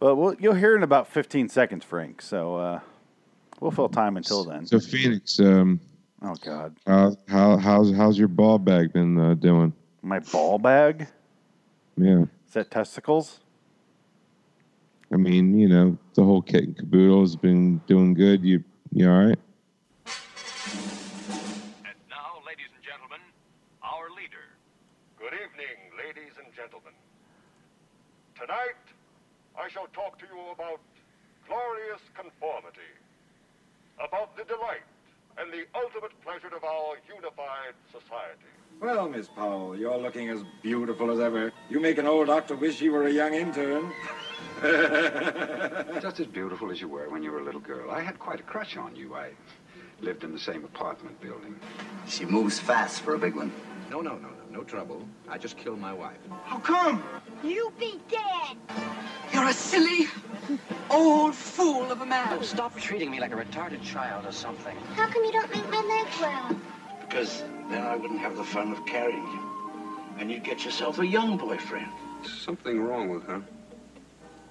[0.00, 2.22] But we'll, you'll hear in about 15 seconds, Frank.
[2.22, 2.80] So uh,
[3.60, 4.66] we'll fill time until then.
[4.66, 5.80] So Phoenix, um,
[6.20, 9.72] Oh God, how, how how's how's your ball bag been uh, doing?
[10.02, 11.06] my ball bag
[11.96, 13.40] Yeah, is that testicles?
[15.12, 18.44] I mean, you know, the whole kit and caboodle has been doing good.
[18.44, 19.38] You you all right?
[29.98, 30.80] Talk to you about
[31.48, 32.92] glorious conformity,
[33.98, 34.86] about the delight
[35.38, 38.50] and the ultimate pleasure of our unified society.
[38.80, 41.52] Well, Miss Powell, you're looking as beautiful as ever.
[41.68, 43.92] You make an old doctor wish he were a young intern.
[46.00, 47.90] Just as beautiful as you were when you were a little girl.
[47.90, 49.16] I had quite a crush on you.
[49.16, 49.30] I
[50.00, 51.58] lived in the same apartment building.
[52.06, 53.52] She moves fast for a big one.
[53.90, 55.02] No, no, no, no, no trouble.
[55.28, 56.18] I just killed my wife.
[56.44, 57.02] How come?
[57.42, 58.56] You be dead.
[59.32, 60.06] You're a silly,
[60.90, 62.28] old fool of a man.
[62.38, 64.76] Oh, stop treating me like a retarded child or something.
[64.94, 66.60] How come you don't make my leg well?
[67.00, 69.40] Because then I wouldn't have the fun of carrying you.
[70.18, 71.88] And you'd get yourself a young boyfriend.
[72.24, 73.42] Something wrong with her.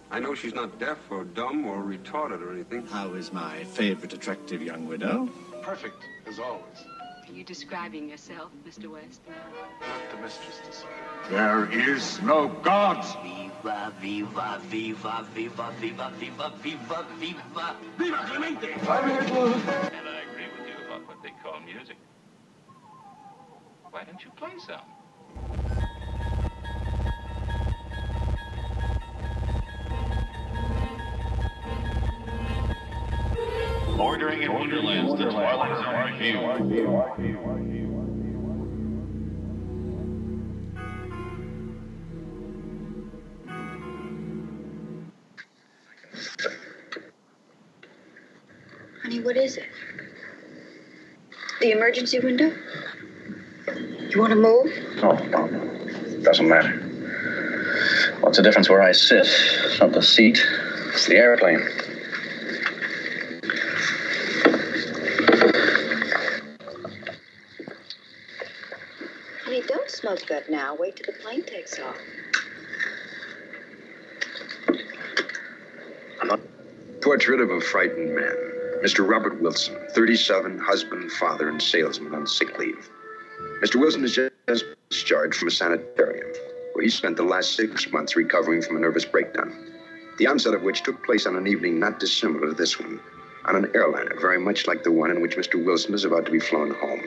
[0.09, 2.87] I know she's not deaf or dumb or retarded or anything.
[2.87, 5.29] How is my favorite attractive young widow?
[5.61, 6.85] Perfect, as always.
[7.27, 8.89] Are you describing yourself, Mr.
[8.89, 9.21] West?
[9.81, 10.89] Let the mistress decide.
[11.29, 13.03] There is no God.
[13.21, 17.05] Viva, viva, viva, viva, viva, viva, viva, viva.
[17.19, 18.71] Viva Viva, Clemente!
[18.71, 21.97] And I agree with you about what they call music.
[23.91, 25.86] Why don't you play some?
[33.97, 36.37] Bordering in Wonderlands, the Twilight Zone Review.
[49.01, 49.65] Honey, what is it?
[51.59, 52.53] The emergency window?
[54.09, 54.71] You want to move?
[54.97, 56.21] No, no.
[56.21, 56.69] Doesn't matter.
[58.19, 59.25] What's the difference where I sit?
[59.25, 60.39] It's not the seat,
[60.93, 61.67] it's the airplane.
[69.97, 70.75] Smoke that now.
[70.75, 71.97] Wait till the plane takes off.
[77.01, 78.35] Portrait of a frightened man.
[78.83, 79.09] Mr.
[79.09, 82.87] Robert Wilson, 37, husband, father, and salesman on sick leave.
[83.63, 83.77] Mr.
[83.77, 86.31] Wilson is just discharged from a sanitarium,
[86.73, 89.51] where he spent the last six months recovering from a nervous breakdown.
[90.19, 92.99] The onset of which took place on an evening not dissimilar to this one,
[93.45, 95.65] on an airliner very much like the one in which Mr.
[95.65, 97.01] Wilson is about to be flown home.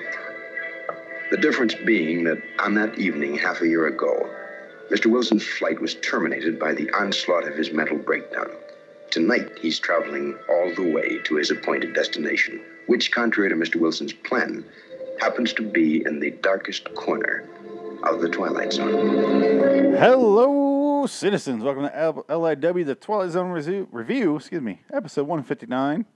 [1.30, 4.28] The difference being that on that evening, half a year ago,
[4.91, 5.06] Mr.
[5.06, 8.48] Wilson's flight was terminated by the onslaught of his mental breakdown.
[9.12, 13.76] Tonight, he's traveling all the way to his appointed destination, which, contrary to Mr.
[13.76, 14.64] Wilson's plan,
[15.20, 17.48] happens to be in the darkest corner
[18.02, 19.94] of the Twilight Zone.
[19.94, 21.62] Hello, citizens.
[21.62, 26.06] Welcome to LIW, the Twilight Zone Resu- Review, excuse me, episode 159,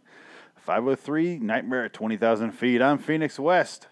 [0.56, 2.82] 503, Nightmare at 20,000 feet.
[2.82, 3.86] I'm Phoenix West.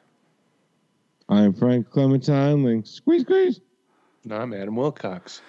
[1.28, 2.64] I'm Frank Clementine.
[2.64, 2.86] Link.
[2.86, 3.60] Squeeze, squeeze.
[4.24, 5.40] No, I'm Adam Wilcox.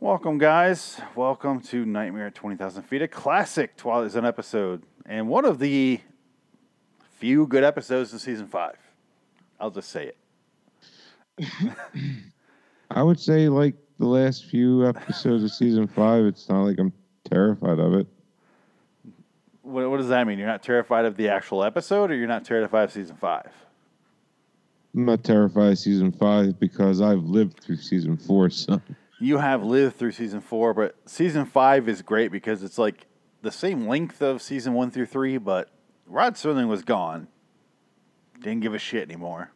[0.00, 1.00] Welcome, guys.
[1.14, 6.00] Welcome to Nightmare at 20,000 feet, a classic Twilight Zone episode, and one of the
[7.18, 8.76] few good episodes in season five.
[9.60, 10.12] I'll just say
[11.38, 11.48] it.
[12.90, 16.24] I would say like the last few episodes of season five.
[16.24, 16.92] It's not like I'm
[17.24, 18.06] terrified of it.
[19.62, 20.38] What, what does that mean?
[20.38, 23.50] You're not terrified of the actual episode, or you're not terrified of season five?
[24.94, 28.50] I'm not terrified of season five because I've lived through season four.
[28.50, 28.80] So
[29.18, 33.06] You have lived through season four, but season five is great because it's like
[33.42, 35.70] the same length of season one through three, but
[36.06, 37.28] Rod Serling was gone.
[38.40, 39.50] Didn't give a shit anymore.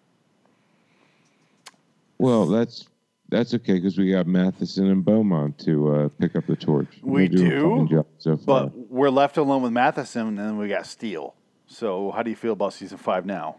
[2.19, 2.89] well, that's
[3.29, 6.89] that's okay because we got Matheson and Beaumont to uh, pick up the torch.
[7.03, 7.87] We do,
[8.19, 8.37] so.
[8.37, 11.35] But we're left alone with Matheson, and then we got Steel.
[11.67, 13.57] So, how do you feel about season five now?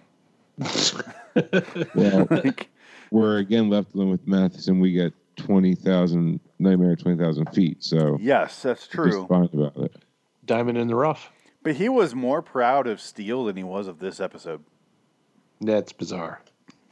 [1.96, 2.70] Well, Like,
[3.12, 4.80] we're again left alone with Matheson.
[4.80, 7.84] We get twenty thousand Nightmare twenty thousand feet.
[7.84, 9.26] So yes, that's true.
[9.28, 9.96] fine about it.
[10.46, 11.32] Diamond in the rough.
[11.62, 14.64] But he was more proud of Steel than he was of this episode.
[15.62, 16.42] That's bizarre.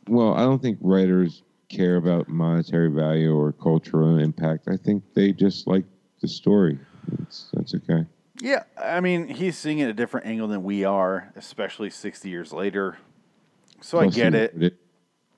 [0.07, 4.67] Well, I don't think writers care about monetary value or cultural impact.
[4.67, 5.85] I think they just like
[6.21, 6.79] the story.
[7.21, 8.05] It's, that's okay.
[8.41, 12.53] Yeah, I mean, he's seeing it a different angle than we are, especially 60 years
[12.53, 12.97] later.
[13.81, 14.77] So I get see, it.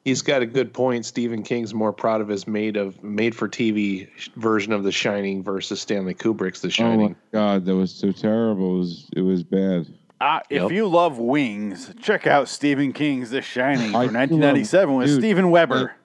[0.06, 1.06] He's got a good point.
[1.06, 4.08] Stephen King's more proud of his made of made for TV
[4.38, 7.10] version of The Shining versus Stanley Kubrick's The Oh Shining.
[7.10, 8.76] my god, that was so terrible.
[8.76, 9.88] It was it was bad.
[10.22, 10.72] Uh, if Yep.
[10.72, 15.08] you love wings, check out Stephen King's The Shining I from do love- 1997 with
[15.08, 15.94] dude, Steven Weber.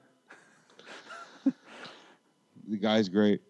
[2.67, 3.43] The guy's great.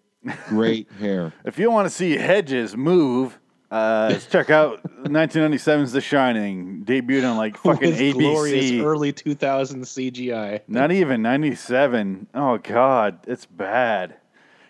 [0.49, 1.33] Great hair.
[1.45, 3.39] If you want to see Hedges move,
[3.75, 8.85] uh, check out 1997's The Shining, debuted on like fucking With glorious ABC.
[8.85, 10.61] early 2000 CGI.
[10.69, 12.29] Not even 97.
[12.35, 14.15] Oh, God, it's bad.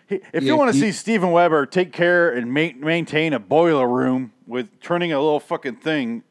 [0.07, 3.87] He, if you want to see Steven Weber take care and ma- maintain a boiler
[3.87, 6.23] room with turning a little fucking thing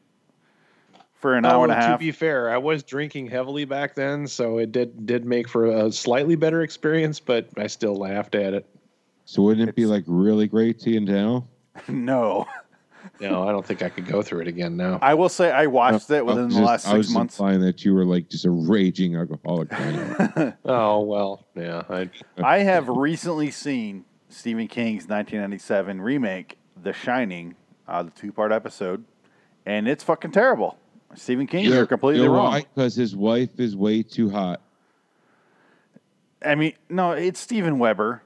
[1.13, 1.97] for an hour Oh, and a half.
[1.99, 5.65] To be fair, I was drinking heavily back then, so it did did make for
[5.65, 8.65] a slightly better experience, but I still laughed at it.
[9.25, 11.47] So wouldn't it be like really great to you now?
[11.87, 12.45] no.
[13.21, 14.99] No, I don't think I could go through it again now.
[15.01, 17.35] I will say I watched it within was the just- last I six was months.
[17.39, 19.69] implying that you were like just a raging alcoholic.
[20.65, 21.83] Oh well, yeah.
[21.89, 22.09] I,
[22.43, 27.55] I have recently seen Stephen King's 1997 remake, The Shining,
[27.87, 29.05] uh, the two part episode,
[29.65, 30.77] and it's fucking terrible.
[31.13, 32.63] Stephen King, you're completely wrong.
[32.75, 34.59] Because his wife is way too hot.
[36.43, 38.21] I mean, no, it's Steven Weber.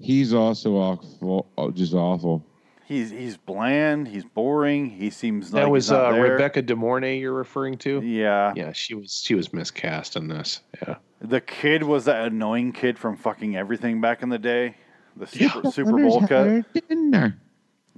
[0.00, 2.44] He's also awful, just awful.
[2.88, 4.08] He's he's bland.
[4.08, 4.88] He's boring.
[4.88, 6.32] He seems like that he's was not uh, there.
[6.32, 8.00] Rebecca De Mornay you're referring to.
[8.00, 10.62] Yeah, Yeah, she was she was miscast in this.
[10.80, 10.94] Yeah.
[11.20, 14.74] the kid was that annoying kid from fucking everything back in the day.
[15.18, 16.64] The Super, Super Bowl cut.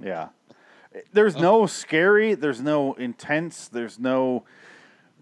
[0.03, 0.27] Yeah.
[1.13, 2.33] There's no scary.
[2.33, 3.69] There's no intense.
[3.69, 4.43] There's no.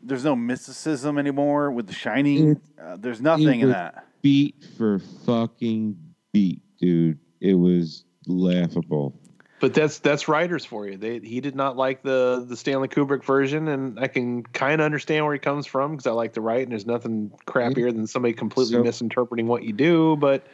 [0.02, 2.60] There's no mysticism anymore with The Shining.
[2.82, 4.06] Uh, there's nothing in that.
[4.24, 5.96] Beat for fucking
[6.32, 7.20] beat, dude.
[7.42, 9.14] It was laughable.
[9.60, 10.98] But that's that's writers for you.
[10.98, 14.86] They he did not like the the Stanley Kubrick version, and I can kind of
[14.86, 18.08] understand where he comes from because I like to write, and there's nothing crappier than
[18.08, 20.16] somebody completely So- misinterpreting what you do.
[20.16, 20.48] But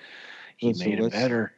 [0.58, 1.54] he So made it better.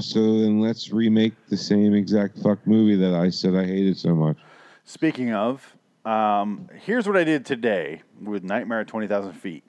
[0.00, 4.14] So then let's remake the same exact fuck movie that I said I hated so
[4.14, 4.38] much.
[4.84, 5.76] Speaking of,
[6.06, 9.62] um, here's what I did today with Nightmare at 20,000 Feet.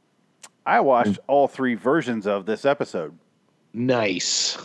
[0.66, 3.18] I watched all three versions of this episode.
[3.74, 4.58] Nice.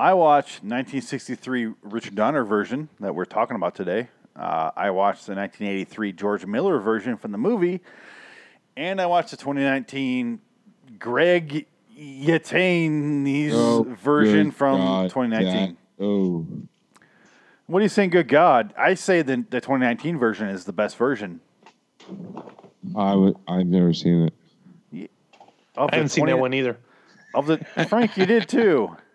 [0.00, 4.08] I watched 1963 Richard Donner version that we're talking about today.
[4.34, 7.80] Uh, I watched the 1983 George Miller version from the movie,
[8.78, 10.40] and I watched the 2019
[10.98, 15.76] Greg Yaitanes Oh, version from God, 2019.
[15.98, 16.46] that- oh,
[17.66, 18.08] What are you saying?
[18.08, 18.72] Good God!
[18.78, 21.40] I say the the 2019 version is the best version.
[22.96, 23.36] I would.
[23.46, 24.30] I've never seen
[24.92, 25.10] it.
[25.76, 26.78] Of I haven't seen that one either.
[27.34, 28.96] Of the Frank, you did too.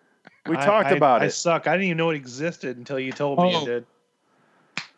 [0.47, 1.27] We I- talked I- about I it.
[1.27, 1.67] I suck.
[1.67, 3.61] I didn't even know it existed until you told me Oh.
[3.61, 3.85] it did.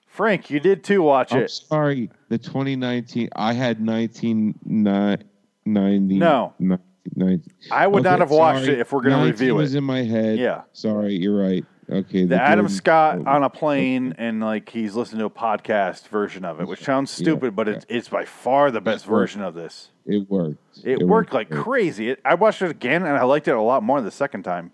[0.08, 1.02] Frank, you did too.
[1.04, 1.52] Watch I'm it.
[1.52, 2.10] sorry.
[2.30, 3.30] The 2019.
[3.36, 6.18] I had 1990.
[6.18, 6.54] No.
[6.60, 7.52] 1990.
[7.72, 8.74] I would not Okay, have watched sorry.
[8.74, 9.64] it if we're going to review was it.
[9.64, 10.38] Was in my head.
[10.40, 10.62] Yeah.
[10.74, 11.64] Sorry, you're right.
[11.90, 12.26] Okay.
[12.26, 16.08] The Adam Jordan- Scott oh, on a plane and like he's listening to a podcast
[16.10, 19.42] version of it, which sounds Yeah, stupid, but it's it's by far the best version
[19.42, 19.90] of this.
[20.06, 20.58] It worked.
[20.84, 22.10] It, worked like crazy.
[22.10, 24.72] It, I watched it again and I liked it a lot more the second time.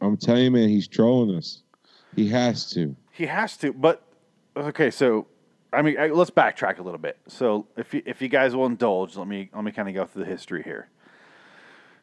[0.00, 1.62] I'm telling you, man, he's trolling us.
[2.16, 2.96] He has to.
[3.12, 4.02] He has to, but
[4.56, 4.90] okay.
[4.90, 5.26] So,
[5.72, 7.18] I mean, let's backtrack a little bit.
[7.28, 10.06] So, if you, if you guys will indulge, let me let me kind of go
[10.06, 10.88] through the history here.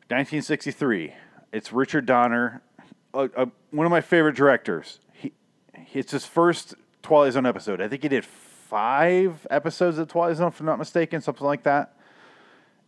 [0.10, 1.14] 1963.
[1.52, 2.62] It's Richard Donner,
[3.14, 5.00] uh, uh, one of my favorite directors.
[5.12, 5.34] He,
[5.94, 7.82] it's his first Twilight Zone episode.
[7.82, 11.64] I think he did five episodes of Twilight Zone, if I'm not mistaken, something like
[11.64, 11.97] that.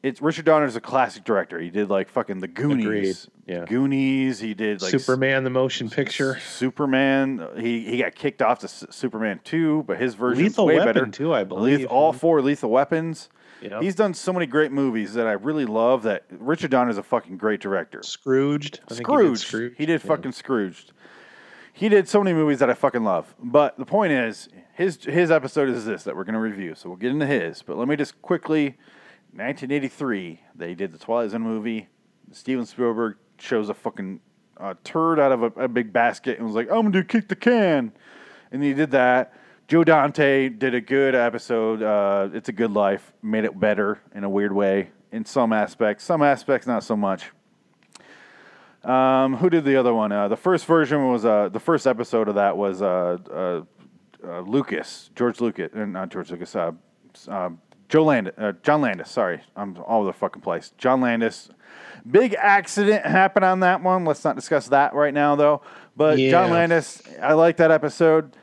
[0.01, 1.59] It's Richard Donner is a classic director.
[1.59, 3.27] He did like fucking the Goonies.
[3.45, 3.65] Yeah.
[3.65, 4.39] Goonies.
[4.39, 6.39] He did like Superman the motion picture.
[6.39, 7.45] Superman.
[7.57, 10.93] He he got kicked off to S- Superman two, but his version Lethal way Weapon,
[10.93, 11.85] better too, I believe.
[11.87, 13.29] all four Lethal Weapons.
[13.61, 13.81] Yep.
[13.81, 16.03] He's done so many great movies that I really love.
[16.03, 18.01] That Richard Donner is a fucking great director.
[18.01, 18.79] Scrooged.
[18.89, 19.41] I think he did Scrooged.
[19.47, 19.75] Scrooged.
[19.77, 20.07] He did Yeah.
[20.07, 20.93] fucking Scrooged.
[21.73, 23.35] He did so many movies that I fucking love.
[23.37, 26.73] But the point is, his his episode is this that we're gonna review.
[26.75, 27.61] So we'll get into his.
[27.63, 28.77] But let me just quickly,
[29.31, 31.87] 1983, they did the Twilight Zone movie.
[32.31, 34.19] Steven Spielberg shows a fucking
[34.57, 37.27] uh, turd out of a, a big basket and was like, "I'm gonna do kick
[37.27, 37.91] the can,"
[38.51, 39.33] and he did that.
[39.67, 41.83] Joe Dante did a good episode.
[41.83, 43.13] Uh, it's a good life.
[43.21, 46.03] Made it better in a weird way in some aspects.
[46.03, 47.31] Some aspects not so much.
[48.83, 50.11] Um, who did the other one?
[50.11, 53.17] Uh, the first version was uh, the first episode of that was uh,
[54.23, 56.55] uh, Lucas, George Lucas, not George Lucas.
[57.89, 59.09] Uh, uh, Joe Landis, uh, John Landis.
[59.09, 60.71] Sorry, I'm all over the fucking place.
[60.77, 61.49] John Landis.
[62.09, 64.05] Big accident happened on that one.
[64.05, 65.61] Let's not discuss that right now, though.
[65.95, 68.35] But John Landis, I like that episode.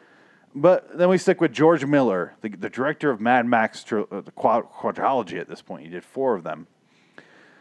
[0.54, 4.32] But then we stick with George Miller, the, the director of Mad Max, uh, the
[4.34, 5.84] quad- quadrilogy at this point.
[5.84, 6.66] He did four of them.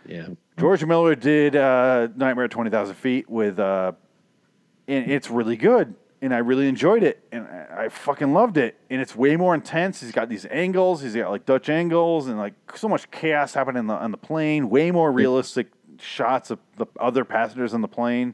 [0.05, 0.27] Yeah.
[0.57, 3.93] George Miller did uh, Nightmare at 20,000 Feet with, uh,
[4.87, 5.95] and it's really good.
[6.21, 7.23] And I really enjoyed it.
[7.31, 8.79] And I I fucking loved it.
[8.89, 10.01] And it's way more intense.
[10.01, 11.01] He's got these angles.
[11.01, 14.17] He's got like Dutch angles and like so much chaos happening on the, on the
[14.17, 14.69] plane.
[14.69, 15.67] Way more realistic
[15.99, 18.33] shots of the other passengers on the plane.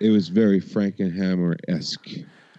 [0.00, 2.08] It was very Frankenheimer esque,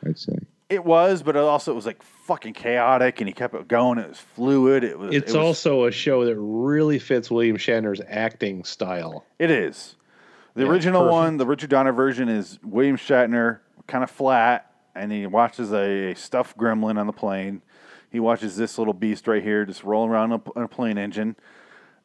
[0.06, 0.34] I'd say.
[0.70, 4.00] It was, but it also it was like fucking chaotic, and he kept it going.
[4.00, 4.84] It was fluid.
[4.84, 5.14] It was.
[5.14, 9.26] It's it was, also a show that really fits William Shatner's acting style.
[9.38, 9.96] It is.
[10.56, 11.14] The Yeah, original perfect.
[11.14, 16.14] one, the Richard Donner version, is William Shatner, kind of flat, and he watches a
[16.16, 17.62] stuffed gremlin on the plane.
[18.12, 21.36] He watches this little beast right here just rolling around on a, a plane engine.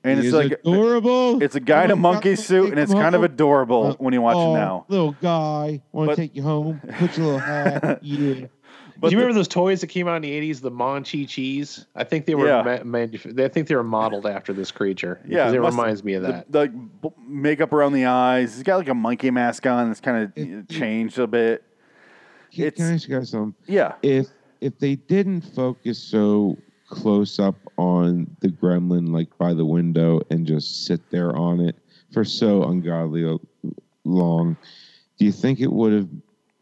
[0.03, 1.43] And He it's like adorable.
[1.43, 3.31] It's a guy in a monkey suit, and it's him kind of home.
[3.31, 4.87] adorable uh, when you watch oh, it now.
[4.89, 6.81] Little guy, want to take you home?
[6.99, 8.01] Put your little hat.
[8.03, 8.47] yeah.
[8.99, 11.87] But Do you the- remember those toys that came out in the '80s, the Monchhichis?
[11.95, 12.47] I think they were.
[12.49, 12.63] Yeah.
[12.63, 15.21] Ma- manuf- I think they were modeled after this creature.
[15.27, 16.51] Yeah, it must- reminds me of that.
[16.51, 16.73] The, like,
[17.27, 18.55] makeup around the eyes.
[18.55, 19.91] He's got like a monkey mask on.
[19.91, 21.63] It's kind of changed a bit.
[22.53, 23.55] Can, It's- can I ask you guys something?
[23.67, 23.95] Yeah.
[24.03, 24.29] If
[24.61, 26.57] if they didn't focus so
[26.89, 31.77] close up on the gremlin, like by the window, and just sit there on it
[32.13, 33.39] for so ungodly
[34.05, 34.57] long,
[35.19, 36.09] do you think it would have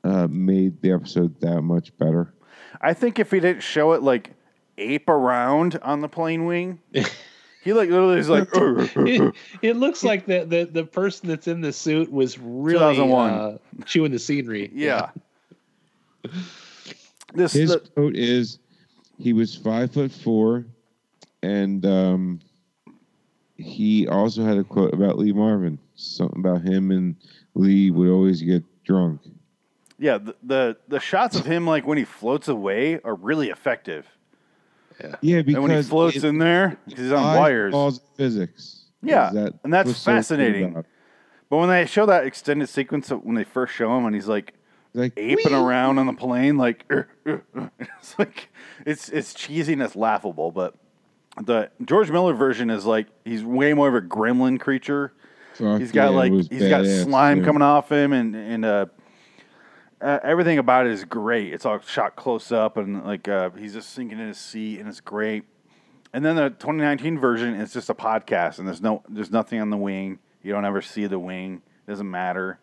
[0.05, 2.33] uh, made the episode that much better?
[2.81, 4.31] I think if he didn't show it like
[4.77, 8.49] ape around on the plane wing, he like literally is like.
[8.53, 13.59] it, it looks like the, the the person that's in the suit was really uh,
[13.87, 14.71] chewing the scenery.
[14.73, 15.11] yeah.
[17.35, 18.59] This His the- quote is,
[19.19, 20.65] "He was five foot four,
[21.43, 22.41] and um,
[23.57, 25.79] he also had a quote about Lee Marvin.
[25.95, 27.17] Something about him and
[27.55, 29.21] Lee would always get drunk.
[29.99, 34.07] yeah the, the the shots of him like when he floats away are really effective.
[35.01, 37.75] Yeah, yeah because and when he floats it- in there, 'cause he's on wires.
[37.75, 38.87] laws of physics.
[39.03, 40.85] Yeah, that and that's what's so cool fascinating.
[41.51, 44.29] But when they show that extended sequence of when they first show him and he's
[44.29, 44.55] like
[44.99, 46.85] Like aping around on the plane, like
[47.25, 48.49] it's like
[48.85, 50.51] it's it's cheesy and it's laughable.
[50.51, 50.75] But
[51.41, 55.13] the George Miller version is like he's way more of a gremlin creature.
[55.55, 58.87] Fuck he's got yeah, like he's got slime coming off him and and uh,
[60.01, 61.53] uh, everything about it is great.
[61.53, 64.89] It's all shot close up and like uh, he's just sinking in his seat and
[64.89, 65.45] it's great.
[66.13, 69.71] And then the 2019 version is just a podcast and there's no there's nothing on
[69.71, 70.19] the wing.
[70.43, 71.63] You don't ever see the wing.
[71.87, 72.59] It doesn't matter.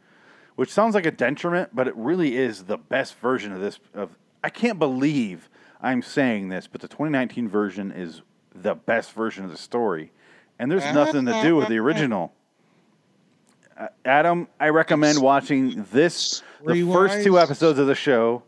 [0.55, 4.17] Which sounds like a detriment, but it really is the best version of this of
[4.43, 5.49] I can't believe
[5.81, 8.21] I'm saying this, but the 2019 version is
[8.53, 10.11] the best version of the story.
[10.57, 12.33] And there's nothing to do with the original.
[13.77, 18.43] Uh, Adam, I recommend watching this the first two episodes of the show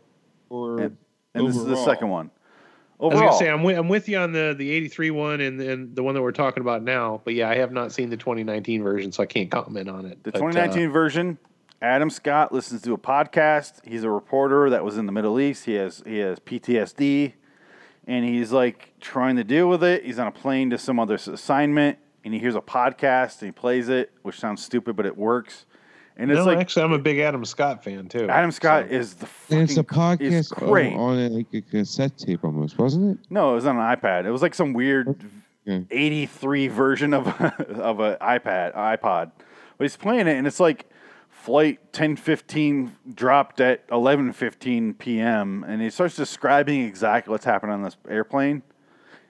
[0.48, 0.96] Or and,
[1.34, 2.30] and this is the second one.
[3.00, 5.40] I was Overall, gonna say I'm with, I'm with you on the the '83 one
[5.40, 7.20] and and the one that we're talking about now.
[7.24, 10.24] But yeah, I have not seen the 2019 version, so I can't comment on it.
[10.24, 11.38] The But, uh, 2019 version,
[11.80, 13.84] Adam Scott listens to a podcast.
[13.84, 15.64] He's a reporter that was in the Middle East.
[15.64, 17.34] He has he has PTSD,
[18.06, 20.04] and he's like trying to deal with it.
[20.04, 23.52] He's on a plane to some other assignment, and he hears a podcast and he
[23.52, 25.66] plays it, which sounds stupid, but it works.
[26.16, 28.28] And it's no, like actually, I'm a big Adam Scott fan too.
[28.28, 30.92] Adam Scott is the And it's a fucking is podcast great.
[30.94, 33.26] on, on a, like a cassette tape almost, wasn't it?
[33.30, 34.24] No, it was on an iPad.
[34.24, 35.08] It was like some weird
[35.68, 35.84] Okay.
[35.90, 37.28] 83 version of
[37.60, 39.30] of an iPad iPod.
[39.76, 40.86] But he's playing it and it's like
[41.42, 45.64] flight 1015 dropped at 11:15 p.m.
[45.66, 48.62] and he starts describing exactly what's happening on this airplane.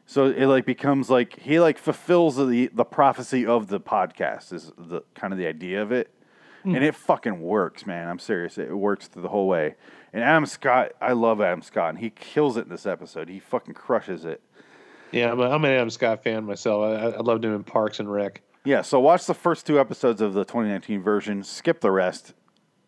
[0.06, 4.72] So it like becomes like he like fulfills the the prophecy of the podcast is
[4.78, 6.10] the kind of the idea of it.
[6.64, 6.74] Hmm.
[6.74, 8.08] And it fucking works, man.
[8.08, 8.58] I'm serious.
[8.58, 9.76] It works through the whole way.
[10.12, 13.28] And Adam Scott, I love Adam Scott, and he kills it in this episode.
[13.28, 14.42] He fucking crushes it.
[15.12, 16.82] Yeah, I'm, a, I'm an Adam Scott fan myself.
[16.82, 18.42] I, I loved him in Parks and Rec.
[18.68, 22.34] Yeah, so watch the first two episodes of the 2019 version, skip the rest.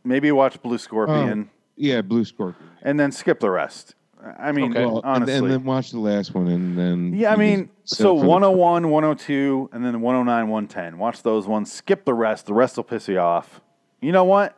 [0.05, 2.69] Maybe watch Blue Scorpion, oh, Yeah, Blue Scorpion.
[2.83, 3.95] and then skip the rest.
[4.39, 5.37] I mean, Well, and, honestly.
[5.37, 8.29] and then watch the last one, and then yeah, I mean, so set for the-
[8.29, 10.99] 101, 102, and then 109, 110.
[10.99, 11.73] Watch those ones.
[11.73, 12.45] Skip the rest.
[12.45, 13.63] The rest will piss you off.
[14.03, 14.55] You know what?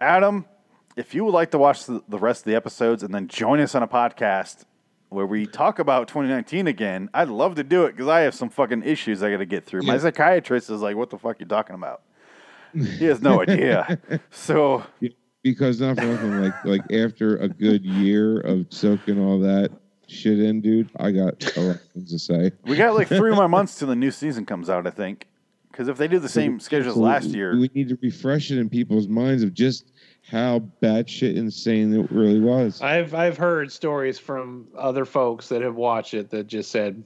[0.00, 0.46] Adam,
[0.96, 3.60] if you would like to watch the, the rest of the episodes and then join
[3.60, 4.64] us on a podcast
[5.10, 8.48] where we talk about 2019 again, I'd love to do it because I have some
[8.48, 9.82] fucking issues I got to get through.
[9.82, 12.02] My psychiatrist is like, what the fuck you talking about?
[12.72, 13.98] He has no idea.
[14.30, 14.84] So,
[15.42, 19.72] because not for nothing, like like after a good year of soaking all that
[20.06, 22.52] shit in, dude, I got a lot of things to say.
[22.62, 25.26] we got like three more months till the new season comes out, I think.
[25.72, 28.52] Because if they do the same schedule as So last year, we need to refresh
[28.52, 29.90] it in people's minds of just
[30.30, 32.80] how batshit insane it really was.
[32.80, 37.02] I've I've heard stories from other folks that have watched it that just said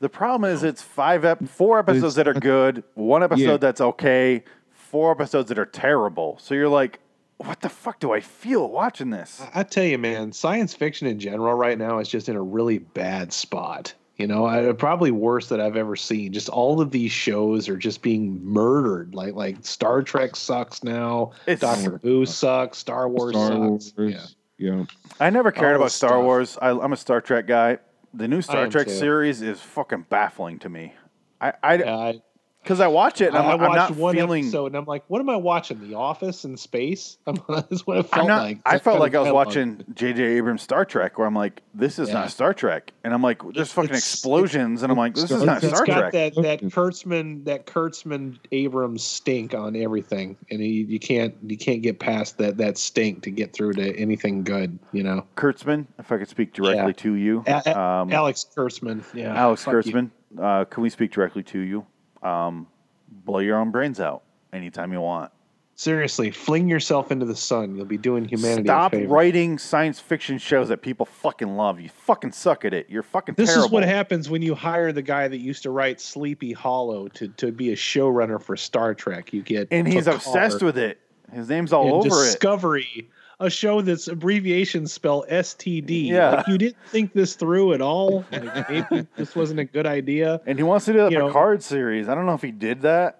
[0.00, 3.56] the problem is it's five, ep- four episodes that are good, one episode Yeah.
[3.58, 6.38] that's okay, four episodes that are terrible.
[6.40, 7.00] So you're like,
[7.36, 9.42] what the fuck do I feel watching this?
[9.54, 12.78] I tell you, man, science fiction in general right now is just in a really
[12.78, 13.92] bad spot.
[14.20, 16.34] You know, I, probably worse that I've ever seen.
[16.34, 19.14] Just all of these shows are just being murdered.
[19.14, 21.32] Like like Star Trek sucks now.
[21.46, 22.76] It's- Doctor Who sucks.
[22.76, 23.96] Star Wars Star sucks.
[23.96, 24.84] Wars, yeah.
[25.20, 26.22] I never cared All about Star stuff.
[26.22, 26.58] Wars.
[26.60, 27.78] I, I'm a Star Trek guy.
[28.12, 28.92] The new Star Trek too.
[28.92, 30.92] series is fucking baffling to me.
[31.40, 32.20] I, I, I,
[32.62, 34.44] because I watch it and I, I'm, I I'm not one feeling.
[34.44, 35.80] episode and I'm like, what am I watching?
[35.88, 37.16] The Office in space?
[37.26, 38.42] I'm, that's what it felt not.
[38.42, 38.58] like.
[38.66, 40.22] I felt like I was watching J.J.
[40.22, 42.14] Abrams Star Trek, where I'm like, this is Yeah.
[42.14, 45.42] not Star Trek, and I'm like, there's fucking it's- explosions, and I'm like, this is
[45.42, 46.12] Star not It's Star got Trek.
[46.34, 51.82] that that Kurtzman that Kurtzman Abrams stink on everything, and you, you can't you can't
[51.82, 54.78] get past that that stink to get through to anything good.
[54.92, 56.92] You know, Kurtzman, if I could speak directly Yeah.
[56.92, 59.02] to you, A- um, Alex Kurtzman.
[59.14, 59.64] Yeah, Alex.
[59.64, 61.86] Kurtzman, uh, can we speak directly to you?
[62.22, 62.66] Um,
[63.08, 64.22] blow your own brains out
[64.52, 65.32] anytime you want.
[65.74, 67.74] Seriously, fling yourself into the sun.
[67.74, 71.80] You'll be doing humanity Stop writing science fiction shows that people fucking love.
[71.80, 72.90] You fucking suck at it.
[72.90, 73.64] You're fucking This terrible.
[73.64, 77.28] is what happens when you hire the guy that used to write Sleepy Hollow to,
[77.28, 79.32] to be a showrunner for Star Trek.
[79.32, 81.00] You get and he's obsessed with it.
[81.32, 82.10] His name's all over it.
[82.10, 83.08] Discovery,
[83.40, 86.06] a show that's abbreviations spell STD.
[86.08, 86.30] Yeah.
[86.36, 88.24] Like you didn't think this through at all.
[88.30, 90.40] Like maybe this wasn't a good idea.
[90.46, 92.08] And he wants to do the You know- Picard series.
[92.08, 93.16] I don't know if he did that.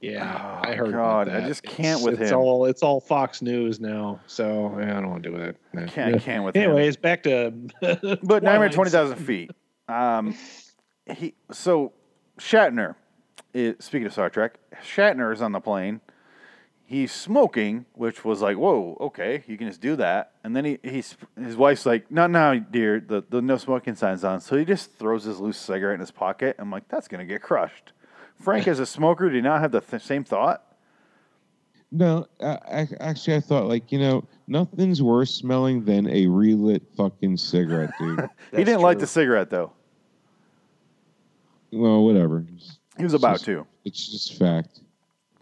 [0.00, 0.92] Yeah, Oh, I heard.
[0.92, 2.36] God, I just can't It's- with it's him.
[2.38, 5.56] all it's all Fox News now, so yeah, I don't want to do it.
[5.74, 6.64] I can't, can't with him.
[6.72, 8.72] Anyways, back to But Nightmare Twilight.
[8.72, 9.50] Twenty Thousand Feet.
[9.88, 10.36] Um,
[11.10, 11.92] he so
[12.38, 12.96] Shatner.
[13.54, 16.00] Is, speaking of Star Trek, Shatner is on the plane.
[16.94, 20.30] He's smoking, which was like, whoa, okay, you can just do that.
[20.44, 24.22] And then he he's his wife's like, no, no, dear, the the no smoking sign's
[24.22, 24.40] on.
[24.40, 26.54] So he just throws his loose cigarette in his pocket.
[26.56, 27.94] I'm like, that's gonna get crushed.
[28.40, 30.62] Frank, as a smoker, do you not have the th- same thought?
[31.90, 36.84] No, I, I, actually, I thought like you know nothing's worse smelling than a relit
[36.96, 38.20] fucking cigarette, dude.
[38.52, 39.72] he didn't like the cigarette though.
[41.72, 42.44] well, whatever.
[42.96, 43.66] He was about just- to.
[43.84, 44.78] It's just fact.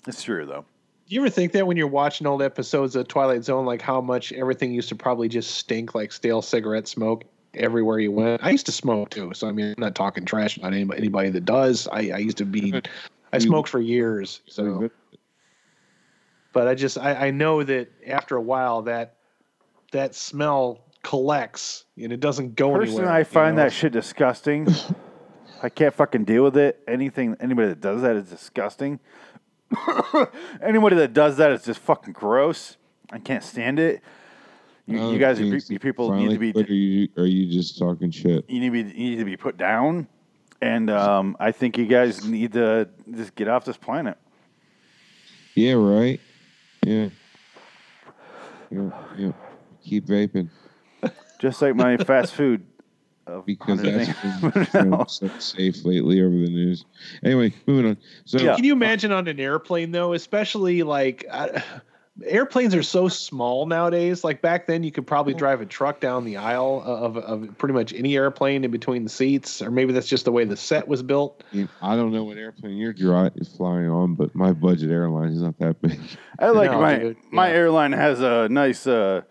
[0.08, 0.64] It's true though.
[1.12, 4.00] Do you ever think that when you're watching old episodes of Twilight Zone, like how
[4.00, 8.42] much everything used to probably just stink like stale cigarette smoke everywhere you went?
[8.42, 11.28] I used to smoke too, so I mean, I'm not talking trash about anybody, anybody
[11.28, 11.86] that does.
[11.88, 12.80] I, I used to be,
[13.34, 14.88] I smoked for years, so.
[16.54, 19.16] But I just, I, I know that after a while that
[19.90, 23.14] that smell collects and it doesn't go Personally, anywhere.
[23.14, 23.64] I find know?
[23.64, 24.66] that shit disgusting.
[25.62, 26.82] I can't fucking deal with it.
[26.88, 28.98] Anything, anybody that does that is disgusting.
[30.62, 32.76] anybody that does that is just fucking gross.
[33.10, 34.02] I can't stand it.
[34.86, 37.52] You, Oh, you guys, are, geez, you people need to be, or you are you
[37.52, 38.44] just talking shit?
[38.48, 40.08] you need to be, you need to be put down.
[40.60, 44.16] And um, I think you guys need to just get off this planet.
[45.54, 46.20] Yeah, right.
[46.84, 47.08] Yeah.
[48.70, 49.32] Yeah, yeah.
[49.84, 50.48] Keep vaping
[51.38, 52.64] Just like my fast food.
[53.26, 56.84] Of because that's been so safe lately over the news.
[57.24, 57.96] Anyway, moving on.
[58.24, 61.60] So Can you imagine on an airplane though, especially like uh,
[62.26, 64.22] airplanes are so small nowadays.
[64.24, 67.74] Like back then, you could probably drive a truck down the aisle of, of pretty
[67.74, 70.88] much any airplane in between the seats, or maybe that's just the way the set
[70.88, 71.42] was built.
[71.52, 75.30] I, mean, I don't know what airplane you're dri- flying on, but my budget airline
[75.30, 75.98] is not that big.
[76.38, 77.54] I like No, my dude, my yeah.
[77.54, 79.22] airline has a nice uh,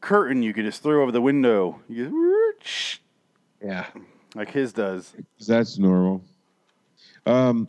[0.00, 1.80] curtain you can just throw over the window.
[1.88, 3.00] You just,
[3.62, 3.86] Yeah.
[4.34, 5.14] like his does.
[5.46, 6.22] That's normal.
[7.26, 7.68] Um,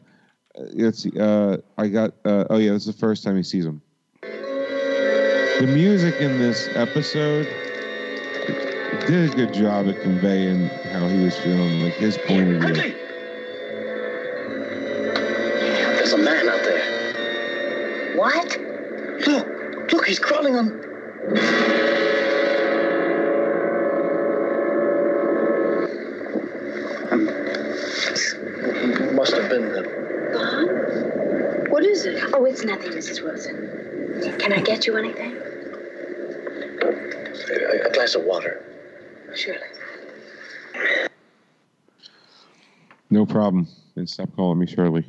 [0.55, 1.11] let's see.
[1.19, 2.13] Uh, I got.
[2.23, 3.81] Uh, oh yeah, this is the first time he sees him.
[4.21, 7.45] The music in this episode
[9.05, 12.95] did a good job at conveying how he was feeling, like his point of view.
[15.95, 18.15] There's a man out there.
[18.15, 18.57] What?
[19.27, 20.79] Look, look, he's crawling on.
[29.15, 29.83] Must have been the.
[30.33, 31.71] Bob?
[31.71, 32.23] What is it?
[32.33, 32.45] Oh,
[33.25, 33.47] it's.
[33.47, 34.39] Wilson.
[34.39, 35.35] Can I get you anything?
[37.51, 38.65] A, a glass of water.
[39.35, 39.61] Surely.
[43.09, 43.67] No problem.
[43.95, 45.05] And stop calling me Shirley.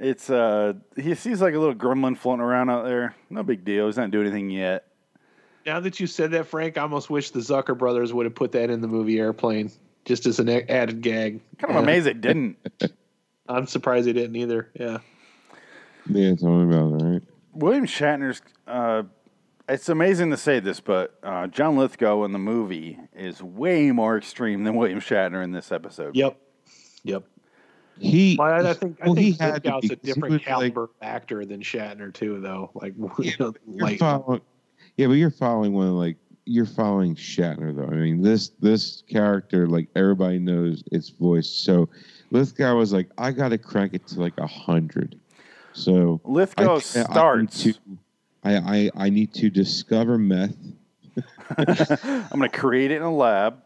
[0.00, 3.14] It's uh he sees like a little gremlin floating around out there.
[3.28, 3.86] No big deal.
[3.86, 4.86] He's not doing anything yet.
[5.66, 8.52] Now that you said that, Frank, I almost wish the Zucker brothers would have put
[8.52, 9.70] that in the movie Airplane.
[10.06, 11.40] just as an added gag.
[11.58, 12.56] Kind of amazed it didn't.
[13.50, 14.70] I'm surprised he didn't either.
[14.78, 14.98] Yeah.
[16.08, 17.22] Yeah, tell me about it, right?
[17.52, 18.40] William Shatner's.
[18.66, 19.02] Uh,
[19.68, 24.16] it's amazing to say this, but uh, John Lithgow in the movie is way more
[24.16, 26.16] extreme than William Shatner in this episode.
[26.16, 26.36] Yep.
[27.04, 27.24] Yep.
[27.98, 30.04] He, Well, I, I think I well, he think had to Lithgow's be, a 'cause
[30.04, 32.70] different was, like- caliber actor than Shatner too, though.
[32.74, 37.84] Like, you know, like yeah, but you're following one of, like you're following Shatner though.
[37.84, 41.48] I mean, this this character, like everybody knows its voice.
[41.48, 41.88] So
[42.30, 45.18] Lithgow was like, I got to crank it to like a hundred.
[45.72, 47.66] So Lithgow I- starts.
[48.42, 50.56] I, I I need to discover meth.
[51.58, 53.62] I'm going to create it in a lab.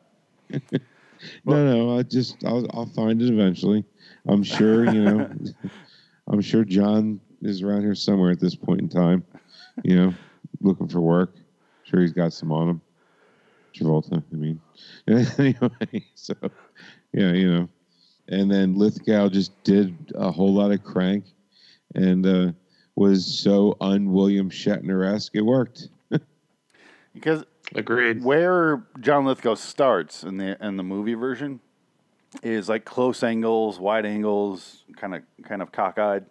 [1.46, 3.82] No, no, I just I'll I'll find it eventually.
[4.28, 5.30] I'm sure you know.
[6.28, 9.24] I'm sure John is around here somewhere at this point in time.
[9.82, 10.14] You know,
[10.60, 11.34] looking for work.
[11.84, 12.80] Sure, he's got some on him.
[13.74, 14.60] Travolta, I mean.
[15.08, 16.34] anyway, so
[17.14, 17.68] yeah, you know,
[18.28, 21.24] and then Lithgow just did a whole lot of crank,
[21.94, 22.52] and uh,
[22.96, 25.34] was so un William Shatner esque.
[25.34, 25.88] It worked.
[27.14, 28.24] Because agreed.
[28.24, 31.60] Where John Lithgow starts in the in the movie version
[32.42, 36.24] is like close angles, wide angles, kind of kind of cockeyed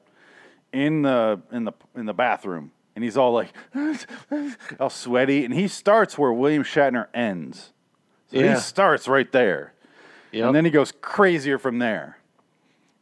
[0.73, 3.53] in the in the in the bathroom, and he's all like
[4.79, 7.71] all sweaty, and he starts where William Shatner ends.
[8.31, 8.55] So Yeah.
[8.55, 9.73] he starts right there,
[10.33, 10.47] Yep.
[10.47, 12.17] and then he goes crazier from there.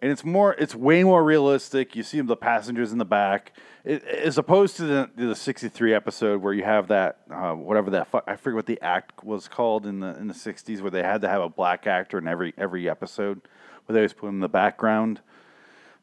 [0.02, 1.96] And it's more, it's way more realistic.
[1.96, 3.54] You see the passengers in the back,
[3.86, 8.08] it, as opposed to the the '63 episode where you have that uh, whatever that
[8.28, 11.22] I forget what the act was called in the in the '60s where they had
[11.22, 13.42] to have a black actor in every every episode,
[13.86, 15.22] where they always put him in the background.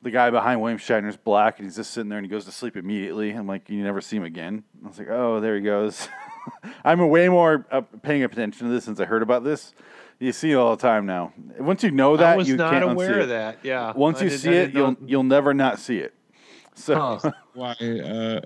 [0.01, 2.53] The guy behind William Shatner's black, and he's just sitting there, and he goes to
[2.53, 3.33] sleep immediately.
[3.33, 4.63] I'm like, you never see him again.
[4.85, 6.09] I was like, oh, there he goes.
[6.85, 9.75] I'm way more uh, paying attention to this since I heard about this.
[10.21, 11.33] You see it all the time now.
[11.61, 13.27] Once you know that, I was you not can't aware unsee of it.
[13.29, 13.59] that.
[13.63, 13.93] Yeah.
[13.95, 16.15] Once I you did- see it, did you'll not- you'll never not see it.
[16.75, 17.19] So
[17.55, 18.41] Why uh,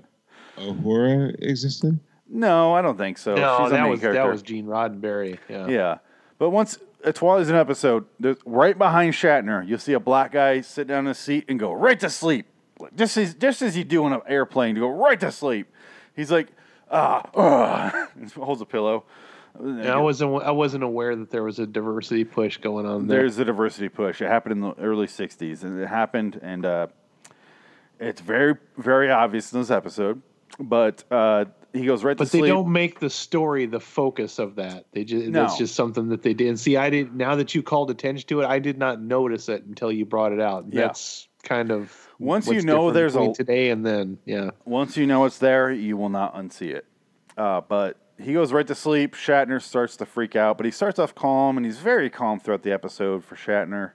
[0.57, 1.99] Uhura existed?
[2.27, 3.35] no, I don't think so.
[3.35, 4.23] no, She's a that main was character.
[4.23, 5.37] that was Gene Roddenberry.
[5.49, 5.67] Yeah.
[5.67, 5.97] Yeah.
[6.39, 8.05] But once a Twilight Zone episode,
[8.45, 11.73] right behind Shatner, you'll see a black guy sit down in a seat and go
[11.73, 12.47] right to sleep.
[12.95, 15.67] Just as, just as you do on an airplane, to go right to sleep.
[16.15, 16.47] He's like,
[16.91, 19.03] ah, ah, and holds a pillow.
[19.59, 23.19] And I wasn't I wasn't aware that there was a diversity push going on there.
[23.19, 24.21] There's a diversity push.
[24.21, 26.87] It happened in the early '60s, and it happened, and uh,
[27.99, 30.21] it's very, very obvious in this episode.
[30.59, 32.51] But uh, he goes right but they sleep.
[32.51, 34.85] don't make the story the focus of that.
[34.91, 35.57] They just that's No.
[35.57, 36.47] just something that they did.
[36.49, 37.15] And see, I didn't.
[37.15, 40.31] Now that you called attention to it, I did not notice it until you brought
[40.31, 40.65] it out.
[40.69, 40.81] Yeah.
[40.81, 44.17] That's kind of Once you know there's a- today and then.
[44.25, 44.51] Yeah.
[44.65, 46.85] Once you know it's there, you will not unsee it.
[47.35, 49.15] Uh, but he goes right to sleep.
[49.15, 52.63] Shatner starts to freak out, but he starts off calm, and he's very calm throughout
[52.63, 53.91] the episode for Shatner.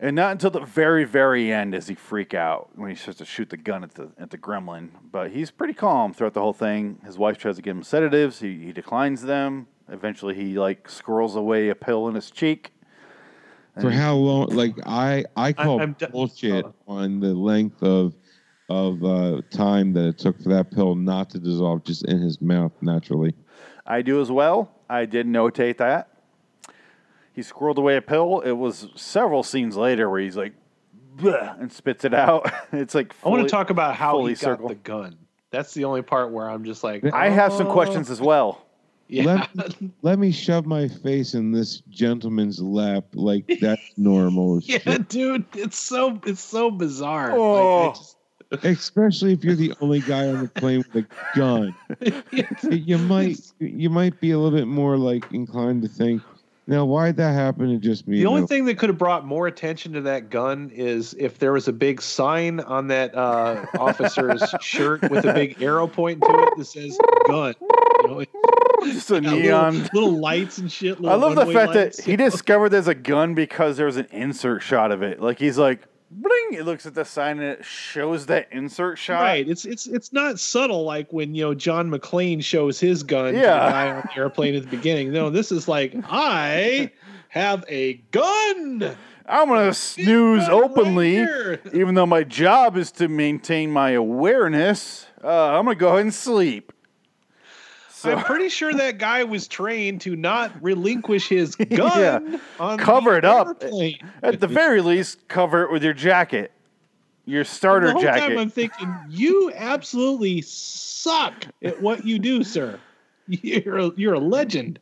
[0.00, 3.24] And not until the very, very end does he freak out when he starts to
[3.24, 4.90] shoot the gun at the at the gremlin.
[5.10, 6.98] But he's pretty calm throughout the whole thing.
[7.04, 8.40] His wife tries to give him sedatives.
[8.40, 9.68] He, he declines them.
[9.88, 12.72] Eventually, he like squirrels away a pill in his cheek.
[13.80, 14.48] For how long?
[14.48, 16.74] Like I, I call I'm d- bullshit oh.
[16.86, 18.14] on the length of
[18.68, 22.40] of uh, time that it took for that pill not to dissolve just in his
[22.40, 23.34] mouth naturally.
[23.86, 24.70] I do as well.
[24.88, 26.08] I did notate that.
[27.32, 28.40] He squirreled away a pill.
[28.40, 30.54] It was several scenes later where he's like,
[31.16, 32.50] "Bleh," and spits it out.
[32.72, 35.16] it's like I want to talk about how fully he got the gun.
[35.50, 38.64] That's the only part where I'm just like, I have some oh, questions as well.
[39.08, 39.46] Yeah.
[39.54, 44.60] Let, let me shove my face in this gentleman's lap like that's normal.
[44.64, 45.08] Yeah, shit.
[45.08, 47.28] dude, it's so it's so bizarre.
[47.28, 47.90] Like, Oh.
[47.90, 48.16] I just-
[48.62, 51.74] Especially if you're the only guy on the plane with a gun.
[52.70, 56.22] you might you might be a little bit more like inclined to think,
[56.66, 58.18] now why'd that happen to just me?
[58.20, 58.46] The only No.
[58.46, 61.72] thing that could have brought more attention to that gun is if there was a
[61.72, 66.64] big sign on that uh, officer's shirt with a big arrow pointing to it that
[66.64, 68.24] says "gun." You know,
[68.84, 69.88] Just a got little- neon.
[69.94, 70.98] little, lights and shit.
[71.04, 71.96] I love the fact lights.
[71.96, 75.20] that he discovered there's a gun because there was an insert shot of it.
[75.20, 75.80] Like he's like,
[76.14, 76.58] bling.
[76.58, 79.20] It looks at the sign and it shows that insert shot.
[79.20, 79.48] Right.
[79.48, 83.38] It's it's it's not subtle like when you know John McClane shows his gun to
[83.38, 85.12] the guy on the airplane at the beginning.
[85.12, 86.90] No, this is like I
[87.28, 88.96] have a gun.
[89.26, 91.60] I'm gonna snooze openly, here.
[91.72, 95.06] even though my job is to maintain my awareness.
[95.22, 96.73] Uh, I'm gonna go ahead and sleep.
[98.04, 102.40] So I'm pretty sure that guy was trained to not relinquish his gun.
[102.60, 103.62] on cover it up.
[103.62, 103.98] airplane.
[104.22, 106.52] At the very least, cover it with your jacket,
[107.24, 108.20] your starter the whole jacket.
[108.20, 112.78] time I'm thinking, you absolutely suck at what you do, sir.
[113.26, 114.80] You're a, you're a legend.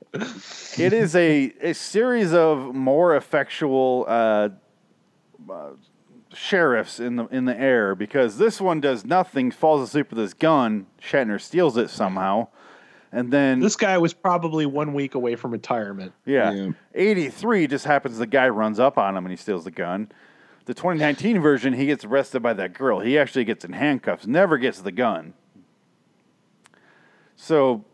[0.76, 4.48] it is a, a series of more effectual uh,
[5.48, 5.70] uh,
[6.34, 10.34] sheriffs in the in the air because this one does nothing, falls asleep with his
[10.34, 10.86] gun.
[11.00, 12.48] Shatner steals it somehow,
[13.12, 16.12] and then This guy was probably one week away from retirement.
[16.24, 16.70] yeah, Yeah.
[16.94, 18.18] eighty three just happens.
[18.18, 20.10] The guy runs up on him and he steals the gun.
[20.64, 23.00] The 2019 version, he gets arrested by that girl.
[23.00, 25.34] He actually gets in handcuffs, never gets the gun.
[27.36, 27.84] So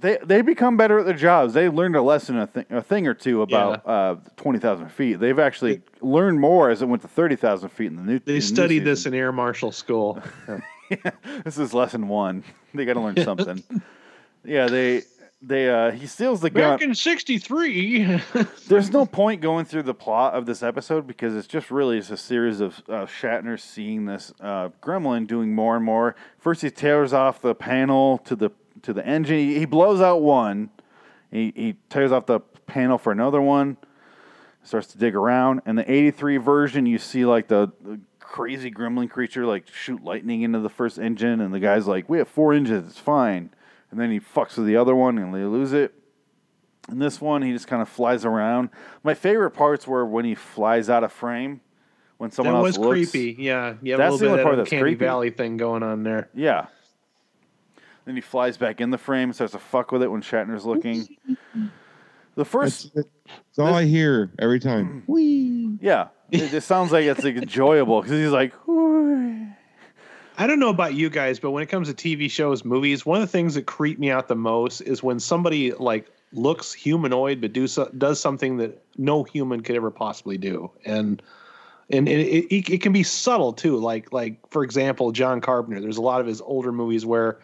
[0.00, 1.52] they they become better at their jobs.
[1.54, 5.14] They learned a lesson, a, th- a thing or two about uh, 20,000 feet.
[5.20, 8.18] They've actually learned more as it went to 30,000 feet in the new.
[8.20, 10.22] They studied this in air marshal school.
[10.90, 11.10] yeah,
[11.44, 12.44] this is lesson one.
[12.72, 13.62] They got to learn something.
[14.44, 15.02] Yeah, they
[15.42, 16.78] they uh, he steals the gun.
[16.78, 18.20] Back in '63.
[18.68, 22.10] There's no point going through the plot of this episode because it's just really it's
[22.10, 26.14] a series of uh, Shatner seeing this uh, gremlin doing more and more.
[26.38, 28.50] First, he tears off the panel to the
[28.82, 29.38] to the engine.
[29.38, 30.70] He, he blows out one.
[31.30, 33.78] He he tears off the panel for another one.
[34.62, 35.62] Starts to dig around.
[35.64, 40.42] And the '83 version, you see like the, the crazy gremlin creature like shoot lightning
[40.42, 43.50] into the first engine, and the guy's like, "We have four engines, it's fine."
[43.90, 45.92] And then he fucks with the other one, and they lose it.
[46.88, 48.70] And this one, he just kind of flies around.
[49.02, 51.60] My favorite parts were when he flies out of frame,
[52.18, 53.10] when someone that else was looks.
[53.10, 53.42] creepy.
[53.42, 53.96] Yeah, yeah.
[53.96, 55.04] That's a the little only bit part of that that's Candy creepy.
[55.04, 56.28] Valley thing going on there.
[56.34, 56.66] Yeah.
[58.04, 61.06] Then he flies back in the frame, starts to fuck with it when Shatner's looking.
[62.34, 65.02] The first, That's all I hear every time.
[65.06, 65.76] Whee!
[65.82, 69.48] yeah, it just sounds like it's like enjoyable because he's like, "Whoo."
[70.40, 73.20] I don't know about you guys, but when it comes to TV shows, movies, one
[73.20, 77.42] of the things that creep me out the most is when somebody like looks humanoid
[77.42, 81.20] but do so, does something that no human could ever possibly do, and
[81.90, 83.76] and it, it, it can be subtle too.
[83.76, 85.78] Like like for example, John Carpenter.
[85.78, 87.38] There's a lot of his older movies where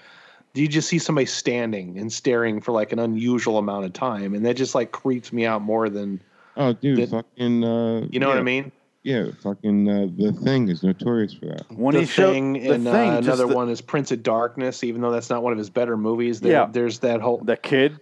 [0.54, 4.46] you just see somebody standing and staring for like an unusual amount of time, and
[4.46, 6.18] that just like creeps me out more than
[6.56, 7.64] Oh, dude, Did- fucking.
[7.64, 8.72] Uh, you know what I mean.
[9.06, 9.88] Yeah, fucking.
[9.88, 11.70] Uh, the thing is notorious for that.
[11.70, 14.24] One the he showed thing the and thing, uh, another the- one is Prince of
[14.24, 16.40] Darkness, even though that's not one of his better movies.
[16.40, 16.66] There, Yeah.
[16.72, 18.00] there's that whole the kid.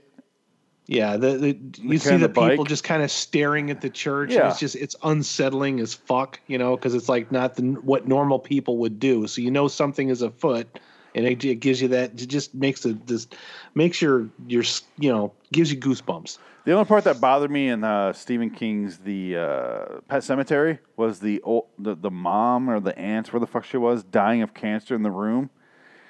[0.87, 1.19] yeah.
[1.19, 2.69] The, the you see the, the people bike.
[2.69, 4.33] just kind of staring at the church.
[4.33, 4.45] Yeah.
[4.45, 8.09] and it's just it's unsettling as fuck, you know, because it's like not the what
[8.09, 9.27] normal people would do.
[9.27, 10.79] So you know something is afoot,
[11.15, 12.13] and it, it gives you that.
[12.21, 13.35] It just makes it just
[13.75, 14.63] makes your your
[14.99, 16.39] you know gives you goosebumps.
[16.65, 21.21] The only part that bothered me in uh, Stephen King's The uh, Pet Sematary was
[21.21, 24.55] the, old, the the mom or the aunt, where the fuck she was, dying of
[24.55, 25.51] cancer in the room.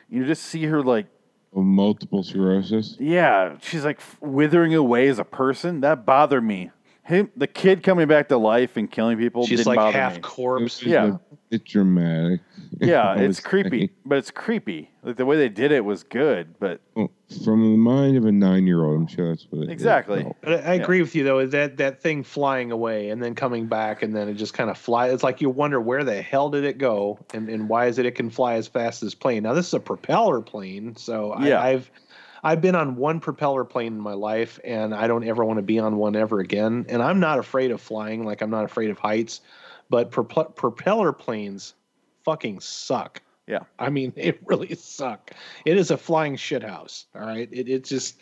[0.09, 1.07] You just see her like,
[1.53, 2.97] Multiple sclerosis.
[2.99, 5.81] yeah, she's like withering away as a person.
[5.83, 6.71] That bothered me.
[7.05, 10.15] Him, the kid coming back to life and killing people She's didn't like bother half
[10.17, 10.21] me.
[10.23, 10.83] corpse.
[10.83, 11.19] Yeah.
[11.51, 12.41] It's dramatic.
[12.81, 13.93] Yeah, I it's creepy, say.
[14.05, 14.91] but it's creepy.
[15.03, 17.11] Like the way they did it was good, but Well,
[17.45, 19.71] from the mind of a nine-year-old, I'm sure that's what it is.
[19.71, 20.25] exactly.
[20.27, 23.35] Oh, But I I agree with you though that that thing flying away and then
[23.35, 25.09] coming back and then it just kind of fly.
[25.09, 28.07] It's like you wonder where the hell did it go and, and why is it
[28.07, 29.43] it can fly as fast as plane?
[29.45, 31.61] Now this is a propeller plane, so Yeah.
[31.61, 31.91] I, I've
[32.43, 35.63] I've been on one propeller plane in my life and I don't ever want to
[35.63, 36.85] be on one ever again.
[36.91, 39.41] And I'm not afraid of flying, like I'm not afraid of heights,
[39.89, 41.73] but prope- propeller planes
[42.25, 43.23] fucking suck.
[43.47, 43.61] Yeah.
[43.79, 45.31] I mean, it really suck.
[45.65, 47.05] It is a flying shithouse.
[47.15, 47.49] All right.
[47.53, 48.17] It, it just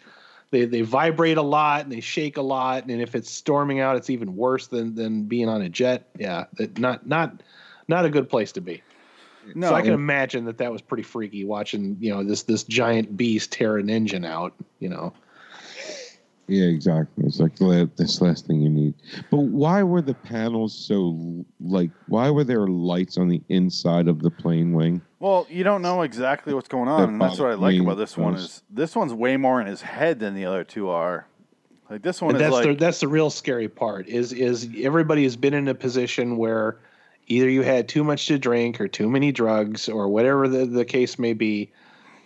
[0.52, 3.96] they they vibrate a lot and they shake a lot, and if it's storming out,
[3.96, 6.08] it's even worse than than being on a jet.
[6.18, 7.42] Yeah, that not not
[7.88, 8.82] not a good place to be.
[9.56, 12.64] No, so I can imagine that that was pretty freaky watching you know this this
[12.64, 14.52] giant beast tear an engine out.
[14.78, 15.14] You know.
[16.48, 17.24] Yeah, exactly.
[17.26, 18.94] It's like the this last thing you need.
[19.30, 21.90] But why were the panels so like?
[22.08, 25.02] Why were there lights on the inside of the plane wing?
[25.20, 27.96] Well, you don't know exactly what's going on, That and that's what I like about
[27.96, 31.26] this one is this one's way more in his head than the other two are.
[31.88, 34.08] Like this one And is that's like the that's the real scary part.
[34.08, 36.78] Is is everybody has been in a position where
[37.26, 40.84] either you had too much to drink or too many drugs or whatever the, the
[40.84, 41.70] case may be.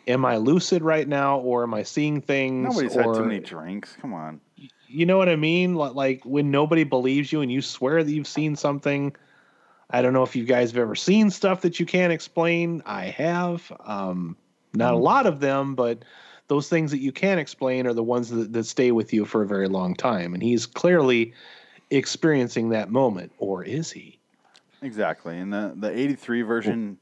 [0.07, 2.69] Am I lucid right now, or am I seeing things?
[2.69, 3.97] nobody's or, had too many drinks.
[4.01, 4.41] Come on.
[4.89, 5.75] You know what I mean?
[5.75, 9.15] Like when nobody believes you and you swear that you've seen something.
[9.91, 12.83] I don't know if you guys have ever seen stuff that you can't explain.
[12.87, 13.71] I have.
[13.85, 14.37] Um,
[14.75, 16.05] not a lot of them, but
[16.49, 19.43] those things that you can't explain are the ones that, that stay with you for
[19.43, 20.35] a very long time.
[20.35, 21.35] And he's clearly
[21.91, 24.19] experiencing that moment, or is he?
[24.83, 25.39] Exactly.
[25.39, 26.99] And the the 83 version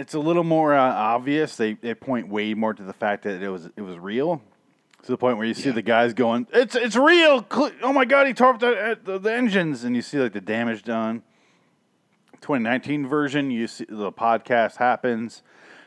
[0.00, 1.56] it's a little more uh, obvious.
[1.56, 4.40] They they point way more to the fact that it was it was real.
[5.02, 7.46] To the point where you see the guys going, "It's it's real!
[7.82, 10.32] Oh my god, he tore up the, uh, the the engines!" And you see like
[10.32, 11.22] the damage done.
[12.40, 15.42] 2019 version, you see the podcast happens.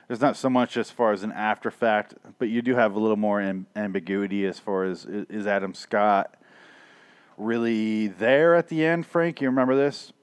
[0.07, 2.99] there's not so much as far as an after fact, but you do have a
[2.99, 6.35] little more am- ambiguity as far as is Adam Scott
[7.37, 9.41] really there at the end, Frank?
[9.41, 10.13] You remember this?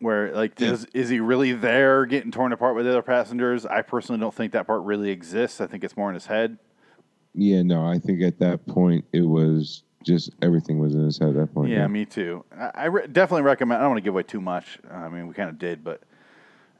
[0.00, 3.66] Where like is is he really there getting torn apart with the other passengers?
[3.66, 5.60] I personally don't think that part really exists.
[5.60, 6.58] I think it's more in his head.
[7.34, 11.28] Yeah, no, I think at that point it was just everything was in his head
[11.28, 11.70] at that point.
[11.70, 12.44] Yeah, me too.
[12.58, 13.78] I, I re- definitely recommend.
[13.78, 14.78] I don't want to give away too much.
[14.90, 16.00] I mean, we kind of did, but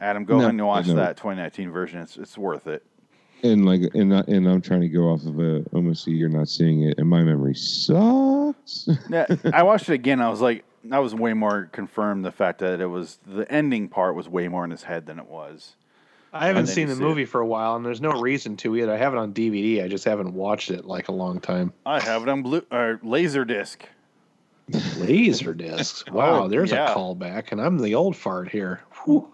[0.01, 0.95] Adam, go No, ahead and watch no.
[0.95, 2.01] that 2019 version.
[2.01, 2.83] It's it's worth it.
[3.43, 6.31] And like, and I- and I'm trying to go off of a almost a year
[6.31, 8.89] not seeing it, and my memory sucks.
[9.11, 10.23] Yeah, I watched it again.
[10.23, 13.89] I was like, I was way more confirmed the fact that it was the ending
[13.89, 15.75] part was way more in his head than it was.
[16.33, 17.05] I haven't seen the see it.
[17.05, 18.93] movie for a while, and there's no reason to either.
[18.93, 19.83] I have it on DVD.
[19.85, 21.73] I just haven't watched it like a long time.
[21.85, 23.85] I have it on blue or laser disc.
[24.99, 26.05] Laser discs.
[26.13, 26.93] Wow, Oh, there's yeah.
[26.93, 28.83] a callback, and I'm the old fart here.
[29.05, 29.33] Whew.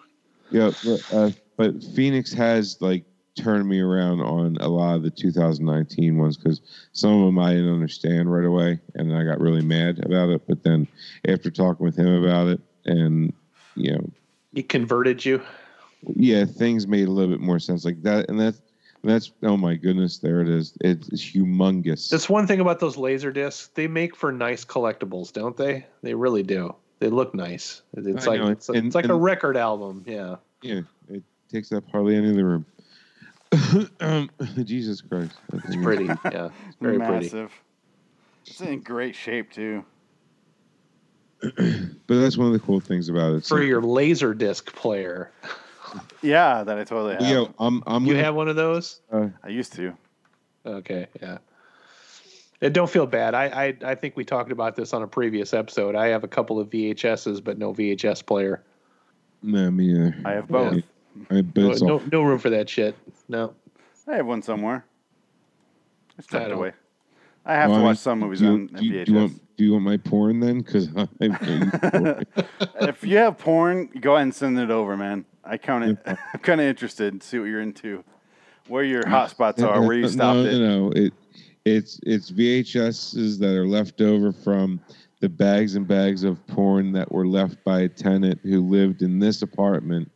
[0.50, 3.04] yeah, but, uh, but Phoenix has like
[3.37, 6.61] turned me around on a lot of the 2019 ones because
[6.92, 10.42] some of them I didn't understand right away, and I got really mad about it.
[10.49, 10.88] But then
[11.29, 13.33] after talking with him about it, and
[13.75, 14.11] you know,
[14.55, 15.42] he converted you.
[16.14, 18.61] yeah, things made a little bit more sense like that, and that's
[19.05, 20.77] that's oh my goodness, there it is.
[20.81, 22.09] It's, it's humongous.
[22.09, 23.68] That's one thing about those laser discs.
[23.75, 25.87] They make for nice collectibles, don't they?
[26.03, 26.75] They really do.
[26.99, 27.83] They look nice.
[27.94, 30.05] It's I like know, it's, and- it's like a record album.
[30.07, 30.37] Yeah.
[30.62, 31.22] Yeah, it
[31.53, 32.64] takes up hardly any of the room.
[34.00, 34.30] um,
[34.64, 36.04] Jesus Christ, It's pretty.
[36.04, 36.50] Yeah.
[36.66, 37.24] It's very pretty.
[37.26, 37.52] Massive.
[38.46, 39.85] It's in great shape too.
[41.42, 43.44] But that's one of the cool things about it.
[43.44, 45.30] For your laser disc player.
[46.20, 47.22] Yeah, that I totally have.
[47.22, 49.00] Yo, I'm I'm You gonna, have one of those?
[49.12, 49.96] uh, I used to.
[50.66, 51.38] Okay, yeah.
[52.61, 53.35] And don't feel bad.
[53.35, 55.94] I, I I think we talked about this on a previous episode.
[55.94, 58.62] I have a couple of VHSs, but no VHS player.
[59.42, 60.16] no, me neither.
[60.24, 60.82] I have both.
[61.31, 62.96] I, but No, all, no, no room for that shit.
[63.29, 63.55] No.
[64.09, 64.85] I have one somewhere.
[66.18, 66.72] It's I tucked away.
[67.44, 69.05] I have Well, to watch some movies you, on do VHS.
[69.07, 70.59] do you want do you want my porn then?
[70.59, 72.24] Because I, I
[72.88, 75.24] if you have porn, go ahead and send it over, man.
[75.44, 75.98] I count it.
[76.07, 78.05] I'm kind of interested to see what you're into,
[78.68, 80.59] where your uh, hot spots are, where you stopped no, it.
[80.59, 81.12] No, it
[81.64, 84.81] it's it's VHSs that are left over from
[85.20, 89.18] the bags and bags of porn that were left by a tenant who lived in
[89.18, 90.11] this apartment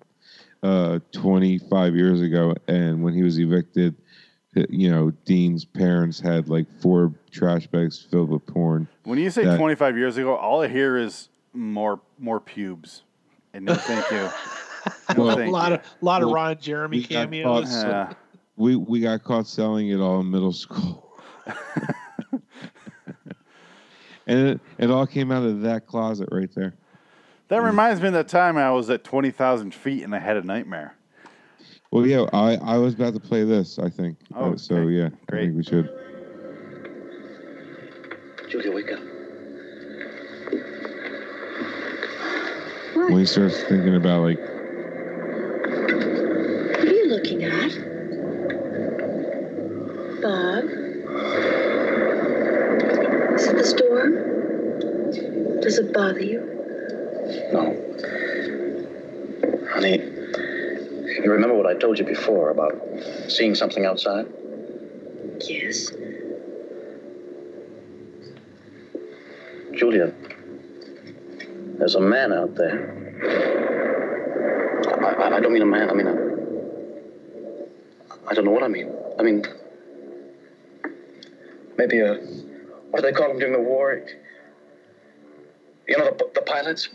[0.62, 3.94] uh, 25 years ago, and when he was evicted,
[4.57, 8.88] uh, you know, Dean's parents had like four trash bags filled with porn.
[9.05, 13.03] When you say that- 25 years ago, all I hear is more more pubes.
[13.53, 14.29] And no, thank you.
[15.14, 15.75] No, Well, a lot you.
[15.75, 17.64] of lot of Well, Ron Jeremy we got cameos.
[17.68, 18.12] caught- Yeah.
[18.57, 21.07] We we got caught selling it all in middle school.
[24.27, 26.75] and it, it all came out of that closet right there.
[27.51, 30.43] That reminds me of the time I was at 20,000 feet and I had a
[30.43, 30.95] nightmare.
[31.91, 33.77] Well, yeah, I, I was about to play this.
[33.77, 34.19] I think.
[34.37, 34.93] Oh, Uh, so okay.
[34.93, 35.91] yeah, I think we should.
[38.49, 39.01] Julia, wake up.
[42.95, 44.39] When he starts thinking about like,
[46.79, 47.71] What are you looking at?
[50.23, 50.65] Bob?
[53.35, 54.13] Is it the storm?
[55.61, 56.47] Does it bother you?
[57.53, 57.63] No.
[59.73, 62.75] Honey, you remember what I told you before about
[63.29, 64.27] seeing something outside?
[65.40, 65.90] Yes.
[69.75, 70.12] Julia,
[71.79, 72.99] there's a man out there.
[75.03, 76.31] I, I, I don't mean a man, I mean a.
[78.29, 78.93] I don't know what I mean.
[79.19, 79.45] I mean.
[81.79, 82.14] Maybe a.
[82.90, 84.07] What do they call them during the war?
[85.88, 86.88] You know, the, the pilots?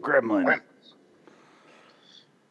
[0.00, 0.60] Gremlin.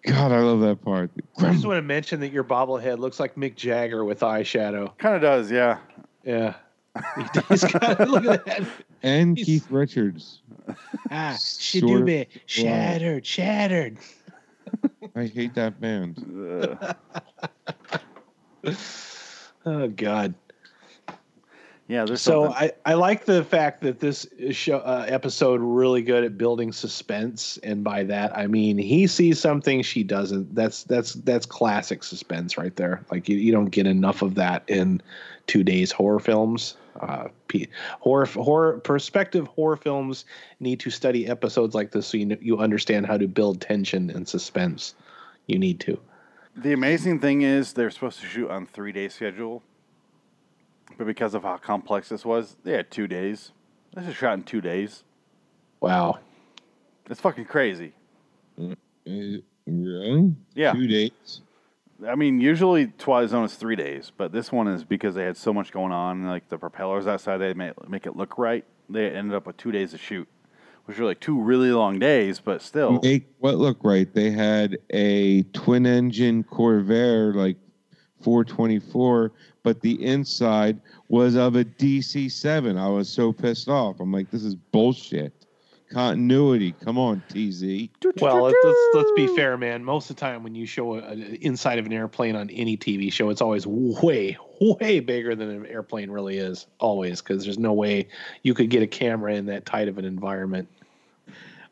[0.06, 1.12] God, I love that part.
[1.40, 4.98] I just want to mention that your bobblehead looks like Mick Jagger with eyeshadow.
[4.98, 5.78] Kind of does, yeah.
[6.24, 6.56] Yeah.
[7.50, 8.64] He's got, look at that.
[9.02, 10.42] And Keith Richards.
[11.10, 13.98] Ah, Sort Shadube, shattered, shattered.
[15.16, 16.20] I hate that band.
[19.66, 20.36] Oh God.
[21.88, 22.72] Yeah, there's So something.
[22.86, 27.60] I, I like the fact that this show uh, episode really good at building suspense,
[27.62, 30.56] and by that I mean he sees something she doesn't.
[30.56, 33.04] That's that's that's classic suspense right there.
[33.12, 35.02] Like you, you don't get enough of that in
[35.48, 36.78] two days horror films.
[37.02, 37.68] Uh, P-
[38.00, 40.26] horror horror perspective horror films
[40.60, 44.10] need to study episodes like this so you kn- you understand how to build tension
[44.10, 44.96] and suspense.
[45.48, 46.00] You need to.
[46.56, 49.64] The amazing thing is they're supposed to shoot on three day schedule,
[50.98, 53.52] but because of how complex this was, they had two days.
[53.96, 55.04] This is shot in two days.
[55.80, 56.20] Wow.
[57.10, 57.94] It's fucking crazy.
[58.60, 58.76] Uh,
[59.66, 60.36] Really?
[60.56, 60.74] Yeah.
[60.74, 61.42] Two days.
[62.08, 65.38] I mean, usually Twilight Zone is three days, but this one is because they had
[65.38, 66.24] so much going on.
[66.24, 68.66] Like the propellers outside, they make, make it look right.
[68.90, 70.28] They ended up with two days to shoot,
[70.86, 73.00] which were like two really long days, but still.
[73.02, 74.12] Make what look right?
[74.14, 77.58] They had a twin engine Convair like
[78.24, 79.32] 424,
[79.64, 82.78] but the inside was of a DC 7.
[82.78, 84.00] I was so pissed off.
[84.00, 85.34] I'm like, this is bullshit.
[85.92, 86.74] Continuity.
[86.84, 87.90] Come on, TZ.
[88.20, 89.84] Well, let's, let's let's be fair, man.
[89.84, 93.14] Most of the time, when you show an inside of an airplane on any TV
[93.14, 96.66] show, it's always way, way bigger than an airplane really is.
[96.80, 98.08] Always, because there's no way
[98.42, 100.68] you could get a camera in that tight of an environment.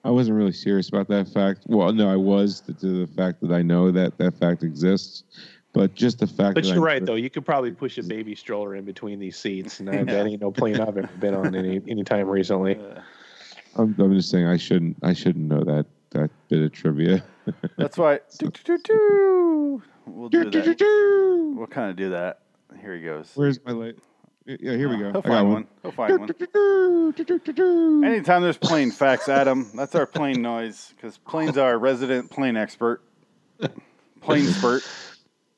[0.03, 1.61] I wasn't really serious about that fact.
[1.67, 5.23] Well, no, I was to, to the fact that I know that that fact exists,
[5.73, 6.55] but just the fact.
[6.55, 7.15] But that you're I- right, though.
[7.15, 10.41] You could probably push a baby stroller in between these seats, and that, that ain't
[10.41, 12.77] no plane I've ever been on any any time recently.
[13.77, 14.97] I'm, I'm just saying I shouldn't.
[15.01, 17.23] I shouldn't know that that bit of trivia.
[17.77, 18.19] That's why.
[18.37, 19.81] Doo-doo-doo-doo.
[20.05, 21.53] We'll do that.
[21.55, 22.41] We'll kind of do that.
[22.81, 23.31] Here he goes.
[23.35, 23.95] Where's my light?
[24.45, 25.11] Yeah, here we go.
[25.11, 25.67] He'll I got find one.
[25.83, 28.03] He'll find one.
[28.03, 32.57] Anytime there's plane facts, Adam, that's our plane noise because planes are our resident plane
[32.57, 33.03] expert,
[34.21, 34.83] plane spurt,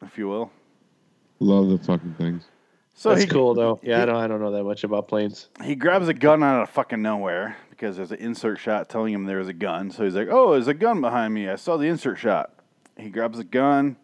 [0.06, 0.52] if you will.
[1.40, 2.46] Love the fucking things.
[2.96, 3.80] So That's he- cool, though.
[3.84, 5.50] Yeah, he- I don't I don't know that much about planes.
[5.64, 9.26] He grabs a gun out of fucking nowhere because there's an insert shot telling him
[9.26, 9.90] there's a gun.
[9.92, 11.50] So he's like, "Oh, there's a gun behind me.
[11.50, 12.54] I saw the insert shot."
[12.98, 13.98] He grabs a gun.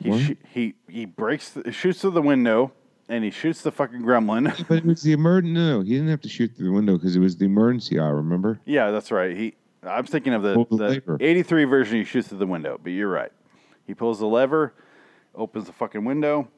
[0.00, 2.72] He sh- he he breaks, the, shoots through the window,
[3.08, 4.52] and he shoots the fucking gremlin.
[4.68, 5.52] But it was the emergency.
[5.54, 8.08] No, he didn't have to shoot through the window because it was the emergency eye.
[8.08, 8.58] Remember?
[8.64, 9.36] yeah, that's right.
[9.36, 9.54] He.
[9.82, 11.98] I'm thinking of the, the the 83 version.
[11.98, 13.32] He shoots through the window, but you're right.
[13.86, 14.74] He pulls the lever,
[15.34, 16.48] opens the fucking window,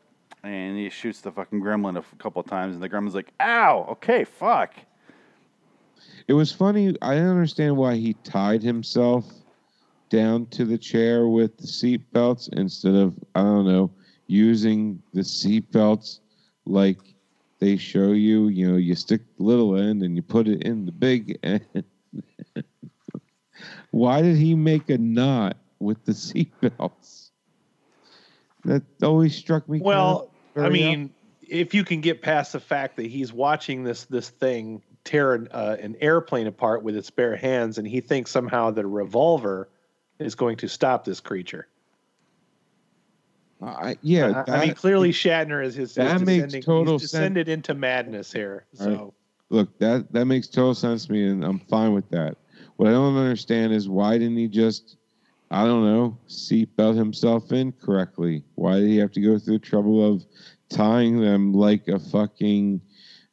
[0.42, 2.74] and he shoots the fucking gremlin a couple times.
[2.74, 4.74] And the gremlin's like, "Ow, okay, fuck."
[6.28, 6.96] It was funny.
[7.02, 9.30] I didn't understand why he tied himself
[10.08, 13.90] down to the chair with the seat belts instead of I don't know
[14.26, 16.20] using the seat belts
[16.64, 16.98] like
[17.58, 18.48] they show you.
[18.48, 21.84] You know, you stick the little end and you put it in the big end.
[23.90, 27.21] why did he make a knot with the seat belts?
[28.64, 29.80] That always struck me.
[29.80, 31.10] Well, I mean,
[31.46, 35.48] if you can get past the fact that he's watching this this thing tear an,
[35.50, 39.68] uh, an airplane apart with its bare hands, and he thinks somehow that a revolver
[40.20, 41.66] is going to stop this creature.
[43.60, 45.94] I, yeah, I- I mean, that- clearly Shatner is his.
[45.94, 48.66] that is makes descending- total he's descended into madness here.
[48.80, 48.96] All right.
[48.96, 49.14] So
[49.50, 52.38] Look, that that makes total sense to me, and I'm fine with that.
[52.76, 54.96] What I don't understand is why didn't he just,
[55.52, 58.42] I don't know, seatbelt himself in correctly?
[58.54, 60.24] Why did he have to go through the trouble of
[60.70, 62.80] tying them like a fucking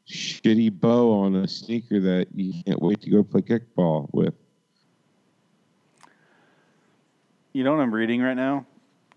[0.05, 4.33] shitty bow on a sneaker that you can't wait to go play kickball with?
[7.53, 8.65] You know what I'm reading right now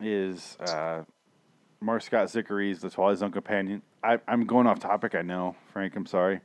[0.00, 1.03] is uh,
[1.80, 3.82] Marc Scott Zicree's The Twilight Zone Companion.
[4.05, 5.96] I, I'm going off topic, I know, Frank.
[5.96, 6.40] I'm sorry.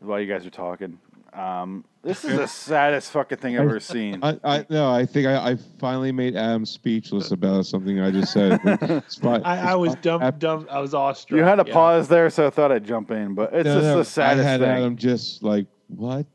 [0.00, 0.98] While you guys are talking,
[1.36, 4.20] um, this is the saddest fucking thing I've ever seen.
[4.22, 8.32] I, I no, I think I, I finally made Adam speechless about something I just
[8.32, 8.60] said.
[8.64, 10.38] It's fine- I, I was it's dumb, fine.
[10.38, 10.66] dumb.
[10.70, 11.36] I was awestruck.
[11.36, 11.72] you had a yeah.
[11.72, 14.38] pause there, so I thought I'd jump in, but it's No, just no, the saddest
[14.38, 14.46] thing.
[14.46, 14.70] I had thing.
[14.70, 16.26] Adam just like what?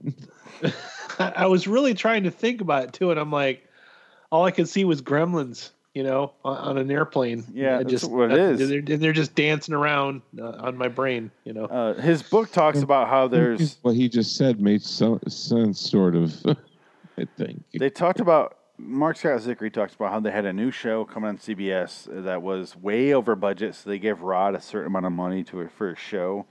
[1.20, 3.68] I, I was really trying to think about it too, and I'm like,
[4.32, 7.44] all I could see was gremlins, you know, on, on an airplane.
[7.54, 8.70] Yeah, I that's what it is.
[8.70, 11.66] They're, and they're just dancing around uh, on my brain, you know.
[11.66, 16.16] Uh, his book talks about how there's what he just said made so, sense, sort
[16.16, 16.34] of.
[17.18, 17.64] I think.
[17.78, 21.30] They talked about Marc Scott Zicree talks about how they had a new show coming
[21.30, 25.12] on CBS that was way over budget, so they gave Rod a certain amount of
[25.12, 26.46] money to it for his show,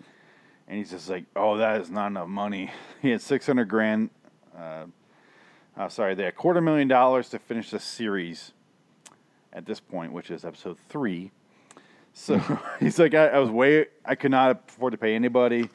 [0.68, 2.70] and he's just like, "Oh, that is not enough money."
[3.02, 4.10] He had six hundred grand.
[4.56, 4.84] Uh,
[5.74, 8.52] uh, sorry, they had a quarter million dollars to finish the series
[9.52, 11.30] at this point, which is episode three.
[12.12, 12.38] So
[12.80, 15.68] he's like, I, I was way, I could not afford to pay anybody.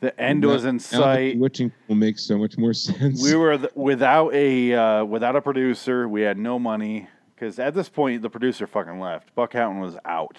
[0.00, 1.34] The end was in sight.
[1.34, 3.22] Bewitching will make so much more sense.
[3.22, 6.08] We were th- without a uh, without a producer.
[6.08, 9.32] We had no money because at this point the producer fucking left.
[9.36, 10.38] Buck Houghton was out.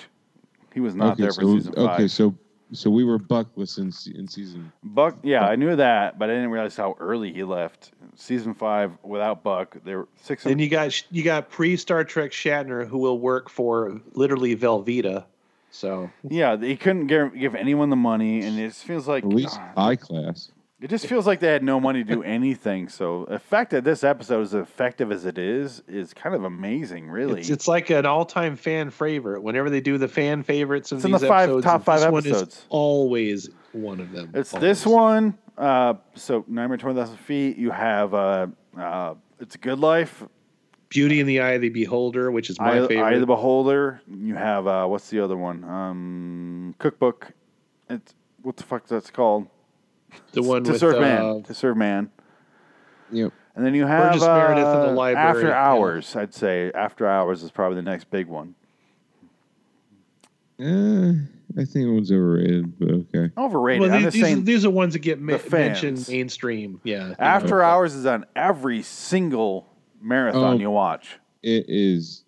[0.74, 1.90] He was not okay, there for so, season five.
[1.92, 2.36] Okay, so
[2.74, 4.72] so we were buckless in in season.
[4.84, 7.92] Buck, yeah, I knew that, but I didn't realize how early he left.
[8.16, 10.46] Season five without Buck, there were six.
[10.46, 15.26] And you got you got pre Star Trek Shatner who will work for literally Velveeta.
[15.72, 19.30] So yeah, he couldn't give, give anyone the money, and it just feels like At
[19.30, 20.52] least high class.
[20.84, 22.90] It just feels like they had no money to do anything.
[22.90, 27.10] So the fact that this episode is effective as it is is kind of amazing,
[27.10, 27.40] really.
[27.40, 29.42] it's, it's like an all time fan favorite.
[29.42, 32.02] Whenever they do the fan favorites of It's in these the five- episodes, top five
[32.02, 32.66] this one is episodes.
[32.70, 34.32] always one of them.
[34.34, 35.38] It's this one.
[35.58, 37.58] Uh, so Nightmare Twenty Thousand Feet.
[37.58, 40.24] You have uh, uh, It's a Good Life.
[40.90, 43.02] Beauty in the Eye of the Beholder, which is my Eye, favorite.
[43.04, 44.02] Eye of the Beholder.
[44.08, 45.64] You have uh, what's the other one?
[45.64, 47.32] Um, Cookbook.
[47.90, 48.14] It's
[48.44, 49.48] what the fuck that's called?
[50.32, 51.44] The one to with, serve uh, man.
[51.44, 52.10] To serve man.
[53.12, 53.32] Yep.
[53.56, 55.70] And then you have Burgess Meredith in the uh, library, After yeah.
[55.70, 56.16] Hours.
[56.16, 58.56] I'd say After Hours is probably the next big one.
[60.60, 61.12] Eh,
[61.60, 63.32] I think it was overrated, but okay.
[63.38, 63.82] Overrated.
[63.82, 64.44] well, these, these, are, saying.
[64.46, 66.80] these are ones that get ma- mentioned mainstream.
[66.84, 67.14] Yeah.
[67.20, 67.66] After know.
[67.66, 69.68] Hours is on every single
[70.02, 70.60] marathon Oh.
[70.60, 71.20] you watch.
[71.42, 72.24] It is,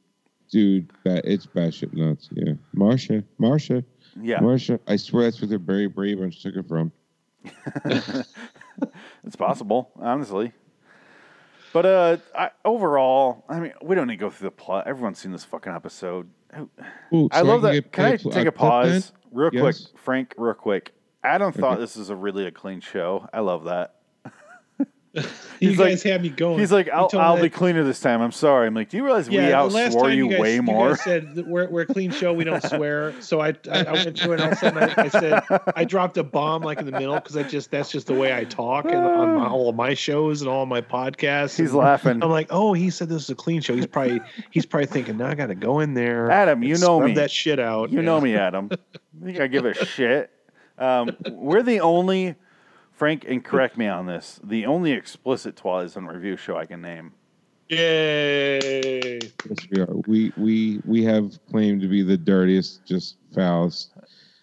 [0.52, 0.92] dude.
[1.06, 2.30] That it's batshit nuts.
[2.34, 3.84] Yeah, Marsha, Marsha,
[4.22, 4.40] Yeah.
[4.40, 4.80] Marsha.
[4.88, 6.92] I swear that's where the Barry Brady Bunch took it from.
[9.26, 10.52] It's possible, honestly.
[11.74, 14.88] But uh, I, overall, I mean, we don't need to go through the plot.
[14.88, 16.30] Everyone's seen this fucking episode.
[17.14, 17.92] Ooh, I so love can that.
[17.92, 20.34] Can I take a pause, real quick, Frank?
[20.38, 20.94] Real quick.
[21.24, 21.82] Adam thought Okay.
[21.82, 23.28] this is a really a clean show.
[23.34, 23.96] I love that.
[25.62, 26.60] You He's guys like- had me going.
[26.60, 28.22] He's like, I'll, I'll be cleaner this time.
[28.22, 28.68] I'm sorry.
[28.68, 30.90] I'm like, do you realize we the last outswore time you, guys, way you more?
[30.90, 32.34] guys said we're, we're a clean show.
[32.34, 33.14] We don't swear.
[33.22, 35.44] So I, I, I went through and all of a sudden I, I said
[35.74, 38.36] I dropped a bomb like in the middle because I just that's just the way
[38.36, 41.58] I talk and on my, all of my shows and all of my podcasts.
[41.58, 42.22] He's laughing.
[42.22, 43.76] I'm like, oh, he said this is a clean show.
[43.78, 44.20] He's probably
[44.52, 46.30] he's probably thinking, now I got to go in there.
[46.32, 47.14] Adam, you know me.
[47.14, 47.92] that shit out.
[47.92, 48.06] You Yeah.
[48.06, 48.70] know me, Adam.
[48.74, 50.32] I think I give a shit.
[50.78, 52.36] Um, we're the only,
[52.96, 56.82] Frank, and correct me on this, the only explicit Twilight Zone review show I can
[56.82, 57.12] name.
[57.68, 59.20] Yay!
[59.20, 59.94] Yes, we are.
[60.08, 63.92] We we we have claimed to be the dirtiest, just foulest.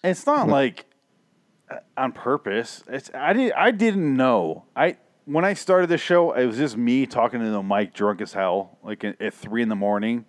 [0.03, 0.85] It's not like
[1.71, 2.83] uh, on purpose.
[2.87, 4.65] It's I did I didn't know.
[4.75, 8.21] I when I started the show, it was just me talking to the mic, drunk
[8.21, 10.25] as hell, like at, at three in the morning.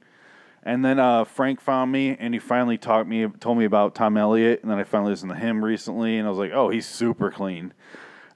[0.63, 4.17] And then uh, Frank found me, and he finally taught me, told me about Tom
[4.17, 6.87] Elliott, and then I finally listened to him recently, and I was like, oh, he's
[6.87, 7.75] super clean.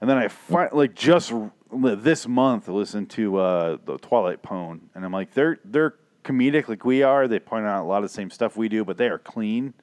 [0.01, 1.33] And then I fi- like just
[1.71, 6.85] this month listened to uh, the Twilight Pone, and I'm like, they're they're comedic like
[6.85, 7.27] we are.
[7.27, 9.73] They point out a lot of the same stuff we do, but they are clean.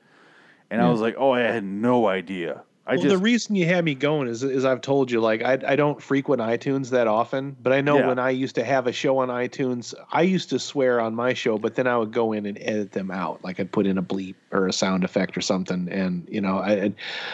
[0.71, 2.65] And I was like, oh, I had no idea.
[2.89, 5.43] I well, just the reason you had me going is, is I've told you, like,
[5.43, 8.07] I, I don't frequent iTunes that often, but I know Yeah.
[8.07, 11.35] when I used to have a show on iTunes, I used to swear on my
[11.35, 13.43] show, but then I would go in and edit them out.
[13.43, 15.89] Like I'd put in a bleep or a sound effect or something.
[15.91, 16.93] And, you know, I,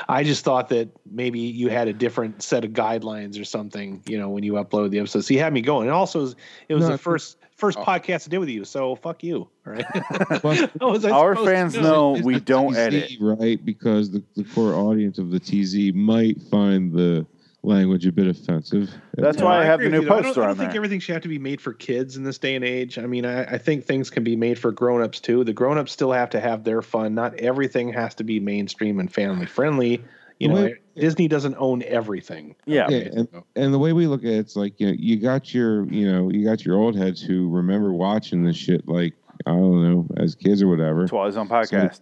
[0.09, 4.17] I- just thought that maybe you had a different set of guidelines or something, you
[4.19, 5.27] know, when you upload the episodes.
[5.27, 5.89] So you had me going.
[5.89, 6.21] And also,
[6.69, 7.85] it was, No, the first first Oh.
[7.85, 8.65] podcast I did with you.
[8.65, 9.49] So fuck you.
[9.67, 9.85] All right.
[10.41, 11.83] Plus, How was I Our oh, fans know?
[11.83, 13.13] know it's we don't TZ, edit.
[13.21, 13.65] right?
[13.65, 17.25] Because the, the core audience of the TZ might find the
[17.63, 18.91] language a bit offensive.
[19.15, 20.15] That's No, why I have the new you, though.
[20.15, 20.79] I don't, poster I don't on think there.
[20.79, 22.99] everything should have to be made for kids in this day and age.
[22.99, 25.45] I mean, I, I think things can be made for grown-ups too.
[25.45, 27.15] The grown-ups still have to have their fun.
[27.15, 30.03] Not everything has to be mainstream and family friendly.
[30.43, 32.55] You know, way- Disney doesn't own everything.
[32.67, 32.87] Yeah.
[32.91, 35.55] Yeah, and, and the way we look at it, it's like you know, you got
[35.55, 39.15] your you know you got your old heads who remember watching this shit like
[39.47, 41.07] I don't know as kids or whatever.
[41.07, 42.01] Twilight Zone podcast.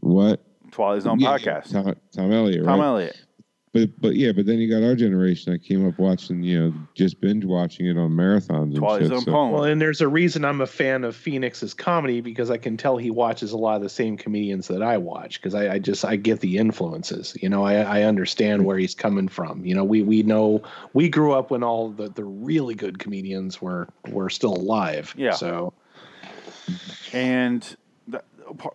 [0.00, 1.72] What Twilight Zone Yeah, podcast.
[1.72, 2.86] Tom, Tom Elliott, Tom right?
[2.86, 3.24] Elliott.
[3.72, 6.74] But but yeah, but then you got our generation that came up watching you know
[6.96, 9.10] just binge watching it on marathons and Twilight shit.
[9.10, 12.56] Zone so- Well, and there's a reason I'm a fan of Phoenix's comedy because I
[12.56, 15.74] can tell he watches a lot of the same comedians that I watch because I,
[15.74, 17.36] I just I get the influences.
[17.40, 19.64] You know, I, I understand where he's coming from.
[19.64, 20.62] You know, we we know
[20.92, 25.14] we grew up when all the, the really good comedians were were still alive.
[25.16, 25.30] Yeah.
[25.30, 25.72] So
[27.12, 27.76] And th-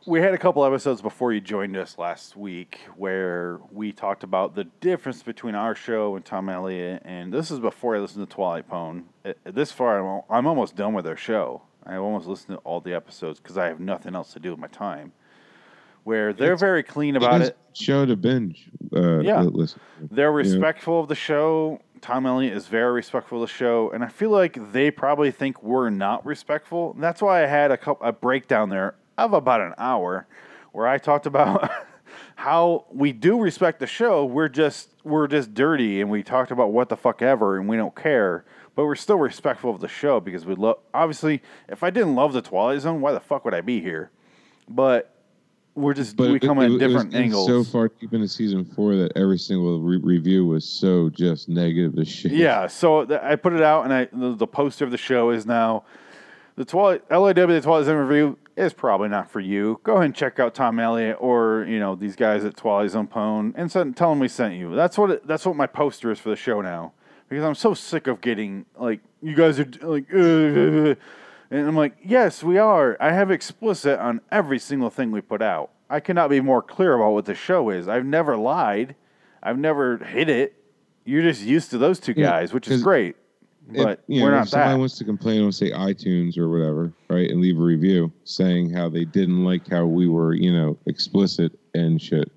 [0.06, 4.56] we had a couple episodes before you joined us last week where we talked about
[4.56, 7.02] the difference between our show and Tom Elliott.
[7.06, 9.06] And this is before I listened to Twilight Pone.
[9.26, 11.62] Uh, This far, I'm, I'm almost done with their show.
[11.86, 14.60] I've almost listened to all the episodes because I have nothing else to do with
[14.60, 15.12] my time.
[16.04, 17.58] Where they're It's- very clean about it.
[17.74, 18.70] Show to binge.
[18.96, 19.42] Uh, Yeah.
[19.42, 19.82] listen.
[20.00, 20.36] They're Yeah.
[20.36, 21.80] respectful of the show.
[22.02, 25.64] Tom Elliott is very respectful of the show, and I feel like they probably think
[25.64, 26.94] we're not respectful.
[26.94, 30.28] And that's why I had a couple, a breakdown there of about an hour
[30.72, 31.70] where I talked about
[32.36, 34.26] how we do respect the show.
[34.26, 37.78] We're just we're just dirty, and we talked about what the fuck ever, and we
[37.78, 38.46] don't care.
[38.76, 40.80] But we're still respectful of the show because we love.
[40.94, 44.12] Obviously, if I didn't love the Twilight Zone, why the fuck would I be here?
[44.68, 45.12] But
[45.76, 47.48] we're just But we come it- at it was different getting angles.
[47.48, 51.98] So far deep into season four that every single re- review was so just negative
[52.00, 52.32] as shit.
[52.34, 55.30] Yeah, so th- I put it out, and I the, the poster of the show
[55.30, 55.84] is now
[56.58, 59.80] the Twilight LAW the Twilight Zone review is probably not for you.
[59.84, 63.54] Go ahead and check out Tom Elliott or you know these guys at Twilight Zone
[63.56, 64.76] and send, tell them we sent you.
[64.76, 66.94] That's what it, that's what my poster is for the show now
[67.30, 70.10] because I'm so sick of getting like you guys are like.
[71.52, 72.98] And I'm like, yes, we are.
[73.00, 75.70] I have explicit on every single thing we put out.
[75.90, 77.88] I cannot be more clear about what the show is.
[77.88, 78.96] I've never lied.
[79.44, 80.56] I've never hid it.
[81.06, 83.16] You're just used to those two Yeah, guys, which is great.
[83.70, 84.80] But if, you we're know, not if somebody that.
[84.80, 88.90] wants to complain on say iTunes or whatever, right, and leave a review saying how
[88.90, 92.32] they didn't like how we were, you know, explicit and shit,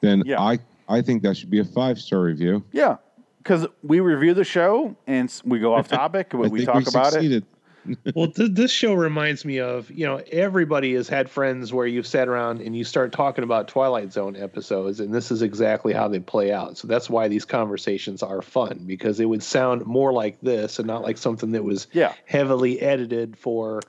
[0.00, 0.40] then Yeah.
[0.40, 0.58] I
[0.88, 2.64] I think that should be a five star review.
[2.72, 2.96] Yeah,
[3.38, 7.44] because we review the show and we go off topic, we talk about it.
[7.86, 8.14] Succeeded.
[8.16, 12.06] well, th- this show reminds me of you know everybody has had friends where you've
[12.06, 16.08] sat around and you start talking about Twilight Zone episodes, and this is exactly how
[16.08, 16.76] they play out.
[16.78, 20.86] So that's why these conversations are fun because it would sound more like this and
[20.86, 22.12] not like something that was Yeah.
[22.26, 23.82] heavily edited for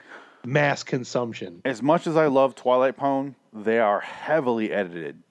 [0.46, 1.62] mass consumption.
[1.66, 5.22] As much as I love Twilight Pone, they are heavily edited.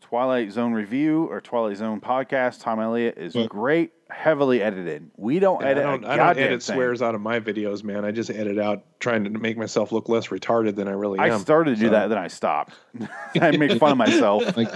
[0.00, 5.10] Twilight Zone review or Twilight Zone podcast, Tom Elliott is But- great, heavily edited.
[5.16, 6.74] We don't Yeah, edit I don't, a I don't edit thing.
[6.74, 8.04] swears out of my videos, man.
[8.04, 11.28] I just edit out trying to make myself look less retarded than I really I
[11.28, 11.32] am.
[11.34, 12.74] I started to do that, then I stopped.
[13.40, 14.42] I make fun of myself.
[14.56, 14.68] Like,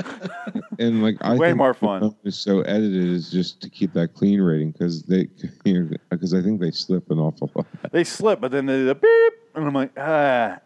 [0.79, 2.01] and like I Way think more fun.
[2.01, 5.25] phone Is so edited is just to keep that clean rating because they
[6.11, 7.67] because I think they slip an awful lot.
[7.93, 10.59] They slip, but then they do the beep, and I'm like, ah.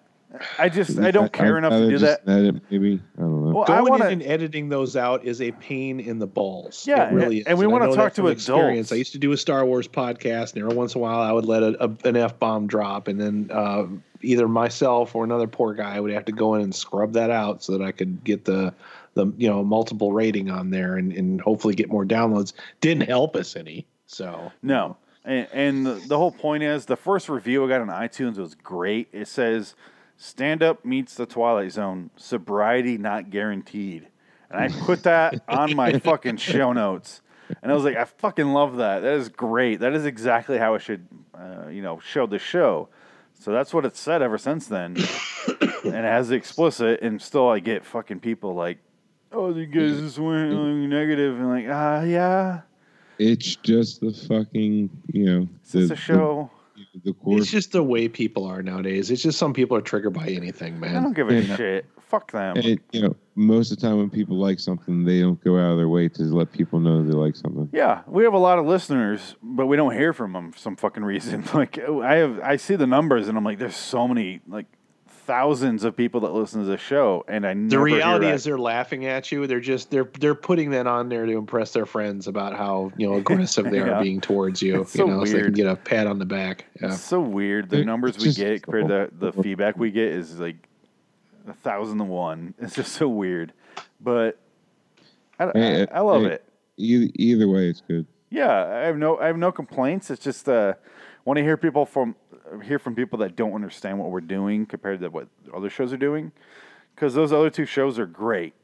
[0.59, 2.33] I just I don't care I'd enough to rather do just that.
[2.33, 3.51] Edit, maybe I don't know.
[3.55, 4.25] Well, I Going want in to.
[4.25, 6.85] and editing those out is a pain in the balls.
[6.87, 7.59] Yeah, it really and is.
[7.59, 8.93] we wanna talk to from experience.
[8.93, 11.33] I used to do a Star Wars podcast, and every once in a while, I
[11.33, 13.87] would let a, a, an f bomb drop, and then uh,
[14.23, 17.63] either myself or another poor guy would have to go in and scrub that out
[17.63, 18.75] so that I could get the
[19.15, 22.53] the you know multiple rating on there and, and hopefully get more downloads.
[22.81, 23.87] Didn't help us any.
[24.07, 24.97] So No.
[25.25, 28.55] And, and the, the whole point is the first review I got on iTunes was
[28.55, 29.09] great.
[29.13, 29.75] It says,
[30.21, 34.09] Stand up meets the Twilight Zone, sobriety not guaranteed.
[34.51, 37.23] And I put that on my fucking show notes.
[37.63, 39.01] And I was like, I fucking love that.
[39.01, 39.79] That is great.
[39.79, 42.89] That is exactly how it should, uh, you know, show the show.
[43.39, 44.97] So that's what it's said ever since then.
[45.85, 48.79] and it has the explicit, and still I get fucking people like,
[49.31, 50.61] oh, you guys just went like.
[50.61, 52.63] And like, ah, yeah.
[53.19, 56.51] It's just the fucking you know the, It's a show.
[56.95, 57.39] The, the core.
[57.39, 59.11] it's just the way people are nowadays.
[59.11, 60.97] It's just some people are triggered by anything, man.
[60.97, 61.57] I don't give a Yeah.
[61.57, 61.87] shit.
[62.09, 62.57] Fuck them.
[62.57, 65.73] and, you know, most of the time when people like something, they don't go out
[65.73, 67.69] of their way to let people know they like something.
[67.71, 70.75] Yeah, we have a lot of listeners, but we don't hear from them for some
[70.77, 71.45] fucking reason.
[71.53, 74.65] Like oh, I have, I see the numbers, and I'm like, there's so many, like
[75.29, 78.35] thousands of people that listen to the show, and I the never hear reality that.
[78.37, 79.47] is they're laughing at you.
[79.47, 83.07] They're just they're they're putting that on there to impress their friends about how you
[83.07, 83.99] know aggressive they Yeah.
[83.99, 84.81] are being towards you.
[84.81, 86.65] It's you so know, so they can get a pat on the back.
[86.81, 86.89] Yeah.
[86.89, 87.69] It's so weird.
[87.69, 90.57] The numbers we just- get compared to the feedback we get is like
[91.47, 92.55] a thousand to one.
[92.59, 93.53] It's just so weird,
[94.01, 94.39] but
[95.39, 96.45] I, I, I love hey, it.
[96.79, 98.07] Either, either way, it's good.
[98.31, 100.11] Yeah, I have no I have no complaints.
[100.11, 100.73] It's just uh
[101.27, 102.17] want to hear people from
[102.65, 105.97] hear from people that don't understand what we're doing compared to what other shows are
[105.99, 106.33] doing
[106.97, 108.55] cuz those other two shows are great.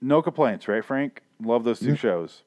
[0.00, 1.22] No complaints, right Frank?
[1.42, 1.94] Love those two Yeah.
[1.94, 2.42] shows.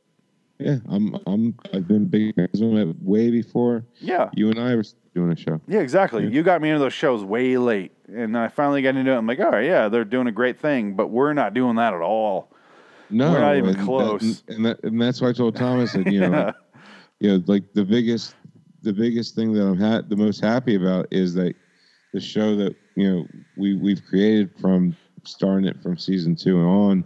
[0.60, 1.16] Yeah, I'm.
[1.26, 1.56] I'm.
[1.74, 4.30] I've been big fans of it way before Yeah.
[4.34, 4.84] you and I were
[5.16, 5.62] doing a show.
[5.68, 6.24] Yeah, exactly.
[6.26, 6.30] Yeah.
[6.32, 9.16] You got me into those shows way late and I finally got into it.
[9.18, 11.94] I'm like, "All right, yeah, they're doing a great thing, but we're not doing that
[11.94, 12.52] at all."
[13.10, 14.44] No, We're not even and that- close.
[14.50, 16.52] and that, and that's why I told Thomas that you know, Yeah.
[17.22, 18.36] you know, like the biggest,
[18.84, 21.56] the biggest thing that I'm ha- the most happy about is that
[22.14, 23.28] the show that you know
[23.58, 27.06] we we've created from starting it from season two and on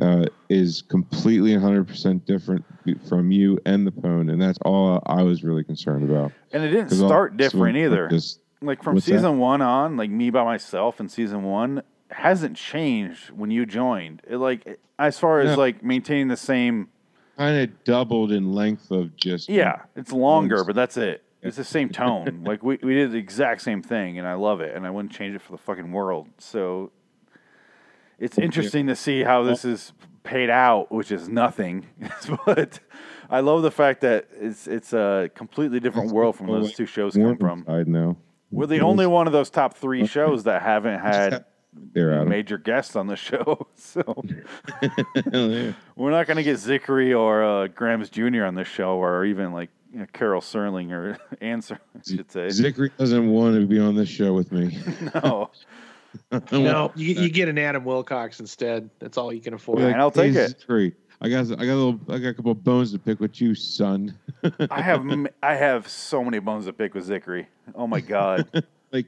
[0.00, 2.64] uh, is completely 100% different
[3.08, 6.30] from you and the pone, and that's all I was really concerned about.
[6.52, 8.08] And it didn't start different so, either.
[8.08, 9.12] just- like from what's that?
[9.12, 14.20] season one on, like me by myself in season one hasn't changed when you joined.
[14.28, 15.56] It like as far as No.
[15.56, 16.88] like maintaining the same.
[17.38, 21.22] Kind of doubled in length of just Yeah, it's longer, but that's it.
[21.42, 22.42] It's the same tone.
[22.44, 25.12] like we we did the exact same thing, and I love it, and I wouldn't
[25.12, 26.28] change it for the fucking world.
[26.38, 26.90] So
[28.18, 29.92] it's interesting to see how this is
[30.24, 31.86] paid out, which is nothing.
[32.46, 32.80] but
[33.30, 37.14] I love the fact that it's it's a completely different world from those two shows
[37.14, 37.64] come from.
[37.68, 38.16] I know.
[38.50, 42.58] We're the only one of those top three shows that haven't had They're out major
[42.58, 43.66] guests on the show.
[43.76, 44.02] So
[45.96, 48.44] we're not going to get Zicree or uh, Grams Jr.
[48.44, 52.30] on this show, or even like you know, Carol Serling or Anne Serling, I should
[52.30, 52.50] say.
[52.50, 54.78] Zachary doesn't want to be on this show with me.
[55.14, 55.50] No,
[56.52, 58.90] No, you, you get an Adam Wilcox instead.
[58.98, 59.80] That's all you can afford.
[59.80, 62.34] Like, I'll take "Hey, it." Zachary, I got I got a little I got a
[62.34, 64.16] couple of bones to pick with you, son.
[64.70, 65.06] I have
[65.42, 67.46] I have so many bones to pick with Zicree.
[67.74, 68.64] Oh my god.
[68.92, 69.06] like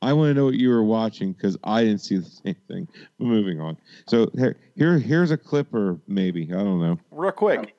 [0.00, 2.88] I want to know what you were watching because I didn't see the same thing.
[3.18, 3.76] But moving on.
[4.06, 6.98] So here, here here's a clip or maybe I don't know.
[7.10, 7.74] Real quick.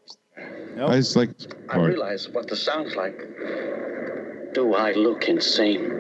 [0.76, 0.90] Nope.
[0.90, 1.30] I just like
[1.70, 3.18] I realize what this sounds like.
[4.54, 5.96] Do I look insane?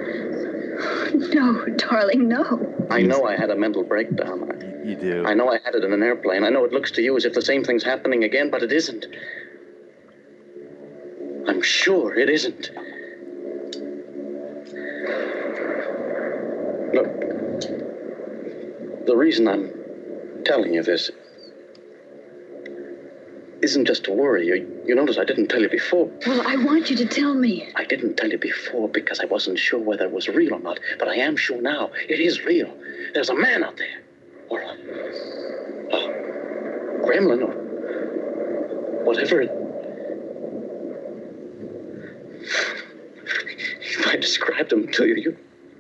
[1.11, 2.88] No, darling, no.
[2.89, 4.82] I know I had a mental breakdown.
[4.86, 5.26] You do.
[5.26, 6.45] I know I had it in an airplane.
[6.45, 8.72] I know it looks to you as if the same thing's happening again, but it
[8.72, 9.05] isn't.
[11.47, 12.72] I'm am sure it isn't.
[16.94, 17.20] Look,
[19.06, 21.12] the reason I'm telling you this
[23.62, 24.84] isn't just to worry you.
[24.86, 26.10] You notice I didn't tell you before.
[26.26, 27.70] Well, I want you to tell me.
[27.76, 30.80] I didn't tell you before because I wasn't sure whether it was real or not,
[30.98, 31.92] but I am sure now.
[32.08, 32.74] It is real.
[33.14, 34.02] There's a man out there.
[34.50, 34.72] Or a,
[35.92, 36.00] a
[37.06, 39.42] gremlin or whatever.
[43.82, 45.38] If I described him to you, you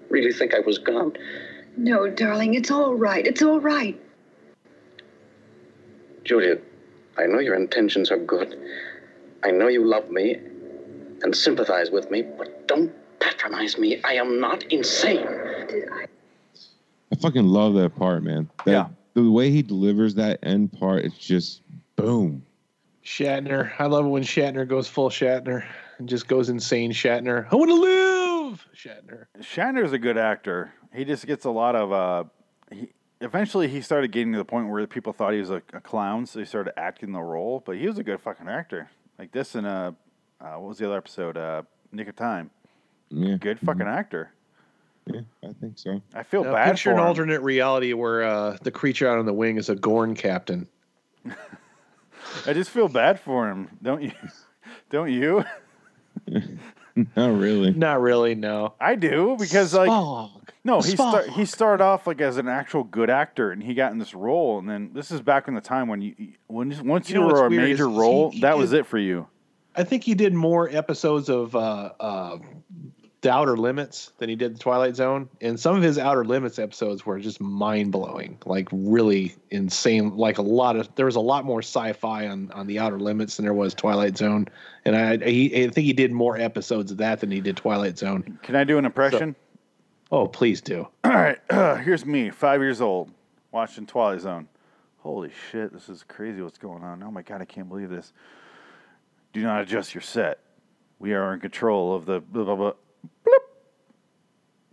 [0.09, 1.13] really think I was gone.
[1.77, 3.25] No, darling, it's all right.
[3.25, 3.99] It's all right.
[6.23, 6.61] Juliet,
[7.17, 8.59] I know your intentions are good.
[9.43, 10.35] I know you love me
[11.21, 14.01] and sympathize with me, but don't patronize me.
[14.03, 15.25] I am not insane.
[15.67, 18.49] Did I fucking love that part, man.
[18.65, 18.87] That, Yeah.
[19.15, 21.61] The way he delivers that end part, it's just
[21.95, 22.45] boom.
[23.03, 23.71] Shatner.
[23.79, 25.65] I love it when Shatner goes full Shatner
[25.97, 27.47] and just goes insane Shatner.
[27.51, 28.08] I want to live.
[28.75, 29.25] Shatner.
[29.39, 30.73] Shatner's a good actor.
[30.93, 31.91] He just gets a lot of.
[31.91, 32.23] Uh,
[32.71, 32.89] he,
[33.21, 36.25] eventually, he started getting to the point where people thought he was a, a clown,
[36.25, 37.61] so he started acting the role.
[37.65, 38.89] But he was a good fucking actor.
[39.17, 39.95] Like this in a
[40.41, 41.37] uh what was the other episode?
[41.37, 42.49] Uh, Nick of Time.
[43.09, 43.35] Yeah.
[43.37, 44.31] Good fucking actor.
[45.07, 46.01] Yeah, I think so.
[46.13, 47.05] I feel Now, bad picture for an him.
[47.05, 50.67] alternate reality where uh, the creature out on the wing is a Gorn captain.
[52.45, 53.69] I just feel bad for him.
[53.81, 54.11] Don't you?
[54.91, 55.43] Don't you?
[57.15, 57.71] Not really.
[57.71, 58.73] Not really, no.
[58.79, 60.49] I do because like Spock.
[60.63, 61.09] no, he Spock.
[61.09, 64.13] start, he started off like as an actual good actor, and he got in this
[64.13, 66.15] role, and then this is back in the time when you
[66.47, 68.73] when once You you, know were a weird is major he- role, he that was
[68.73, 69.27] it for you.
[69.75, 72.37] I think he did more episodes of uh, uh,
[73.21, 75.27] The Outer Limits than he did The Twilight Zone.
[75.41, 80.15] And some of his Outer Limits episodes were just mind blowing, like really insane.
[80.15, 82.99] Like a lot of, there was a lot more sci fi on, on The Outer
[82.99, 84.47] Limits than there was Twilight Zone.
[84.85, 87.97] And I, he, I think he did more episodes of that than he did Twilight
[87.97, 88.39] Zone.
[88.41, 89.35] Can I do an impression?
[90.11, 90.87] Oh, please do.
[91.03, 93.11] All right, uh, here's me, five years old,
[93.51, 94.47] watching Twilight Zone.
[94.99, 97.01] Holy shit, this is crazy what's going on.
[97.03, 98.11] Oh my god, I can't believe this.
[99.31, 100.39] Do not adjust your set.
[100.99, 102.73] We are in control of the blah blah blah.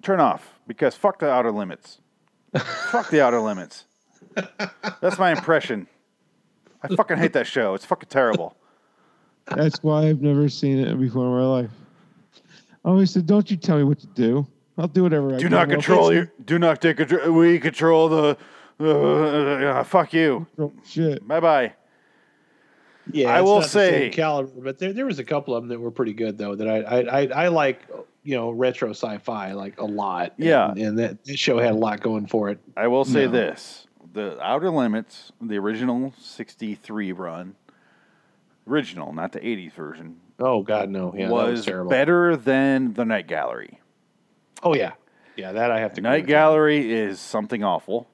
[0.07, 0.13] Bloop.
[0.17, 1.99] Turn off because fuck the outer limits.
[2.91, 3.85] fuck the outer limits.
[5.01, 5.87] That's my impression.
[6.83, 7.75] I fucking hate that show.
[7.75, 8.57] It's fucking terrible.
[9.47, 11.71] That's why I've never seen it before in my life.
[12.85, 14.47] I always said, "Don't you tell me what to do.
[14.79, 16.33] I'll do whatever I Do can." not control fix your.
[16.45, 17.33] Do not take control.
[17.33, 18.39] We control the.
[18.79, 20.47] Uh, fuck you.
[20.85, 21.27] Shit.
[21.27, 21.73] Bye bye.
[23.13, 25.63] Yeah, I will not the same say- caliber, but there there was a couple of
[25.63, 26.55] them that were pretty good though.
[26.55, 27.83] That I I I, I like
[28.25, 30.35] you know retro sci-fi like a lot.
[30.39, 30.71] Yeah.
[30.71, 32.59] and, and that this show had a lot going for it.
[32.77, 33.31] I will say No.
[33.33, 37.55] this: the Outer Limits, the original '63 run,
[38.67, 43.05] original, not the '80s version, Oh God, no, yeah, that was was better than the
[43.05, 43.81] Night Gallery.
[44.63, 44.93] Oh yeah,
[45.37, 46.01] yeah, that I have to.
[46.01, 46.27] Night.
[46.27, 48.09] Gallery is something awful,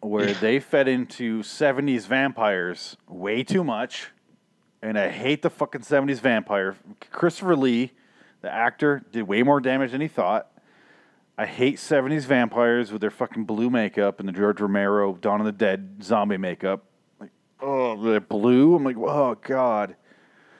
[0.00, 4.08] where they fed into '70s vampires way too much,
[4.82, 6.76] and I hate the fucking '70s vampire.
[7.10, 7.92] Christopher Lee,
[8.40, 10.48] the actor, did way more damage than he thought.
[11.38, 15.46] I hate '70s vampires with their fucking blue makeup and the George Romero Dawn of
[15.46, 16.84] the Dead zombie makeup.
[17.18, 17.30] Like,
[17.60, 18.74] oh, they're blue.
[18.74, 19.96] I'm like, oh god.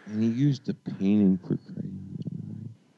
[0.07, 2.02] And he used the painting for crazy.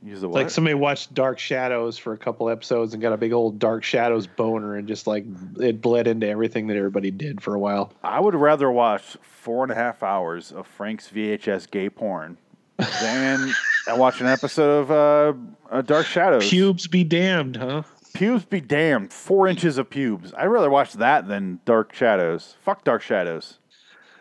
[0.04, 0.34] Use the what?
[0.34, 3.82] Like somebody watched Dark Shadows for a couple episodes and got a big old Dark
[3.84, 5.24] Shadows boner and just like
[5.58, 7.90] it bled into everything that everybody did for a while.
[8.02, 12.36] I would rather watch four and a half hours of Frank's VHS gay porn
[12.76, 13.50] than
[13.88, 15.32] I watch an episode of uh,
[15.70, 16.48] uh, Dark Shadows.
[16.50, 17.82] Pubes be damned, huh?
[18.12, 19.10] Pubes be damned.
[19.10, 20.34] Four inches of pubes.
[20.36, 22.56] I'd rather watch that than Dark Shadows.
[22.62, 23.58] Fuck Dark Shadows.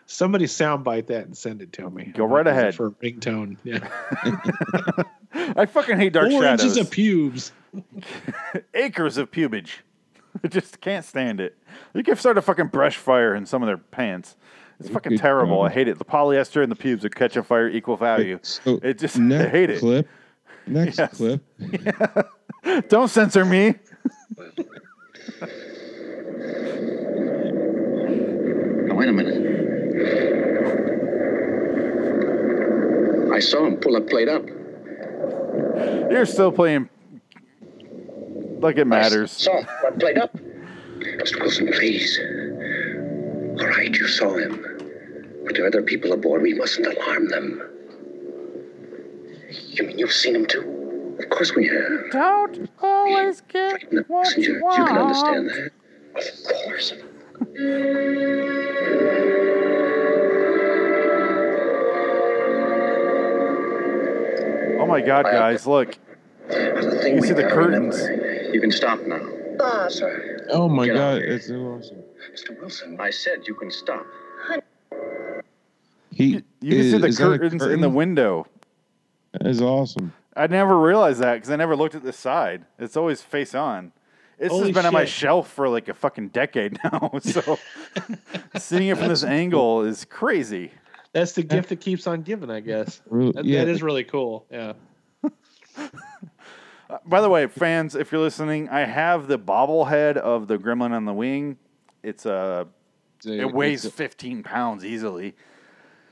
[0.05, 2.11] Somebody soundbite that and send it to me.
[2.15, 2.75] Go right ahead.
[2.75, 3.57] for a ringtone.
[3.63, 3.87] Yeah,
[5.55, 6.61] I fucking hate Dark four Shadows.
[6.63, 7.51] inches of pubes.
[8.73, 9.77] Acres of pubage.
[10.43, 11.57] I just can't stand it.
[11.93, 14.35] You can start a fucking brush fire in some of their pants.
[14.79, 15.57] It's fucking Good terrible.
[15.61, 15.71] God.
[15.71, 15.97] I hate it.
[15.99, 18.39] The polyester and the pubes are catching fire equal value.
[18.41, 19.79] So It just I next hate it.
[19.79, 20.07] clip.
[20.67, 21.17] Next Yes.
[21.17, 21.43] clip.
[22.89, 23.75] Don't censor me.
[28.85, 29.39] Now, wait a minute.
[33.33, 34.43] I saw him pull a plate up.
[36.11, 36.89] You're still playing
[38.59, 39.45] like it matters.
[39.47, 40.35] Pull that plate up.
[40.99, 41.39] Mr.
[41.41, 42.19] Wilson, please.
[43.59, 44.61] All right, you saw him.
[45.45, 46.41] But there are other people aboard.
[46.41, 47.61] We mustn't alarm them.
[49.67, 51.17] You mean you've seen him too?
[51.19, 52.11] Of course we have.
[52.11, 54.51] Don't always get the what passenger.
[54.51, 55.71] you You can understand that.
[56.15, 56.93] Of course.
[64.83, 65.97] Oh my god, guys, look.
[66.51, 67.97] You see the curtains.
[68.01, 69.21] remember, You can stop now.
[69.61, 70.11] Ah, Bob.
[70.49, 72.03] Oh my Get god, it's so awesome.
[72.33, 72.59] Mr.
[72.59, 74.05] Wilson, I said you can stop.
[76.11, 78.45] He, You can see the is that a curtains in the window.
[79.31, 80.11] That is awesome.
[80.35, 82.65] I never realized that because I never looked at the side.
[82.77, 83.93] It's always face on.
[84.37, 87.09] This Holy has been on my shelf for like a fucking decade now.
[87.21, 87.57] So
[88.57, 90.71] seeing it from this angle is crazy.
[91.13, 93.01] That's the gift that keeps on giving, I guess.
[93.11, 93.63] That, yeah.
[93.63, 94.45] that is really cool.
[94.51, 94.73] Yeah.
[96.89, 100.91] Uh, by the way, fans, if you're listening, I have the bobblehead of the gremlin
[100.91, 101.57] on the wing.
[102.03, 102.65] It's uh,
[103.25, 105.33] it weighs 15 pounds easily.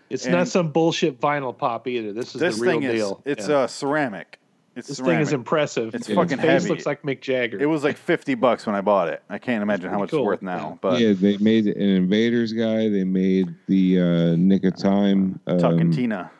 [0.10, 2.14] It's And not some bullshit vinyl pop either.
[2.14, 3.22] This is This the real thing is deal.
[3.26, 3.58] it's Yeah.
[3.60, 4.40] uh, ceramic.
[4.76, 5.16] It's this ceramic.
[5.16, 5.94] thing is impressive.
[5.94, 6.70] It's Its fucking face heavy.
[6.70, 7.60] looks like Mick Jagger.
[7.60, 9.22] It was like 50 bucks when I bought it.
[9.30, 10.78] I can't imagine how much cool, it's worth now.
[10.82, 12.88] But yeah, they made an Invaders guy.
[12.90, 15.40] They made the uh, Nick of Time.
[15.48, 16.32] Um, Talky Tina.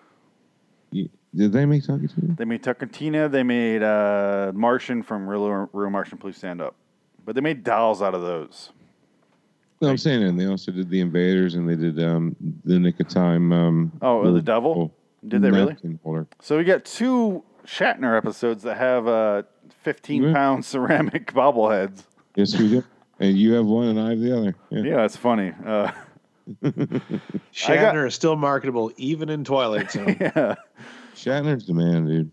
[1.34, 2.36] Did they make Talky Tina?
[2.36, 3.30] They made Talky Tina.
[3.30, 6.18] They made uh, Martian from Real, Real Martian.
[6.18, 6.76] Please stand up.
[7.24, 8.72] But they made dolls out of those.
[9.82, 13.00] No, I'm saying, and they also did the Invaders, and they did um, the Nick
[13.00, 13.52] of Time.
[13.54, 14.94] Um, Oh, uh, the devil?
[15.28, 15.76] Did they really?
[16.04, 16.28] Holder.
[16.42, 19.44] So we got two Shatner episodes that have uh,
[19.84, 20.34] 15 Yeah.
[20.34, 22.04] pound ceramic bobbleheads.
[22.36, 22.84] Yes, we do.
[23.20, 24.56] And you have one, and I have the other.
[24.70, 24.82] Yeah.
[24.84, 25.54] Yeah, it's funny.
[25.66, 25.92] Uh,
[27.54, 30.18] Shatner is still marketable even in Twilight Zone.
[30.22, 30.56] yeah.
[31.16, 32.32] Shatner's the man, dude.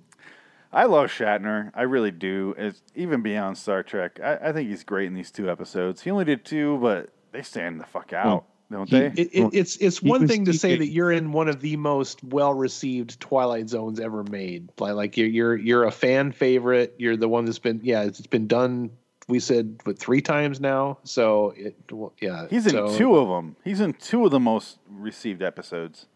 [0.72, 1.70] I love Shatner.
[1.74, 2.55] I really do.
[2.59, 6.03] It's, even beyond Star Trek, I, I think he's great in these two episodes.
[6.03, 9.07] He only did two, but they stand the fuck out, don't he- they?
[9.07, 10.79] It, it, it's it's He one was thing to say TK.
[10.81, 14.71] that you're in one of the most well received Twilight Zones ever made.
[14.79, 16.95] Like like you're you're you're a fan favorite.
[16.99, 18.91] You're the one that's been yeah it's been done.
[19.29, 20.99] We said what three times now.
[21.05, 23.57] So it well, yeah He's in so- two of them.
[23.64, 26.07] He's in two of the most received episodes.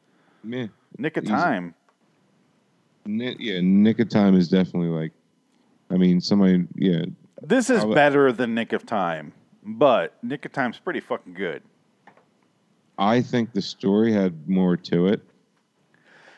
[0.45, 1.75] Man, Nick of Time.
[3.05, 5.13] Nick, yeah, Nick of Time is definitely like.
[5.91, 7.05] I mean, somebody, yeah,
[7.43, 9.33] This is I'll- better than Nick of Time,
[9.63, 11.63] but Nick of Time's pretty fucking good.
[12.99, 15.23] I think the story had more to it.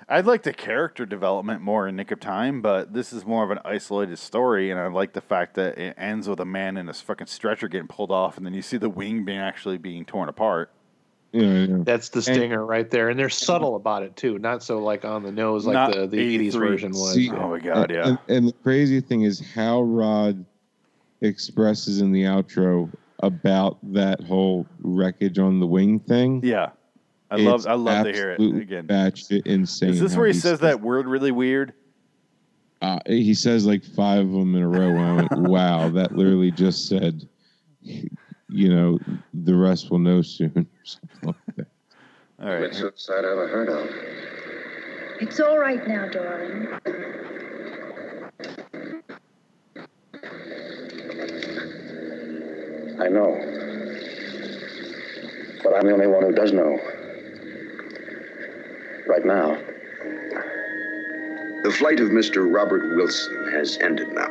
[0.08, 3.50] I'd like the character development more in Nick of Time, but this is more of
[3.50, 6.88] an isolated story, and I like the fact that it ends with a man in
[6.88, 10.04] a fucking stretcher getting pulled off, and then you see the wing being actually being
[10.04, 10.70] torn apart.
[11.32, 11.76] Yeah, yeah.
[11.80, 14.38] That's the stinger right there, and they're subtle about it too.
[14.38, 17.14] Not so like on the nose like the the '80s version was.
[17.14, 18.08] See, Oh my god, yeah.
[18.08, 20.44] And, and the crazy thing is how Rod
[21.22, 22.88] expresses in the outro
[23.26, 26.40] about that whole wreckage on the wing thing.
[26.44, 26.70] Yeah.
[27.30, 28.86] I love I love to hear it absolute again.
[28.86, 29.90] Batshit insane.
[29.90, 31.72] Is this where he he says that word really weird?
[32.80, 34.88] Uh, he says like five of them in a row.
[34.88, 37.26] And I went, wow, that literally just said,
[37.82, 38.98] you know,
[39.32, 40.68] the rest will know soon.
[40.84, 41.66] Something like that.
[42.40, 42.68] All right.
[42.68, 43.88] Best suicide I ever heard of.
[45.20, 46.68] It's all right now, darling.
[53.00, 53.34] I know.
[55.64, 56.78] But I'm the only one who does know.
[59.06, 59.58] Right now.
[61.64, 62.52] The flight of Mr.
[62.52, 64.30] Robert Wilson has ended now.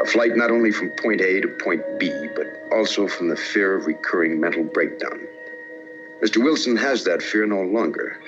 [0.00, 3.76] A flight not only from point A to point B, but also from the fear
[3.76, 5.26] of recurring mental breakdown.
[6.22, 6.42] Mr.
[6.42, 8.18] Wilson has that fear no longer,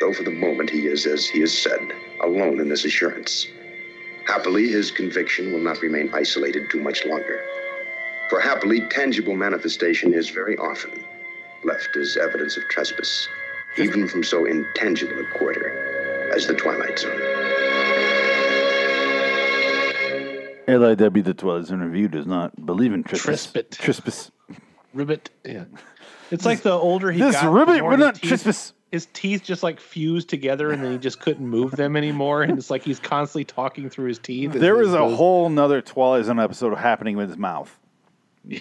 [0.00, 1.80] though for the moment he is, as he has said,
[2.22, 3.46] alone in this assurance.
[4.26, 7.40] Happily, his conviction will not remain isolated too much longer.
[8.30, 11.04] For happily, tangible manifestation is very often
[11.64, 13.28] left as evidence of trespass,
[13.76, 17.20] even from so intangible a quarter as the Twilight Zone.
[20.68, 23.48] LIW the Twilight Zone Review does not believe in trespass.
[23.48, 23.70] Trispit.
[23.76, 24.30] Trespass.
[24.94, 25.30] Ribbit.
[25.44, 25.64] Yeah.
[26.32, 28.72] It's like the older he This got, ribbit more will his not teeth- trespass.
[28.92, 32.44] His teeth just like fused together, and then he just couldn't move them anymore.
[32.44, 34.54] And it's like he's constantly talking through his teeth.
[34.54, 37.76] as There he is a goes- whole nother Twilight Zone episode happening with his mouth.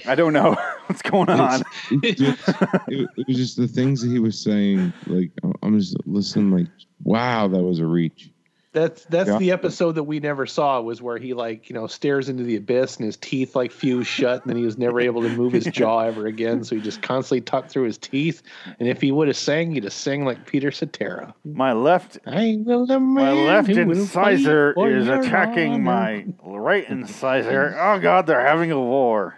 [0.06, 0.56] I don't know
[0.88, 1.62] what's going on.
[1.92, 2.48] It, just,
[2.88, 4.92] it, it was just the things that he was saying.
[5.08, 6.68] Like, I'm- I'm just listening, like,
[7.04, 8.32] wow, that was a reach.
[8.72, 9.38] That's that's Yeah.
[9.40, 12.56] the episode that we never saw was where he like you know stares into the
[12.56, 15.54] abyss and his teeth like fuse shut and then he was never able to move
[15.54, 18.44] his jaw ever again so he just constantly tucked through his teeth
[18.80, 21.34] and if he would have sang he'd have sang like Peter Cetera.
[21.44, 25.84] My left I will the my left who will fight incisor is attacking honor.
[25.84, 27.76] my right incisor.
[27.80, 29.36] Oh god, they're having a war.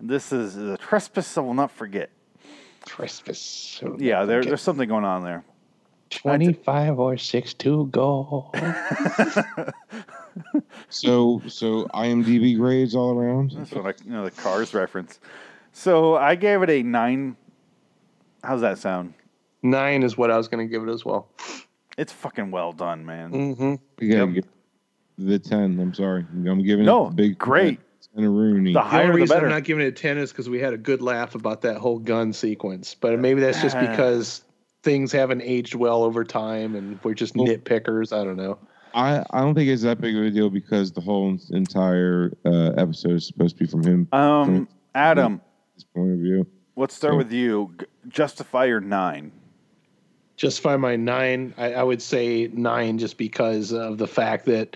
[0.00, 2.10] This is a trespass I will not forget.
[2.86, 3.82] trespass.
[3.98, 5.44] Yeah, there, there's something going on there.
[6.10, 8.50] Twenty five or six to go.
[10.88, 13.50] So, so IMDb grades all around.
[13.52, 15.18] That's what I, you know, the Cars reference.
[15.72, 17.36] So I gave it a nine.
[18.42, 19.14] How's that sound?
[19.62, 21.28] Nine is what I was going to give it as well.
[21.98, 23.32] It's fucking well done, man.
[23.32, 23.74] Mm-hmm.
[24.04, 24.44] You Yep.
[25.18, 25.78] the ten.
[25.80, 26.24] I'm sorry.
[26.32, 27.80] I'm giving No, it the big great.
[28.14, 28.72] Ten a Rooney.
[28.72, 29.46] The The higher only the reason better.
[29.46, 31.76] I'm not giving it a ten is because we had a good laugh about that
[31.78, 32.94] whole gun sequence.
[32.94, 33.80] But maybe that's just Ah.
[33.80, 34.42] because
[34.82, 38.12] things haven't aged well over time, and we're just Well- nitpickers.
[38.18, 38.58] I don't know.
[38.92, 42.70] I, I don't think it's that big of a deal because the whole entire uh,
[42.76, 44.08] episode is supposed to be from him.
[44.10, 45.40] Um, from Adam,
[45.74, 46.44] his point of view.
[46.74, 47.72] let's start So- with you.
[48.08, 49.30] Justify your nine.
[50.36, 54.74] justify my nine I, I would say nine just because of the fact that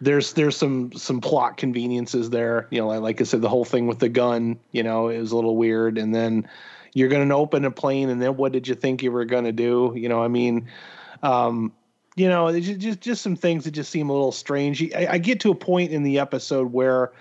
[0.00, 3.64] there's there's some some plot conveniences there you know like, like i said the whole
[3.64, 6.48] thing with the gun you know was a little weird and then
[6.94, 9.44] you're going to open a plane and then what did you think you were going
[9.44, 10.66] to do you know i mean
[11.22, 11.72] um
[12.16, 15.06] you know it's ju- just just some things that just seem a little strange I,
[15.12, 17.12] I get to a point in the episode where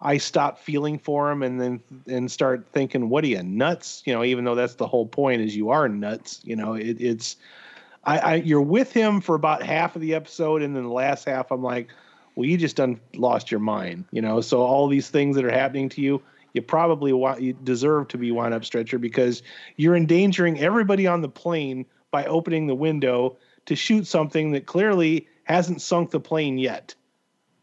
[0.00, 4.02] I stop feeling for him and then and start thinking, what are you nuts?
[4.04, 6.40] You know, even though that's the whole point is you are nuts.
[6.44, 7.36] You know, it, it's
[8.04, 11.24] I, I you're with him for about half of the episode, and then the last
[11.24, 11.88] half, I'm like,
[12.36, 14.04] well, you just done lost your mind.
[14.12, 16.22] You know, so all these things that are happening to you,
[16.52, 19.42] you probably want you deserve to be wound up stretcher because
[19.76, 25.26] you're endangering everybody on the plane by opening the window to shoot something that clearly
[25.44, 26.94] hasn't sunk the plane yet.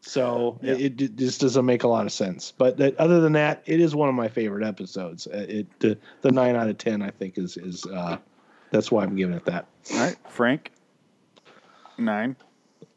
[0.02, 0.74] So Yeah.
[0.74, 2.52] it, it just doesn't make a lot of sense.
[2.56, 5.26] But that, other than that, it is one of my favorite episodes.
[5.26, 8.18] Uh, It the, the nine out of ten, I think, is is uh,
[8.70, 9.66] that's why I'm giving it that.
[9.92, 10.72] All right, Frank.
[11.96, 12.36] Nine.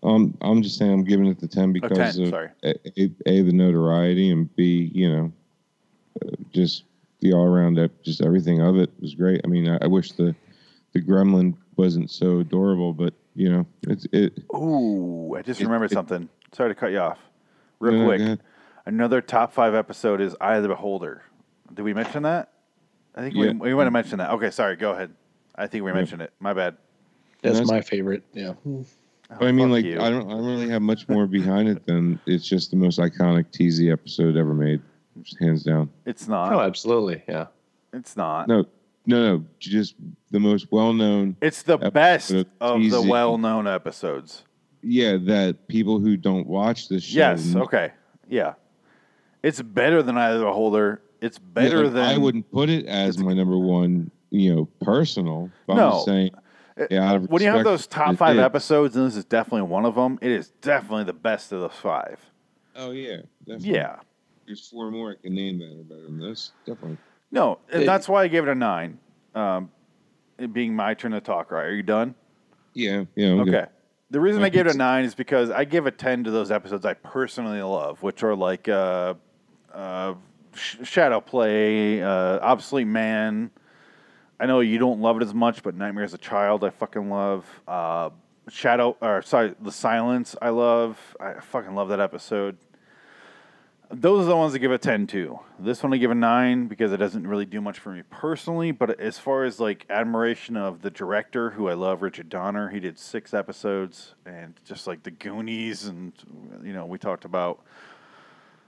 [0.07, 2.49] Um, I'm just saying I'm giving it the ten because 10, of sorry.
[2.63, 5.31] A, a, a the notoriety and b you know
[6.25, 6.83] uh, just
[7.19, 9.41] the all around just everything of it was great.
[9.43, 10.33] I mean I, I wish the
[10.93, 14.43] the Gremlin wasn't so adorable, but you know it's it.
[14.55, 16.29] Ooh, I just It- remembered it- something.
[16.53, 17.19] Sorry to cut you off.
[17.79, 18.19] Real No, no, quick.
[18.19, 18.37] go.
[18.85, 21.21] Another top five episode is Eye of the Beholder.
[21.73, 22.53] Did we mention that?
[23.13, 23.51] I think Yeah.
[23.51, 24.31] we, we might have mentioned that.
[24.31, 24.77] Okay, sorry.
[24.77, 25.11] Go ahead.
[25.55, 26.31] I think we mentioned it.
[26.39, 26.77] My bad.
[27.41, 28.23] That's That's- my favorite.
[28.33, 28.53] Yeah.
[29.29, 29.99] Oh, but I mean, like you.
[29.99, 32.97] I don't I don't really have much more behind it than it's just the most
[32.99, 34.81] iconic TZ episode ever made,
[35.21, 35.89] just hands down.
[36.05, 36.53] It's not.
[36.53, 37.21] Oh, absolutely.
[37.27, 37.47] Yeah.
[37.93, 38.47] It's not.
[38.47, 38.65] No,
[39.05, 39.95] no, no, just
[40.31, 41.35] the most well known.
[41.41, 44.43] It's the best of of the well-known episodes.
[44.81, 47.17] Yeah, that people who don't watch this show.
[47.17, 47.53] Yes.
[47.55, 47.91] n- Okay.
[48.29, 48.53] Yeah.
[49.43, 51.01] It's better than Eye of the Beholder.
[51.21, 54.11] It's Yeah, better like, than I wouldn't put it as my number one.
[54.29, 55.49] You know, personal.
[55.65, 55.89] But I'm No.
[55.91, 56.31] just saying.
[56.91, 58.43] Yeah, out when you have those top five kid.
[58.43, 60.19] episodes, and this is definitely one of them.
[60.21, 62.19] It is definitely the best of those five.
[62.75, 63.69] Oh yeah, definitely.
[63.71, 63.95] Yeah.
[64.45, 66.51] There's four more I can name that are better than this.
[66.65, 66.97] Definitely.
[67.31, 68.99] No, and It- that's why I gave it a nine.
[69.35, 69.71] Um,
[70.37, 71.51] it being my turn to talk.
[71.51, 71.65] Right?
[71.65, 72.15] Are you done?
[72.73, 73.05] Yeah.
[73.15, 73.31] Yeah.
[73.31, 73.55] I'm good.
[73.55, 73.71] Okay.
[74.09, 76.31] The reason I Like gave it a nine is because I give a ten to
[76.31, 79.15] those episodes I personally love, which are like uh,
[79.73, 80.13] uh,
[80.53, 83.51] Sh- Shadow Play, uh, Obsolete Man.
[84.39, 87.09] I know you don't love it as much, but Nightmare as a Child I fucking
[87.09, 87.45] love.
[87.67, 88.11] Uh,
[88.49, 90.97] Shadow, or sorry, The Silence I love.
[91.19, 92.57] I fucking love that episode.
[93.89, 95.39] Those are the ones I give a 10 to.
[95.59, 98.71] This one I give a 9 because it doesn't really do much for me personally,
[98.71, 102.81] but as far as like admiration of the director who I love, Richard Donner, he
[102.81, 106.11] did 6 episodes and just like The Goonies and
[106.63, 107.61] you know, we talked about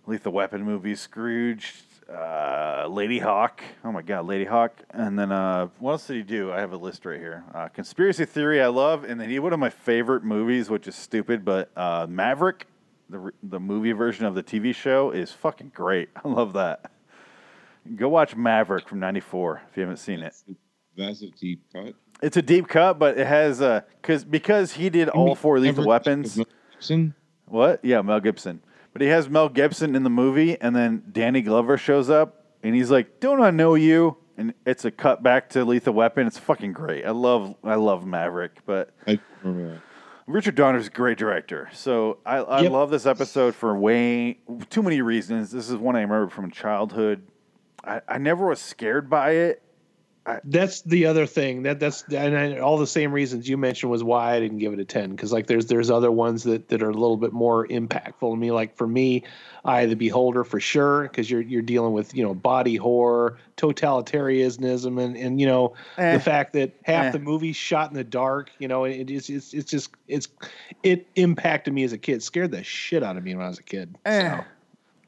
[0.07, 1.73] Lethal Weapon movies, Scrooge,
[2.09, 3.59] uh, Ladyhawke.
[3.83, 4.71] Oh my god, Ladyhawke.
[4.91, 6.51] And then uh, what else did he do?
[6.51, 7.43] I have a list right here.
[7.53, 10.95] Uh, Conspiracy Theory I love and then he one of my favorite movies, which is
[10.95, 12.67] stupid, but uh, Maverick
[13.09, 16.09] the the movie version of the TV show is fucking great.
[16.23, 16.91] I love that.
[17.95, 20.35] Go watch Maverick from '94 if you haven't seen it.
[20.95, 21.95] That's a deep cut.
[22.21, 25.85] It's a deep cut, but it has uh, cause because he did all four lethal
[25.85, 26.39] weapons.
[26.73, 27.15] Gibson?
[27.45, 27.83] What?
[27.83, 28.61] Yeah, Mel Gibson.
[28.99, 32.75] But he has Mel Gibson in the movie, and then Danny Glover shows up, and
[32.75, 36.27] he's like, "Don't I know you?" And it's a cut back to Lethal Weapon.
[36.27, 37.05] It's fucking great.
[37.05, 39.81] I love I love Maverick, but I remember that.
[40.27, 41.69] Richard Donner's a great director.
[41.71, 42.71] So I, I Yep.
[42.73, 44.39] love this episode for way
[44.69, 45.49] too many reasons.
[45.51, 47.25] This is one I remember from childhood.
[47.85, 49.63] I, I never was scared by it.
[50.43, 51.63] That's the other thing.
[51.63, 54.73] That that's and I, all the same reasons you mentioned was why I didn't give
[54.73, 55.11] it a ten.
[55.11, 58.35] Because like there's there's other ones that that are a little bit more impactful to
[58.35, 58.51] me.
[58.51, 59.23] Like for me,
[59.65, 61.03] I the Beholder for sure.
[61.03, 66.13] Because you're you're dealing with you know body horror, totalitarianism, and and you know Eh.
[66.13, 67.11] the fact that half Eh.
[67.11, 68.49] the movie's shot in the dark.
[68.59, 70.27] You know, it is it's it's just it's
[70.83, 72.23] it impacted me as a kid.
[72.23, 73.95] Scared the shit out of me when I was a kid.
[74.05, 74.43] Eh, So.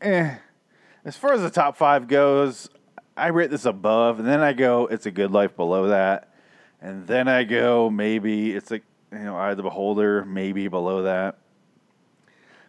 [0.02, 0.36] eh.
[1.04, 2.70] As far as the top five goes,
[3.16, 6.34] I rate this above, and then I go, it's a good life below that,
[6.82, 11.04] and then I go, maybe it's like you know, Eye of the Beholder, maybe below
[11.04, 11.38] that.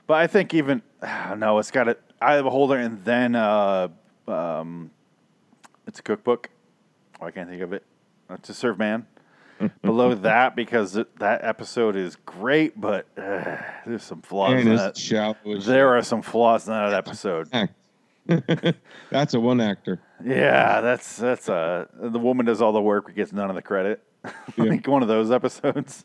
[0.07, 0.83] But I think even
[1.37, 3.89] no, it's got a Eye of the Beholder, and then uh,
[4.27, 4.91] um,
[5.87, 6.51] it's a cookbook.
[7.21, 7.85] Oh, I can't think of it.
[8.29, 9.07] Uh, to Serve Man.
[9.83, 14.97] below that because th- that episode is great, but uh, there's some flaws in that.
[14.97, 17.49] shallow There are some flaws in that episode.
[19.11, 20.01] That's a one actor.
[20.25, 23.63] Yeah, that's that's uh the woman does all the work but gets none of the
[23.63, 24.03] credit.
[24.57, 26.05] like one of those episodes.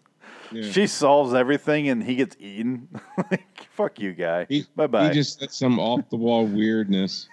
[0.52, 0.72] Yeah.
[0.72, 2.88] She solves everything and he gets eaten.
[3.32, 4.48] like fuck you, guy.
[4.76, 5.10] bye bye.
[5.10, 7.28] He just said some off the wall weirdness,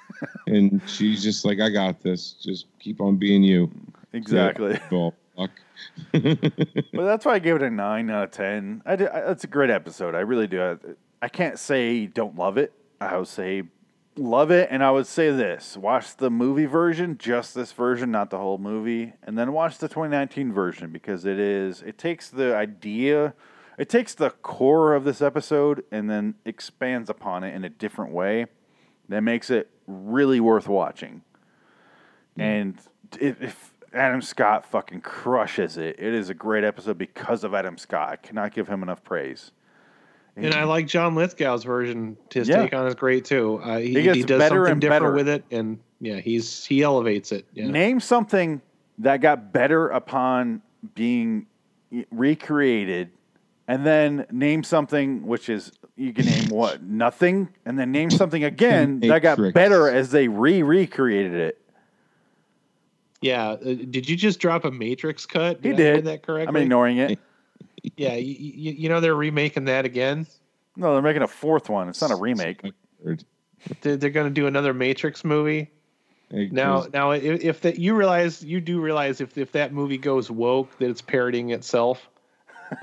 [0.47, 2.33] and she's just like, "I got this.
[2.33, 3.71] Just keep on being you."
[4.13, 4.79] Exactly.
[4.91, 5.51] Yeah, fuck.
[6.13, 8.83] but that's why I gave it a nine out of ten.
[8.85, 10.15] I, did, I it's a great episode.
[10.15, 10.63] I really do.
[10.63, 10.77] I,
[11.23, 12.73] I can't say don't love it.
[13.01, 13.63] I would say
[14.17, 18.31] love it, and I would say this: watch the movie version, just this version, not
[18.31, 21.83] the whole movie, and then watch the 2019 version because it is.
[21.83, 23.35] It takes the idea,
[23.79, 28.13] it takes the core of this episode, and then expands upon it in a different
[28.13, 28.47] way.
[29.09, 31.23] That makes it really worth watching.
[32.37, 32.41] Hmm.
[32.41, 32.81] And
[33.21, 37.79] if, if Adam Scott fucking crushes it, it is a great episode because of Adam
[37.79, 38.09] Scott.
[38.11, 39.53] I cannot give him enough praise.
[40.37, 42.17] And I like John Lithgow's version.
[42.33, 42.63] His Yeah.
[42.63, 43.61] take on is great too.
[43.63, 45.13] Uh, he, He he does better something and different better.
[45.15, 47.47] with it, and yeah, he's he elevates it.
[47.55, 47.69] Yeah.
[47.69, 48.61] Name something
[48.99, 50.61] that got better upon
[50.95, 51.47] being
[52.11, 53.11] recreated,
[53.69, 58.43] and then name something which is you can name what nothing, and then name something
[58.43, 61.61] again that got better as they re recreated it.
[63.21, 63.51] Yeah.
[63.53, 63.57] Uh,
[63.89, 65.61] did you just drop a Matrix cut?
[65.63, 66.05] He I hear did.
[66.07, 66.49] that correctly?
[66.49, 67.19] I'm ignoring it.
[67.97, 68.15] Yeah.
[68.15, 70.27] You, you, you know they're remaking that again.
[70.77, 71.89] No, they're making a fourth one.
[71.89, 72.63] It's not a remake.
[73.81, 75.71] They're, they're going to do another Matrix movie.
[76.31, 80.31] Now, now, if, if that you realize, you do realize if if that movie goes
[80.31, 82.09] woke, that it's parodying itself.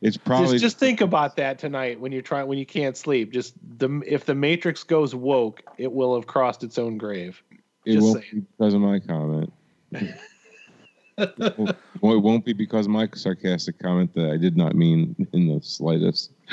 [0.00, 3.30] it's probably just, just think about that tonight when you're trying when you can't sleep.
[3.30, 7.40] Just the if the Matrix goes woke, it will have crossed its own grave.
[7.84, 8.30] it Just won't saying.
[8.32, 9.52] be because of my comment.
[12.00, 15.48] well, it won't be because of my sarcastic comment that I did not mean in
[15.48, 16.32] the slightest.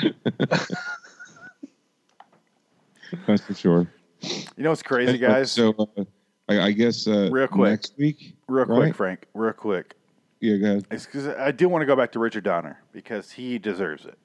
[3.26, 3.86] That's for sure.
[4.22, 5.52] You know what's crazy, guys?
[5.52, 6.04] So uh,
[6.48, 7.70] I, I guess uh, Real quick.
[7.70, 8.94] next week, Real quick.
[8.96, 9.26] Frank.
[9.34, 9.94] Real quick.
[10.40, 10.86] Yeah, go ahead.
[10.90, 14.18] It's 'cause I do want to go back to Richard Donner because he deserves it.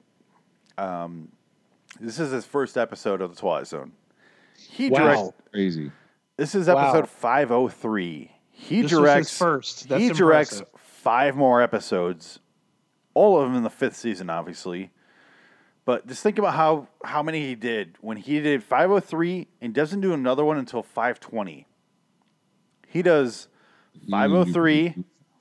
[0.78, 1.28] Um,
[2.00, 3.92] this is his first episode of the Twilight Zone.
[4.56, 4.98] He Wow.
[4.98, 5.32] directs.
[5.52, 5.92] Crazy.
[6.36, 6.78] This is Wow.
[6.78, 8.32] episode five oh three.
[8.62, 9.88] He This directs first.
[9.88, 12.38] That's he directs five more episodes,
[13.12, 14.90] all of them in the fifth season, obviously.
[15.84, 19.48] But just think about how how many he did when he did five oh three
[19.60, 21.66] and doesn't do another one until five twenty.
[22.86, 23.48] He does
[24.10, 24.90] 503,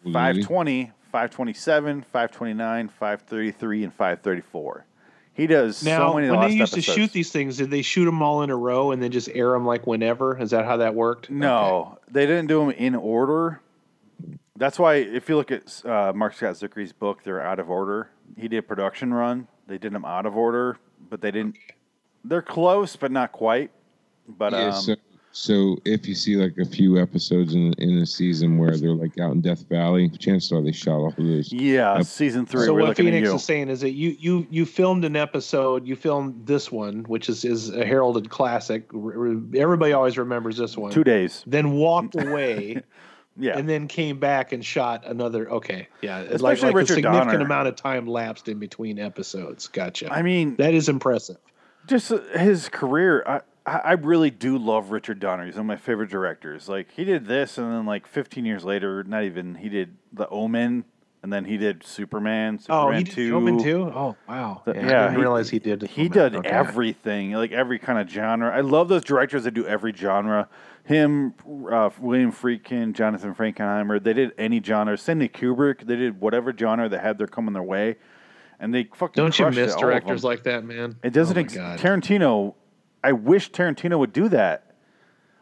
[0.04, 4.86] 520, 527, 529, 533, and 534.
[5.34, 6.86] He does Now, so many when they used episodes.
[6.86, 9.30] to shoot these things, did they shoot them all in a row and then just
[9.34, 10.38] air them like whenever?
[10.38, 11.30] Is that how that worked?
[11.30, 13.62] No, they didn't do them in order.
[14.58, 18.10] That's why if you look at uh, Marc Scott Zicree's book, they're out of order.
[18.38, 19.48] He did a production run.
[19.68, 20.78] They did them out of order,
[21.10, 21.56] but they didn't.
[22.24, 23.72] They're close, but not quite.
[24.28, 24.96] But yeah, um,
[25.32, 28.92] so, so if you see like a few episodes in in a season where they're
[28.96, 31.52] like out in Death Valley, chances are they shot all of those.
[31.54, 32.66] yeah, Ep- season three.
[32.66, 36.46] So what Phoenix is saying is that you you you filmed an episode, you filmed
[36.46, 38.94] this one, which is is a heralded classic.
[38.94, 40.92] R- r- Everybody always remembers this one.
[40.92, 41.44] Two days.
[41.48, 42.82] Then walked away.
[43.40, 43.58] Yeah.
[43.58, 45.50] And then came back and shot another.
[45.50, 47.46] Okay, yeah, it's Especially like, like a significant Donner.
[47.46, 49.70] amount of time lapsed in between episodes.
[49.70, 50.12] Gotcha.
[50.12, 51.38] I mean, that is impressive.
[51.88, 53.24] just uh, his career.
[53.26, 55.46] I, I really do love Richard Donner.
[55.46, 56.68] He's one of my favorite directors.
[56.68, 60.28] Like he did this, and then like 15 years later, not even he did The
[60.30, 60.84] Omen,
[61.22, 62.58] and then he did Superman.
[62.58, 63.36] Superman oh, he did two.
[63.36, 63.84] Omen too.
[63.94, 64.64] Oh, wow.
[64.66, 65.84] The- yeah, I didn't realize he did.
[65.84, 66.50] He did Okay.
[66.50, 68.50] everything, like every kind of genre.
[68.52, 70.50] I love those directors that do every genre.
[70.84, 71.36] Him,
[71.72, 74.04] uh, William Friedkin, Jonathan Frankenheimer.
[74.04, 74.98] They did any genre.
[74.98, 75.86] Stanley Kubrick.
[75.86, 77.98] They did whatever genre that had their coming their way,
[78.60, 80.96] and they fucking Don't you it, miss directors like that, man?
[81.04, 81.38] It doesn't.
[81.38, 82.56] Oh ex- Tarantino.
[83.04, 84.76] I wish Tarantino would do that.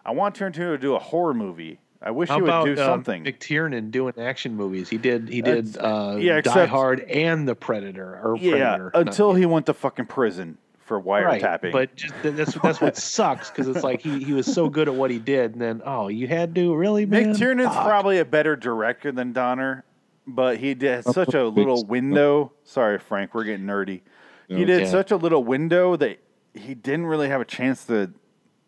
[0.06, 1.80] I want Tarantino to do a horror movie.
[2.02, 3.26] I wish How he would about do um, something.
[3.26, 4.88] McTiernan doing action movies?
[4.90, 5.27] He did.
[5.27, 5.77] He did.
[5.77, 8.19] Uh, yeah, Die Hard and The Predator.
[8.23, 8.91] Or yeah, Predator.
[8.94, 10.57] not- until he went to fucking prison
[10.90, 11.41] for right.
[11.41, 11.72] wiretapping.
[11.72, 14.95] But just, that's that's what sucks because it's like he, he was so good at
[14.95, 17.34] what he did, and then oh, you had to really man.
[17.34, 17.86] McTiernan's Fuck.
[17.86, 19.84] probably a better director than Donner,
[20.26, 22.53] but he did such a little window.
[22.64, 24.02] Sorry, Frank, we're getting nerdy.
[24.48, 24.90] He did Okay.
[24.90, 26.19] such a little window that
[26.53, 28.11] he didn't really have a chance to.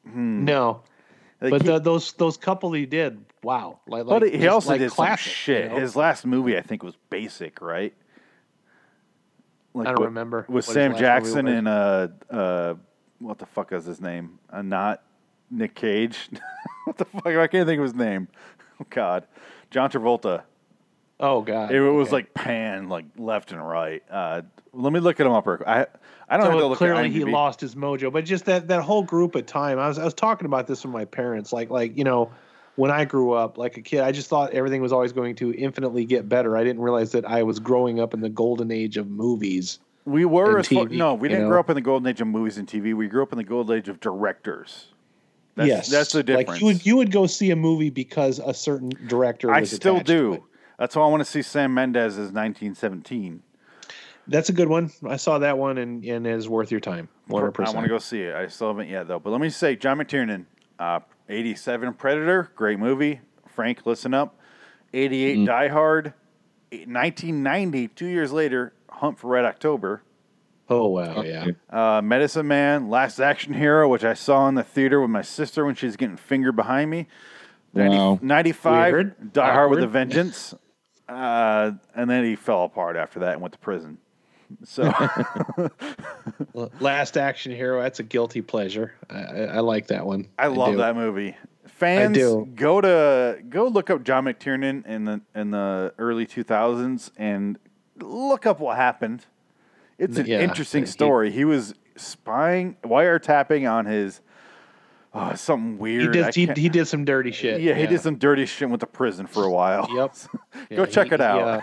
[0.07, 0.45] Hmm.
[0.45, 0.81] no.
[1.39, 3.79] Like, but he- the, those those couple he did, wow.
[3.87, 5.63] Like, like but he just also like did classic, some shit.
[5.63, 5.79] you know?
[5.79, 7.93] His last movie, I think, was basic, right?
[9.73, 12.75] Like I don't with- remember With Sam Jackson and uh, uh,
[13.19, 14.37] what the fuck is his name?
[14.51, 15.01] Uh, not
[15.49, 16.29] Nick Cage.
[16.85, 17.25] what the fuck?
[17.25, 18.27] I can't think of his name.
[18.79, 19.27] Oh God,
[19.69, 20.41] John Travolta.
[21.21, 21.71] Oh God.
[21.71, 22.15] It was okay.
[22.15, 24.03] like pan like left and right.
[24.09, 24.41] Uh,
[24.73, 25.45] let me look at him up.
[25.45, 25.69] real quick.
[25.69, 25.85] I
[26.27, 28.67] I don't So have to look clearly at he lost his mojo, but just that
[28.69, 29.77] that whole group of time.
[29.77, 31.53] I was I was talking about this with my parents.
[31.53, 32.31] Like like you know,
[32.75, 35.53] when I grew up, like a kid, I just thought everything was always going to
[35.53, 36.57] infinitely get better.
[36.57, 39.79] I didn't realize that I was growing up in the golden age of movies.
[40.05, 41.49] We were and as far, no, we didn't know?
[41.49, 42.95] grow up in the golden age of movies and TV.
[42.95, 44.87] We grew up in the golden age of directors.
[45.55, 46.49] That's, yes, that's the difference.
[46.49, 49.51] Like you would you would go see a movie because a certain director.
[49.51, 50.37] I still attached to it.
[50.37, 50.43] do.
[50.81, 53.43] That's why I want to see Sam Mendes as 1917.
[54.27, 54.89] That's a good one.
[55.07, 57.07] I saw that one and and it is worth your time.
[57.27, 58.33] One hundred I want to go see it.
[58.33, 59.19] I still haven't yet though.
[59.19, 60.45] But let me say, John McTiernan,
[60.79, 63.21] uh, 87 Predator, great movie.
[63.47, 64.39] Frank, listen up.
[64.91, 65.45] 88 Mm.
[65.45, 66.13] Die Hard.
[66.71, 70.01] 1990, two years later, Hunt for Red October.
[70.67, 71.45] Oh wow, yeah.
[71.69, 75.63] Uh, Medicine Man, Last Action Hero, which I saw in the theater with my sister
[75.63, 77.05] when she's getting fingered behind me.
[77.75, 78.19] 90 Wow.
[78.21, 79.33] 95, Weird.
[79.33, 80.55] Die Hard with a Vengeance.
[81.11, 83.97] Uh, and then he fell apart after that and went to prison.
[84.63, 84.83] So,
[86.79, 87.81] Last Action Hero.
[87.81, 88.93] That's a guilty pleasure.
[89.09, 90.27] I, I, I like that one.
[90.37, 90.77] I love do.
[90.77, 91.35] that movie.
[91.65, 92.47] Fans, do.
[92.55, 97.57] go to go look up John McTiernan in the in the early 2000s and
[97.97, 99.25] look up what happened.
[99.97, 101.31] It's an Yeah, interesting he- story.
[101.31, 104.21] He was spying, wiretapping on his
[105.13, 106.13] oh, something He weird.
[106.13, 106.35] did.
[106.35, 107.61] He, he did some dirty shit.
[107.61, 109.87] yeah, he did some dirty shit went to prison for a while.
[109.93, 110.15] Yep.
[110.53, 111.37] go Yeah, check he- it out.
[111.37, 111.61] He, uh,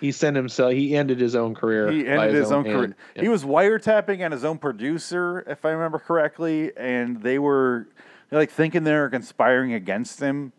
[0.00, 0.72] he sent himself.
[0.72, 1.90] He ended his own career.
[1.90, 2.76] He ended his own hand.
[2.76, 2.96] career.
[3.16, 7.88] He was wiretapping on his own producer, if I remember correctly, and they were
[8.30, 10.52] like thinking they were conspiring against him.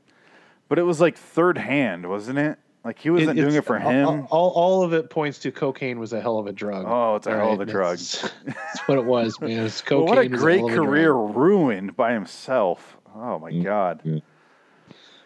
[0.67, 2.57] But it was like third hand, wasn't it?
[2.85, 4.27] Like he wasn't doing it for him.
[4.29, 6.85] All, all of it points to cocaine was a hell of a drug.
[6.87, 7.97] Oh, it's a All hell of a drug.
[7.97, 9.65] That's, that's what it was, man.
[9.65, 10.15] It's Well, cocaine.
[10.15, 10.87] what a was great hell of a drug.
[10.87, 12.95] career ruined by himself.
[13.15, 14.21] Oh my god.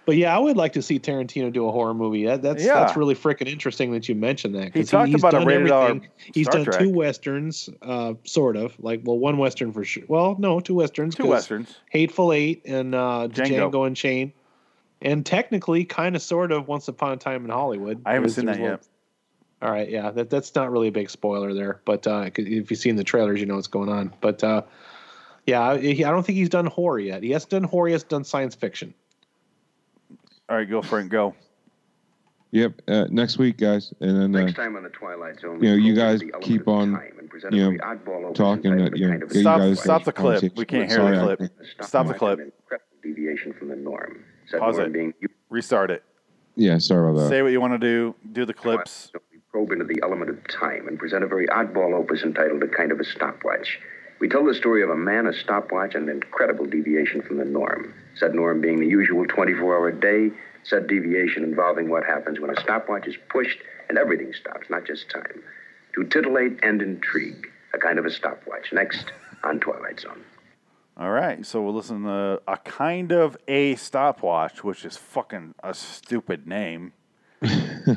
[0.05, 2.25] But yeah, I would like to see Tarantino do a horror movie.
[2.25, 2.75] That, that's Yeah.
[2.75, 4.63] that's really freaking interesting that you mentioned that.
[4.73, 6.09] He 'cause talked he's about a done rated R everything.
[6.33, 6.79] He's Star done Trek.
[6.79, 10.03] two westerns, uh, sort of like well, one western for sure.
[10.07, 11.13] Well, no, two westerns.
[11.13, 11.75] Two 'cause westerns.
[11.91, 13.69] Hateful Eight and uh, Django.
[13.71, 13.85] Django.
[13.85, 14.33] and Chain,
[15.01, 18.01] and technically, kind of, sort of, Once Upon a Time in Hollywood.
[18.05, 18.87] I haven't seen that a yet.
[19.61, 22.71] All right, yeah, that that's not really a big spoiler there, but uh, 'cause if
[22.71, 24.13] you've seen the trailers, you know what's going on.
[24.21, 24.61] But uh,
[25.45, 27.23] yeah, I, I don't think he's done horror yet.
[27.23, 27.87] He hasn't done horror.
[27.87, 28.93] He has done science fiction.
[30.47, 31.35] All right, go Frank, go.
[32.51, 32.81] Yep.
[32.87, 35.75] Uh, next week, guys, and then uh, Next time on the Twilight Zone, you know,
[35.75, 38.71] you guys keep on, time and present a you know, very oddball open talking.
[38.81, 40.41] Uh, you know, Kind of get you Stop- guys stop the clip.
[40.55, 41.51] We can't hear Sorry, the clip.
[41.81, 42.39] Stop the clip.
[43.03, 44.23] Deviation from the norm.
[44.49, 44.93] Said Pause it.
[44.93, 45.13] being
[45.49, 46.03] Restart it.
[46.55, 47.29] Yeah, sorry about that.
[47.29, 48.15] Say what you want to do.
[48.33, 49.11] Do the clips.
[49.31, 52.67] we probe into the element of time and present a very oddball opus entitled A
[52.67, 53.79] Kind of a Stopwatch.
[54.19, 57.45] We tell the story of a man, a stopwatch, and an incredible deviation from the
[57.45, 57.93] norm.
[58.15, 60.31] Said norm being the usual 24 hour day,
[60.63, 65.09] said deviation involving what happens when a stopwatch is pushed and everything stops, not just
[65.09, 65.41] time.
[65.95, 68.73] To titillate and intrigue, a kind of a stopwatch.
[68.73, 69.05] Next
[69.43, 70.23] on Twilight Zone.
[70.99, 75.73] All right, so we'll listen to a kind of a stopwatch, which is fucking a
[75.73, 76.91] stupid name.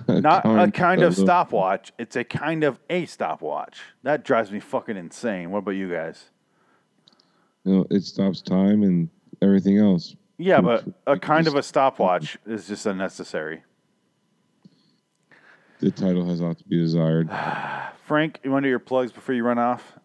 [0.09, 1.93] Not a kind of stopwatch.
[1.99, 3.81] It's a kind of a stopwatch.
[4.05, 5.51] That drives me fucking insane.
[5.51, 6.31] What about you guys?
[7.65, 9.09] You know, it stops time and
[9.43, 10.15] everything else.
[10.39, 13.65] Yeah, but a kind of a stopwatch is just unnecessary.
[15.81, 17.29] The title has a lot to be desired.
[18.05, 19.99] Frank, you want to do your plugs before you run off?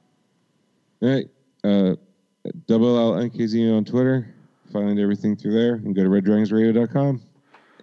[1.03, 1.29] All right.
[1.63, 1.95] Uh,
[2.67, 4.33] double L NKZ on Twitter.
[4.71, 7.21] Find everything through there and go to reddragonsradio.com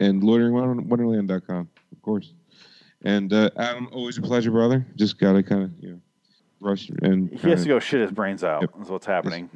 [0.00, 2.32] and loiteringwonderland.com, of course.
[3.04, 4.86] And uh, Adam, always a pleasure, brother.
[4.96, 6.00] Just got to kind of, you know,
[6.60, 7.30] rush and.
[7.30, 8.64] He has to go shit his brains out.
[8.80, 9.50] Is what's happening.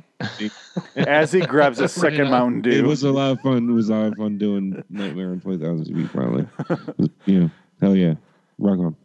[0.96, 2.70] As he grabs a second Mountain Dew.
[2.70, 3.68] It was a lot of fun.
[3.68, 6.46] It was a lot of fun doing Nightmare on 20,000 feet, finally.
[7.26, 8.14] you know, hell yeah.
[8.58, 8.96] Rock on.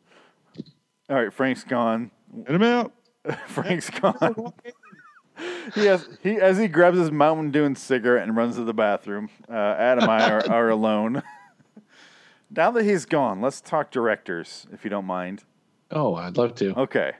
[1.09, 2.11] All right, Frank's gone.
[2.47, 2.93] And I'm out.
[3.47, 4.53] Frank's gone.
[5.73, 8.73] he has he as he grabs his Mountain Dew and cigarette and runs to the
[8.73, 9.29] bathroom.
[9.49, 11.23] Uh, Adam and I are, are alone.
[12.51, 15.43] now that he's gone, let's talk directors, if you don't mind.
[15.91, 16.73] Oh, I'd love to.
[16.81, 17.13] Okay.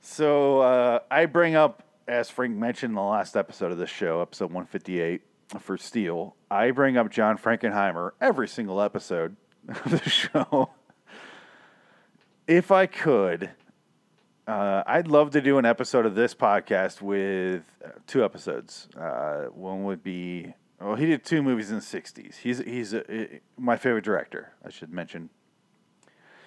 [0.00, 4.20] So uh, I bring up, as Frank mentioned in the last episode of this show,
[4.20, 5.22] episode 158
[5.60, 9.36] for Steel, I bring up John Frankenheimer every single episode
[9.68, 10.70] of the show.
[12.48, 13.50] If I could,
[14.46, 18.88] uh, I'd love to do an episode of this podcast with uh, two episodes.
[18.98, 22.36] Uh, one would be, well, he did two movies in the 60s.
[22.36, 25.30] He's, he's a, my favorite director, I should mention.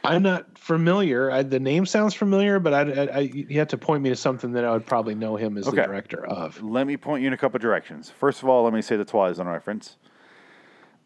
[0.04, 1.32] I'm not familiar.
[1.32, 4.52] I, the name sounds familiar, but I, I, you have to point me to something
[4.52, 6.62] that I would probably know him as the director of.
[6.62, 8.10] Let me point you in a couple directions.
[8.10, 9.98] First of all, let me say the Twilight Zone reference.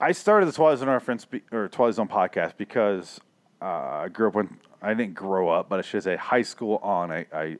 [0.01, 3.19] I started the Twilight Zone reference be, or Twilight Zone podcast because
[3.61, 6.77] uh, I grew up when I didn't grow up, but I should say high school
[6.77, 7.11] on.
[7.11, 7.57] I, I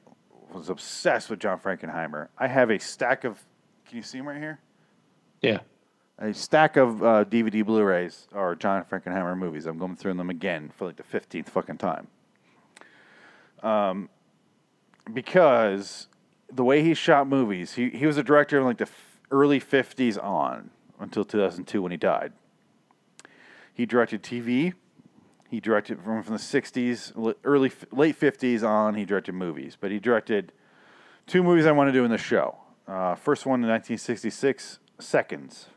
[0.54, 2.30] was obsessed with John Frankenheimer.
[2.38, 3.44] I have a stack of.
[3.88, 4.60] Can you see him right here?
[5.42, 5.60] Yeah.
[6.20, 9.66] A stack of uh, DVD Blu-rays or John Frankenheimer movies.
[9.66, 12.08] I'm going through them again for like the fifteenth fucking time.
[13.64, 14.10] Um,
[15.14, 16.08] because
[16.52, 19.60] the way he shot movies, he he was a director in like the f- early
[19.60, 20.70] '50s on
[21.00, 22.34] until 2002 when he died.
[23.74, 24.74] He directed TV.
[25.50, 28.94] He directed from from the 60s, early late 50s on.
[28.96, 30.52] He directed movies, but he directed
[31.26, 32.56] two movies I want to do in the show.
[32.88, 35.68] Uh, first one in 1966, Seconds,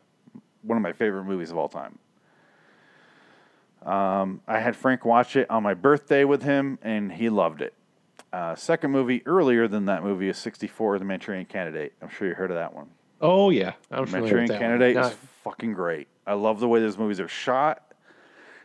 [0.62, 1.98] one of my favorite movies of all time.
[3.84, 7.74] Um, I had Frank watch it on my birthday with him, and he loved it.
[8.32, 11.92] Uh, second movie earlier than that movie is 64, The Manchurian Candidate.
[12.00, 12.88] I'm sure you heard of that one.
[13.20, 15.12] Oh yeah, I'm familiar Manchurian Candidate is
[15.44, 16.08] fucking great.
[16.26, 17.91] I love the way those movies are shot.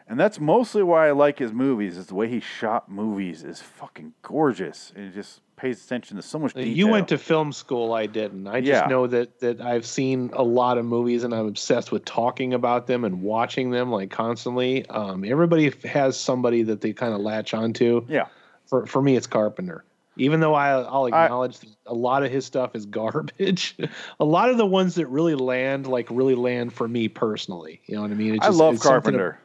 [0.09, 3.61] And that's mostly why I like his movies, is the way he shot movies is
[3.61, 4.93] fucking gorgeous.
[4.95, 6.73] And he just pays attention to so much Uh, detail.
[6.77, 7.91] You went to film school.
[7.93, 8.47] I didn't.
[8.47, 8.87] I just Yeah.
[8.87, 12.87] know that that I've seen a lot of movies, and I'm obsessed with talking about
[12.87, 14.85] them and watching them like constantly.
[14.87, 18.05] Um, everybody has somebody that they kind of latch onto.
[18.07, 18.27] Yeah.
[18.67, 19.83] For for me, it's Carpenter.
[20.19, 23.75] Even though I, I'll acknowledge that a lot of his stuff is garbage,
[24.19, 27.81] a lot of the ones that really land, like really land for me personally.
[27.87, 28.35] You know what I mean?
[28.35, 29.37] It's I love Carpenter.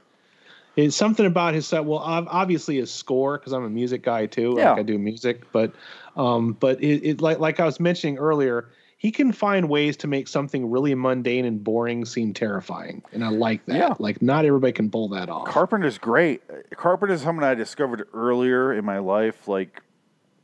[0.76, 1.84] It's something about his set.
[1.84, 4.54] Well, obviously his score because I'm a music guy too.
[4.56, 4.70] Yeah.
[4.70, 5.72] Like I do music, but
[6.16, 10.06] um, but it, it like like I was mentioning earlier, he can find ways to
[10.06, 13.76] make something really mundane and boring seem terrifying, and I like that.
[13.76, 13.94] Yeah.
[13.98, 15.48] Like not everybody can pull that off.
[15.48, 16.42] Carpenter's great.
[16.76, 19.82] Carpenter's someone I discovered earlier in my life, like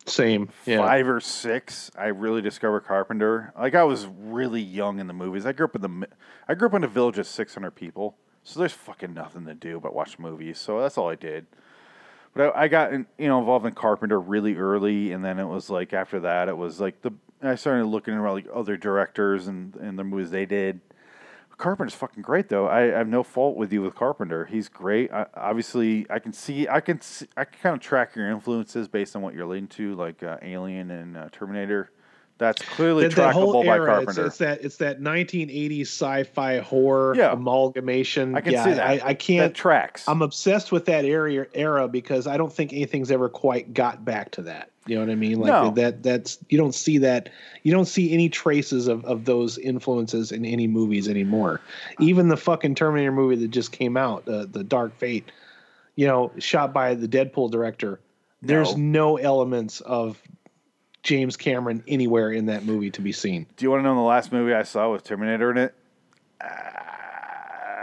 [0.07, 0.49] Same.
[0.67, 0.79] Yeah.
[0.79, 1.91] five or six.
[1.97, 3.53] I really discovered Carpenter.
[3.59, 5.47] Like I was really young in the movies.
[5.47, 6.09] I grew up in the
[6.49, 8.17] I grew up in a village of 600 people,
[8.49, 10.59] so there's fucking nothing to do but watch movies.
[10.59, 11.47] So that's all I did.
[12.35, 15.45] But I, I got in, you know involved in Carpenter really early, and then it
[15.45, 17.13] was like after that it was like the
[17.43, 20.81] I started looking around like other directors and and the movies they did.
[21.59, 22.69] Carpenter's fucking great though.
[22.69, 24.47] I, I have no fault with you with Carpenter.
[24.47, 25.13] He's great.
[25.13, 28.89] I, obviously, I can see I can see, I can kind of track your influences
[28.89, 31.91] based on what you're into, like uh, Alien and uh, Terminator.
[32.39, 34.27] That's clearly That, trackable whole by era, it's, Carpenter.
[34.27, 37.33] it's that it's that 1980s sci-fi horror Yeah.
[37.33, 38.37] amalgamation.
[38.37, 38.87] I can yeah, see that.
[38.87, 39.53] I, I can't.
[39.53, 40.09] That tracks.
[40.09, 44.31] I'm obsessed with that area era because I don't think anything's ever quite got back
[44.33, 44.71] to that.
[44.87, 45.41] You know what I mean?
[45.41, 45.71] Like No.
[45.73, 47.29] that that's you don't see that
[47.65, 51.61] you don't see any traces of, of those influences in any movies anymore.
[51.99, 55.31] Even the fucking Terminator movie that just came out, uh, the Dark Fate,
[55.97, 58.01] you know, shot by the Deadpool director.
[58.41, 60.23] There's no elements of
[61.03, 63.47] James Cameron anywhere in that movie to be seen.
[63.57, 65.75] Do you want to know the last movie I saw with Terminator in it?
[66.41, 66.47] Uh,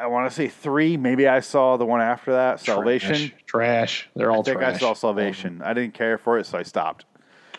[0.01, 0.97] I want to say three.
[0.97, 3.15] Maybe I saw the one after that, Salvation.
[3.15, 3.33] Trash.
[3.45, 4.09] Trash.
[4.15, 4.75] They're all I think trash.
[4.75, 5.61] I saw Salvation.
[5.63, 7.05] I didn't care for it, so I stopped.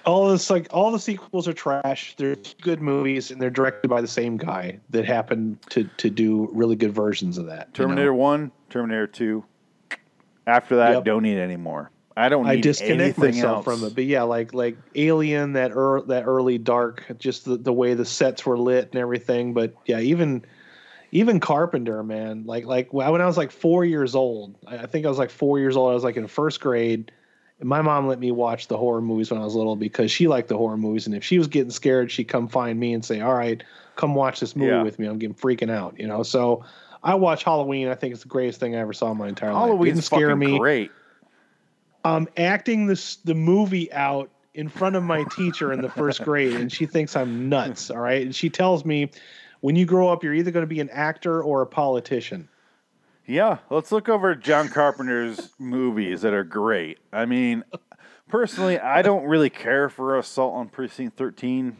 [0.04, 2.14] all this like all the sequels are trash.
[2.16, 6.48] They're good movies and they're directed by the same guy that happened to to do
[6.52, 7.70] really good versions of that.
[7.76, 7.88] you know?
[7.88, 9.44] Terminator One, Terminator Two.
[10.46, 11.04] After that, Yep.
[11.04, 11.90] don't need anymore.
[12.16, 13.64] I don't need I disconnect myself else.
[13.64, 13.94] from it.
[13.94, 18.06] But yeah, like like Alien, that ear that early dark, just the, the way the
[18.06, 19.52] sets were lit and everything.
[19.52, 20.44] But yeah, even
[21.12, 25.10] even Carpenter, man, like like when I was like four years old, I think I
[25.10, 25.90] was like four years old.
[25.90, 27.12] I was like in first grade.
[27.58, 30.28] And my mom let me watch the horror movies when I was little because she
[30.28, 31.06] liked the horror movies.
[31.06, 33.62] And if she was getting scared, she'd come find me and say, "All right,
[33.96, 34.82] come watch this movie Yeah.
[34.82, 35.06] with me.
[35.06, 36.22] I'm getting freaking out." You know.
[36.22, 36.64] So
[37.02, 37.88] I watch Halloween.
[37.88, 39.60] I think it's the greatest thing I ever saw in my entire life.
[39.68, 40.90] Halloween's Didn't scare me great.
[42.06, 46.54] Um, acting this the movie out in front of my teacher in the first grade,
[46.54, 47.90] and she thinks I'm nuts.
[47.90, 49.10] All right, and she tells me,
[49.60, 52.48] when you grow up, you're either going to be an actor or a politician.
[53.26, 56.98] Yeah, let's look over John Carpenter's movies that are great.
[57.12, 57.64] I mean,
[58.28, 61.76] personally, I don't really care for Assault on Precinct 13.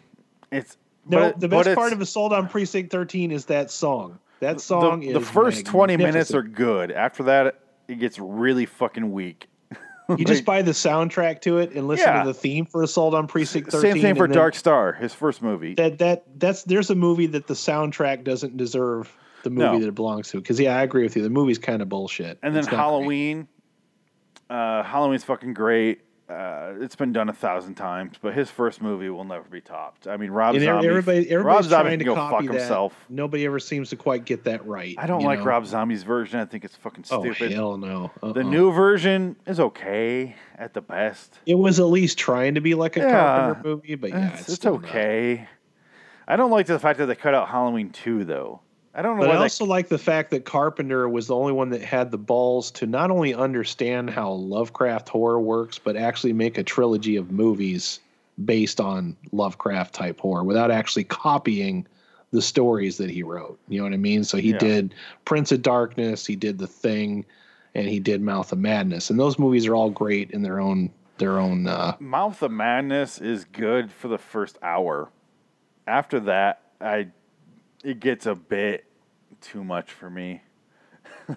[0.50, 0.76] It's
[1.08, 4.18] No, but the best part of Assault on Precinct 13 is that song.
[4.40, 6.90] That the, song the is first 20 minutes are good.
[6.90, 9.48] After that, it gets really fucking weak.
[10.08, 12.22] You just buy the soundtrack to it and listen Yeah.
[12.22, 13.92] to the theme for Assault on Precinct 13.
[13.94, 15.74] Same thing for Dark Star, his first movie.
[15.74, 19.12] That that that's there's a movie that the soundtrack doesn't deserve
[19.42, 19.80] the movie No.
[19.80, 20.36] that it belongs to.
[20.38, 21.22] Because yeah, I agree with you.
[21.22, 22.38] The movie's kind of bullshit.
[22.42, 22.64] And then.
[22.64, 23.48] Halloween.
[24.48, 26.02] Uh, Halloween's fucking great.
[26.28, 30.08] Uh, it's been done a thousand times, but his first movie will never be topped.
[30.08, 30.88] I mean, Rob And Zombie.
[30.88, 32.60] everybody, Rob everybody's Zombie trying can to go copy fuck that.
[32.60, 32.94] himself.
[33.08, 34.96] Nobody ever seems to quite get that right.
[34.98, 35.44] I don't like know?
[35.44, 36.40] Rob Zombie's version.
[36.40, 37.52] I think it's fucking Oh stupid.
[37.52, 38.10] hell no!
[38.20, 38.42] The Uh-uh.
[38.42, 41.38] new version is okay at the best.
[41.46, 43.12] It was at least trying to be like a Yeah.
[43.12, 44.88] Carpenter movie, but yeah, it's, it's, it's still not.
[44.90, 45.48] okay.
[46.26, 48.60] I don't like the fact that they cut out Halloween 2, though.
[48.96, 51.52] I don't know But I that- also like the fact that Carpenter was the only
[51.52, 56.32] one that had the balls to not only understand how Lovecraft horror works, but actually
[56.32, 58.00] make a trilogy of movies
[58.46, 61.86] based on Lovecraft type horror without actually copying
[62.32, 63.58] the stories that he wrote.
[63.68, 64.24] You know what I mean?
[64.24, 64.58] So he Yeah.
[64.58, 64.94] did
[65.26, 67.24] Prince of Darkness, he did The Thing,
[67.74, 69.10] and he did Mouth of Madness.
[69.10, 73.18] And those movies are all great in their own their own uh Mouth of Madness
[73.18, 75.08] is good for the first hour.
[75.86, 77.08] After that, I
[77.86, 78.84] it gets a bit
[79.40, 80.42] too much for me.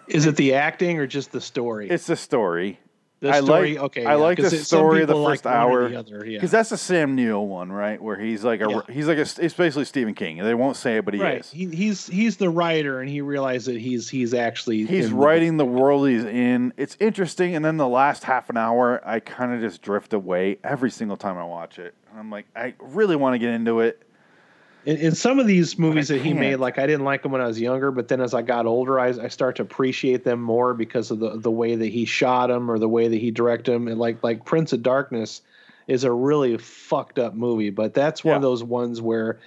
[0.08, 1.90] is it the acting or just the story?
[1.90, 2.80] It's the story.
[3.22, 5.40] The I story, like, okay, I yeah, like the it- story of the people like
[5.40, 6.38] first hour the other, yeah.
[6.38, 8.02] because that's a Sam Neill one, right?
[8.02, 8.94] Where he's like a Yeah.
[8.94, 10.38] he's like a it's basically Stephen King.
[10.38, 11.42] They won't say it, but he right.
[11.42, 11.52] is.
[11.52, 15.18] He, he's he's the writer, and he realized that he's he's actually He's in the-
[15.18, 16.72] writing the world he's in.
[16.78, 20.58] It's interesting, and then the last half an hour, I kind of just drift away
[20.64, 21.94] every single time I watch it.
[22.18, 24.02] I'm like, I really want to get into it.
[24.90, 26.56] In, in some of these movies that he made.
[26.56, 29.00] Like I didn't like them when I was younger, but then as I got older,
[29.00, 32.48] I, I start to appreciate them more because of the the way that he shot
[32.48, 33.88] them or the way that he directed them.
[33.88, 35.42] And like like Prince of Darkness
[35.88, 39.40] is a really fucked up movie, but that's one of those ones where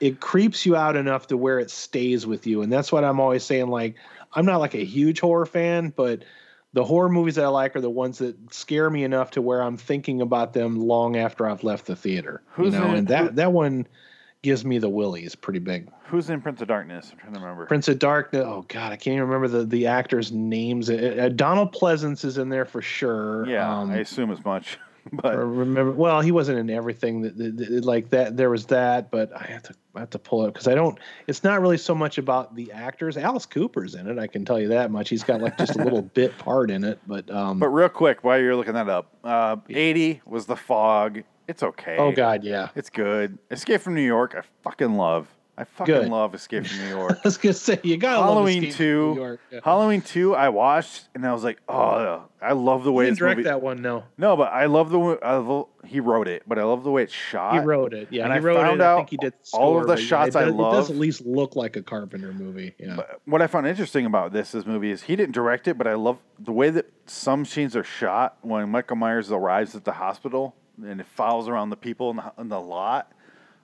[0.00, 2.62] it creeps you out enough to where it stays with you.
[2.62, 3.68] And that's what I'm always saying.
[3.68, 3.96] Like
[4.32, 6.24] I'm not like a huge horror fan, but
[6.72, 9.62] the horror movies that I like are the ones that scare me enough to where
[9.62, 12.42] I'm thinking about them long after I've left the theater.
[12.52, 13.86] Who's you know, in- and that who- that one
[14.46, 15.88] gives me the willies pretty big.
[16.04, 17.10] Who's in Prince of Darkness?
[17.12, 17.66] I'm trying to remember.
[17.66, 18.44] Prince of Darkness.
[18.46, 20.88] Oh God, I can't even remember the the actors' names.
[20.88, 23.44] Uh, uh, Donald Pleasence is in there for sure.
[23.48, 24.78] yeah, Um, I assume as much.
[25.12, 25.92] But remember.
[25.92, 28.36] Well, he wasn't in everything that, that- that- like that.
[28.36, 30.98] There was that, but I have to I have to pull it because I don't.
[31.28, 33.16] It's not really so much about the actors.
[33.16, 34.18] Alice Cooper's in it.
[34.18, 35.08] I can tell you that much.
[35.08, 37.60] He's got like just a little bit part in it, but um.
[37.60, 41.22] but real quick, while you're looking that up, uh, 80 was the fog.
[41.48, 41.96] It's okay.
[41.98, 42.68] oh God, yeah.
[42.74, 43.38] It's good.
[43.50, 45.28] Escape from New York, I fucking love.
[45.58, 46.08] I fucking Good.
[46.10, 47.12] love Escape from New York.
[47.16, 49.14] I was gonna say you got Halloween two.
[49.14, 49.40] New York.
[49.50, 49.60] Yeah.
[49.64, 53.38] Halloween two, I watched and I was like, oh, I love the way didn't direct
[53.38, 53.48] movie.
[53.48, 53.80] that one.
[53.80, 56.84] No, No, but I love the way I love, he wrote it, but I love
[56.84, 57.54] the way it's shot.
[57.54, 58.08] he wrote it.
[58.10, 58.84] Yeah, and he I wrote found it.
[58.84, 60.58] I out think he did all of the but yeah, shots it I does, It
[60.58, 62.74] does at least look like a Carpenter movie.
[62.78, 62.98] Yeah.
[63.24, 65.94] What I found interesting about this this movie is he didn't direct it, but I
[65.94, 70.54] love the way that some scenes are shot when Michael Myers arrives at the hospital
[70.82, 73.12] and it follows around the people in the, in the lot.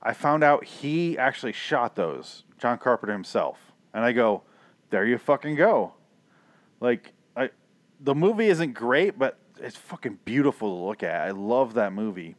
[0.02, 3.58] I found out he actually shot those, John Carpenter himself,
[3.94, 4.42] and I go,
[4.90, 5.94] there you fucking go.
[6.80, 7.50] Like I,
[8.00, 11.20] the movie isn't great, but it's fucking beautiful to look at.
[11.22, 12.36] I love that movie.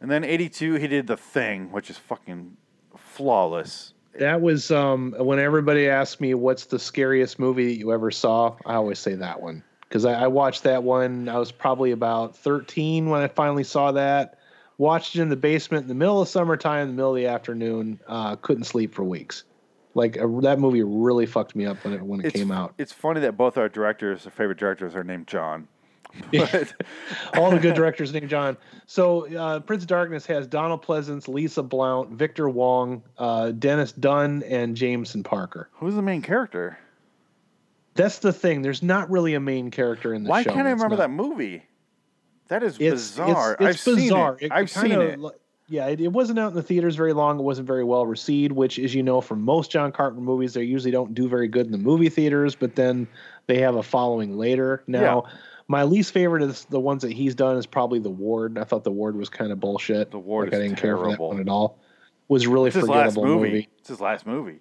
[0.00, 2.56] And then '82, he did The Thing, which is fucking
[2.96, 3.92] flawless.
[4.18, 8.56] That was um, when everybody asked me what's the scariest movie that you ever saw.
[8.64, 11.28] I always say that one because I, I watched that one.
[11.28, 14.38] I was probably about 13 when I finally saw that.
[14.78, 17.26] Watched it in the basement in the middle of summertime, in the middle of the
[17.26, 17.98] afternoon.
[18.06, 19.42] Uh, couldn't sleep for weeks.
[19.94, 22.74] Like that movie really fucked me up when it when it it's, came out.
[22.78, 25.66] It's funny that both our directors, our favorite directors, are named John.
[26.32, 26.72] But
[27.34, 28.56] All the good directors named John.
[28.86, 34.42] So uh, Prince of Darkness has Donald Pleasence, Lisa Blount, Victor Wong, uh, Dennis Dun,
[34.44, 35.68] and Jameson Parker.
[35.74, 36.78] who's the main character?
[37.94, 38.62] That's the thing.
[38.62, 40.50] There's not really a main character in the Why show.
[40.50, 41.62] Why can't I remember not- that movie?
[42.48, 43.56] That is It's bizarre.
[43.60, 44.38] It's, it's I've bizarre.
[44.38, 44.52] seen it.
[44.52, 45.40] I've kinda seen it.
[45.68, 47.38] Yeah, it, it wasn't out in the theaters very long.
[47.38, 50.64] It wasn't very well received, which, as you know, from most John Carpenter movies, they
[50.64, 53.06] usually don't do very good in the movie theaters, but then
[53.46, 54.82] they have a following later.
[54.88, 55.26] Now,
[55.68, 58.58] my least favorite is the ones that he's done is probably The Ward.
[58.58, 60.10] I thought The Ward was kind of bullshit.
[60.10, 61.78] The Ward like, I didn't care for that one at all.
[62.26, 63.48] Was really It's forgettable movie.
[63.50, 63.68] movie.
[63.78, 64.58] It's his last movie.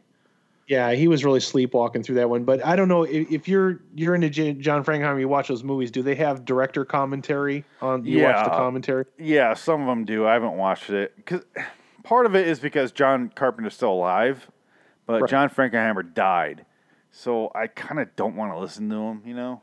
[0.69, 2.43] Yeah, he was really sleepwalking through that one.
[2.43, 5.63] But I don't know if, if you're you're into J- John Frankenheimer, you watch those
[5.63, 5.89] movies.
[5.89, 8.05] Do they have director commentary on?
[8.05, 9.05] You watch the commentary.
[9.17, 10.27] Yeah, some of them do.
[10.27, 11.41] I haven't watched it because
[12.03, 14.47] part of it is because John Carpenter's still alive,
[15.07, 15.29] but Right.
[15.29, 16.65] John Frankenheimer died,
[17.11, 19.23] so I kind of don't want to listen to him.
[19.25, 19.61] You know?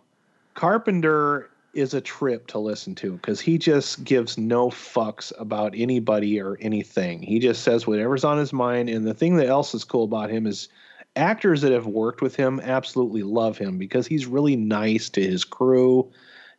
[0.55, 6.41] Carpenter is a trip to listen to because he just gives no fucks about anybody
[6.41, 7.23] or anything.
[7.23, 8.89] He just says whatever's on his mind.
[8.89, 10.69] And the thing that else is cool about him is
[11.17, 15.45] actors that have worked with him absolutely love him because he's really nice to his
[15.45, 16.11] crew,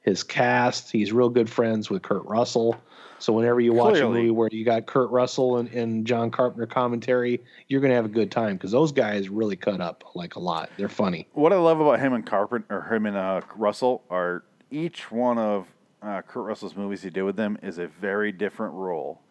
[0.01, 0.91] his cast.
[0.91, 2.75] He's real good friends with Kurt Russell.
[3.19, 6.67] So whenever you watch a movie where you got Kurt Russell and, and John Carpenter
[6.67, 10.39] commentary, you're gonna have a good time because those guys really cut up like a
[10.39, 10.69] lot.
[10.77, 11.27] They're funny.
[11.34, 15.38] What I love about him and Carpenter, or him and uh, Russell, are each one
[15.38, 15.67] of
[16.01, 19.21] uh, Kurt Russell's movies he did with them is a very different role.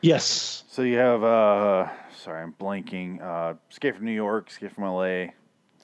[0.00, 0.64] Yes.
[0.68, 3.20] So you have, uh, sorry, I'm blanking.
[3.22, 5.34] Uh, Escape from New York, Escape from L.A.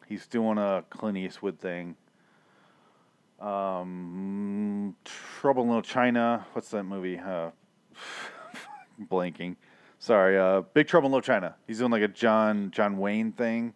[0.09, 1.97] He's doing a Clint Eastwood thing.
[3.40, 6.47] Um, Trouble in Little China.
[6.52, 7.18] What's that movie?
[7.18, 7.51] Uh,
[9.10, 9.56] blanking.
[9.98, 11.55] Sorry, uh, Big Trouble in Little China.
[11.66, 13.74] He's doing like a John John Wayne thing.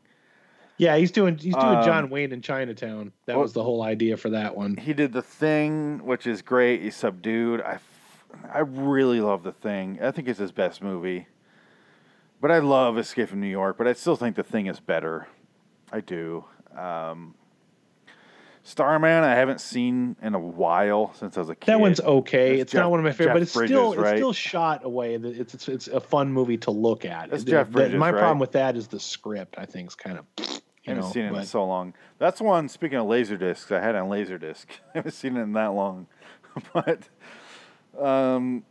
[0.79, 3.12] Yeah, he's doing he's doing Um, John Wayne in Chinatown.
[3.27, 4.77] That well- was the whole idea for that one.
[4.77, 6.81] He did the thing, which is great.
[6.83, 7.61] He's subdued.
[7.61, 7.79] I,
[8.52, 9.98] I really love the thing.
[10.02, 11.27] I think it's his best movie.
[12.40, 13.77] But I love Escape from New York.
[13.78, 15.28] But I still think the thing is better.
[15.93, 16.44] I do.
[16.77, 17.35] Um,
[18.62, 21.66] Starman, I haven't seen in a while since I was a kid.
[21.73, 22.51] That one's okay.
[22.51, 24.11] That's It's Jeff- not one of my favorite, Jeff but it's Bridges, still right?
[24.12, 25.16] it's still shot away.
[25.16, 27.31] that It's, it's it's a fun movie to look at.
[27.31, 28.19] That's The- Jeff Bridges, my right?
[28.19, 29.57] problem with that is the script.
[29.59, 31.11] I think is kind of I you haven't know.
[31.11, 31.94] seen it in so long.
[32.19, 32.69] That's one.
[32.69, 34.69] Speaking of laser discs, I had on laser disc.
[34.94, 36.07] I haven't seen it in that long,
[36.74, 37.09] but
[37.99, 38.65] um,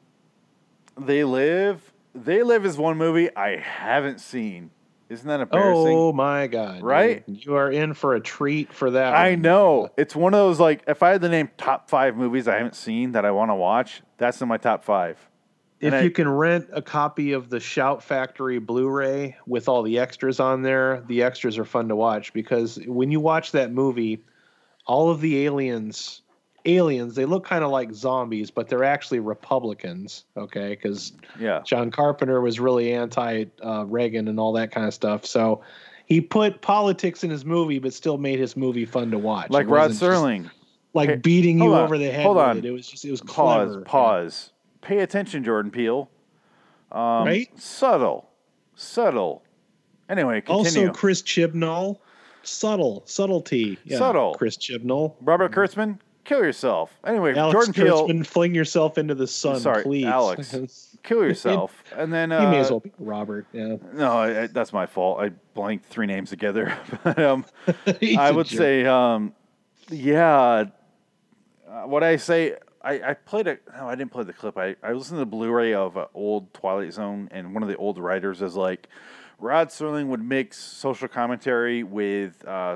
[0.98, 1.82] they live.
[2.16, 4.72] They live is one movie I haven't seen.
[5.10, 5.88] Isn't that embarrassing?
[5.88, 6.84] Oh my god!
[6.84, 7.26] Right?
[7.26, 7.46] dude.
[7.46, 9.16] You are in for a treat for that.
[9.16, 9.41] I one.
[9.41, 12.58] know it's one of those like if I had the name top five movies I
[12.58, 15.18] haven't seen that I want to watch, that's in my top five.
[15.80, 19.82] If And I- you can rent a copy of the Shout Factory Blu-ray with all
[19.82, 23.72] the extras on there, the extras are fun to watch because when you watch that
[23.72, 24.22] movie,
[24.86, 26.22] all of the aliens,
[26.65, 30.26] aliens, they look kind of like zombies, but they're actually Republicans.
[30.38, 34.94] Okay, because yeah, John Carpenter was really anti uh, Reagan and all that kind of
[34.94, 35.26] stuff.
[35.26, 35.61] So
[36.06, 39.49] he put politics in his movie, but still made his movie fun to watch.
[39.52, 40.49] like Rod just, Serling.
[40.94, 42.23] like Hey, beating you on, over the head.
[42.23, 42.57] Hold on.
[42.57, 42.65] It.
[42.65, 43.69] it was just it was pause.
[43.69, 43.81] clever.
[43.86, 44.52] Pause.
[44.81, 46.10] Pay attention, Jordan Peele.
[46.91, 47.49] Um, Right?
[47.60, 48.30] Subtle.
[48.76, 49.44] Subtle.
[50.10, 50.88] Anyway, continue.
[50.88, 51.99] Also, Chris Chibnall,
[52.41, 54.34] subtle, subtlety, yeah, Subtle.
[54.34, 56.98] Chris Chibnall, Robert Kurtzman, kill yourself.
[57.06, 60.06] Anyway, Alex Jordan Peele, Kurtzman, fling yourself into the sun, Sorry, please.
[60.06, 60.96] Alex.
[61.04, 61.84] kill yourself.
[61.96, 63.46] and then uh, you may as well be Robert.
[63.54, 65.20] Yeah, No, I, I- that's my fault.
[65.22, 66.78] I blanked three names together.
[67.04, 67.46] but, um,
[68.18, 69.34] I would say, um,
[69.90, 70.66] yeah.
[71.68, 73.58] Uh, what I say, I, I played a.
[73.78, 74.58] No, I didn't play the clip.
[74.58, 77.76] I, I listened to the Blu-ray of uh, old Twilight Zone, and one of the
[77.78, 78.88] old writers is like,
[79.38, 82.76] Rod Serling would mix social commentary with uh,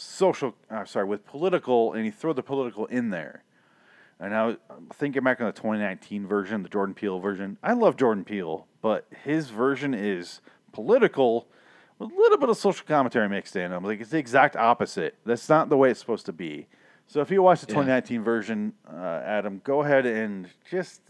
[0.00, 0.54] social.
[0.70, 3.42] Uh, sorry, with political, and he throw the political in there.
[4.20, 4.56] And I was
[4.94, 7.56] thinking back on the 2019 version, the Jordan Peele version.
[7.62, 10.40] I love Jordan Peele, but his version is
[10.72, 11.46] political
[11.98, 13.72] with a little bit of social commentary mixed in.
[13.72, 15.16] I'm like, it's the exact opposite.
[15.24, 16.66] That's not the way it's supposed to be.
[17.06, 17.74] So if you watch the Yeah.
[17.74, 21.00] 2019 version, uh, Adam, go ahead and just,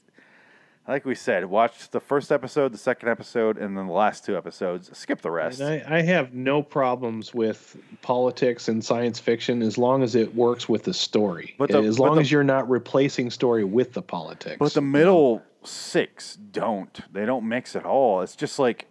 [0.88, 4.36] like we said, watch the first episode, the second episode, and then the last two
[4.38, 4.90] episodes.
[4.96, 5.60] Skip the rest.
[5.60, 10.66] I, I have no problems with politics and science fiction as long as it works
[10.68, 11.54] with the story.
[11.58, 14.56] But the- as long the- as you're not replacing story with the politics.
[14.58, 16.98] But the middle six don't.
[17.12, 18.22] They don't mix at all.
[18.22, 18.88] It's just like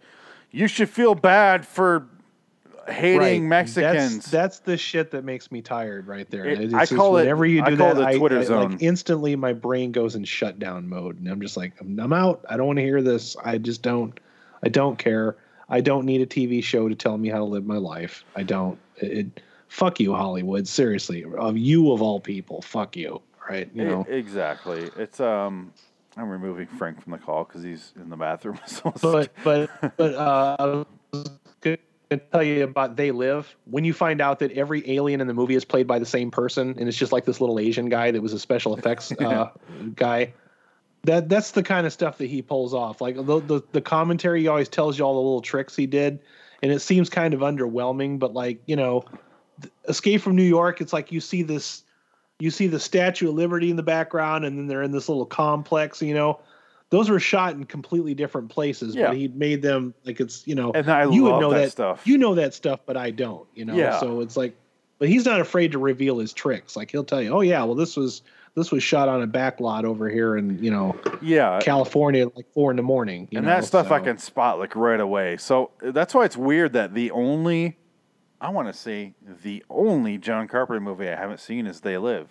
[0.52, 2.06] you should feel bad for
[2.88, 3.42] hating Right.
[3.42, 4.14] Mexicans.
[4.16, 6.46] That's, that's the shit that makes me tired right there.
[6.46, 8.44] It- I call it- whenever you I do call that, it the Twitter I, I-
[8.44, 8.70] zone.
[8.72, 12.44] Like instantly, my brain goes in shutdown mode, and I'm just like, I'm, I'm out.
[12.48, 13.36] I don't want to hear this.
[13.44, 14.18] I just don't.
[14.62, 15.36] I don't care.
[15.68, 18.24] I don't need a TV show to tell me how to live my life.
[18.34, 18.78] I don't.
[18.96, 20.66] It, it fuck you, Hollywood.
[20.66, 23.20] Seriously, of you of all people, fuck you.
[23.48, 23.70] Right?
[23.74, 24.06] You know.
[24.08, 24.90] exactly.
[24.96, 25.72] It's um.
[26.16, 28.58] I'm removing Frank from the call because he's in the bathroom.
[28.66, 30.64] So but but but uh, I
[31.12, 31.30] was
[32.10, 33.54] to tell you about They Live.
[33.64, 36.30] When you find out that every alien in the movie is played by the same
[36.30, 39.50] person, and it's just like this little Asian guy that was a special effects uh,
[39.94, 40.32] guy.
[41.04, 43.00] That that's the kind of stuff that he pulls off.
[43.00, 46.20] Like the, the the commentary, he always tells you all the little tricks he did,
[46.62, 48.18] and it seems kind of underwhelming.
[48.18, 49.04] But like you know,
[49.86, 51.84] Escape from New York, it's like you see this,
[52.40, 55.26] you see the Statue of Liberty in the background, and then they're in this little
[55.26, 56.02] complex.
[56.02, 56.40] You know,
[56.90, 59.08] those were shot in completely different places, Yeah.
[59.08, 61.64] but he made them like it's you know, And I you love would know that
[61.64, 62.06] that, stuff.
[62.06, 63.46] You know that stuff, but I don't.
[63.54, 64.00] You know, Yeah.
[64.00, 64.56] so it's like,
[64.98, 66.76] but he's not afraid to reveal his tricks.
[66.76, 68.22] Like he'll tell you, oh yeah, well this was
[68.54, 72.34] this was shot on a back lot over here in you know yeah, California at
[72.36, 73.28] like four in the morning.
[73.32, 75.36] And know, that stuff I can spot like right away.
[75.36, 77.76] So that's why it's weird that the only,
[78.40, 82.28] I want to say the only John Carpenter movie I haven't seen is They Live.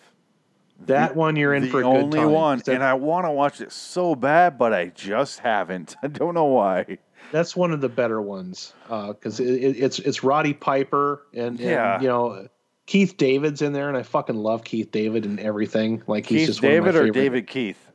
[0.85, 2.31] That one you're in the for a only time.
[2.31, 5.95] one, and I want to watch it so bad, but I just haven't.
[6.03, 6.99] I don't know why.
[7.31, 11.59] That's one of the better ones uh, because it, it, it's it's Roddy Piper and,
[11.59, 11.99] and, Yeah.
[11.99, 12.47] you know
[12.85, 16.01] Keith David's in there, and I fucking love Keith David and everything.
[16.07, 17.86] Like he's Keith just one of my David or David Keith?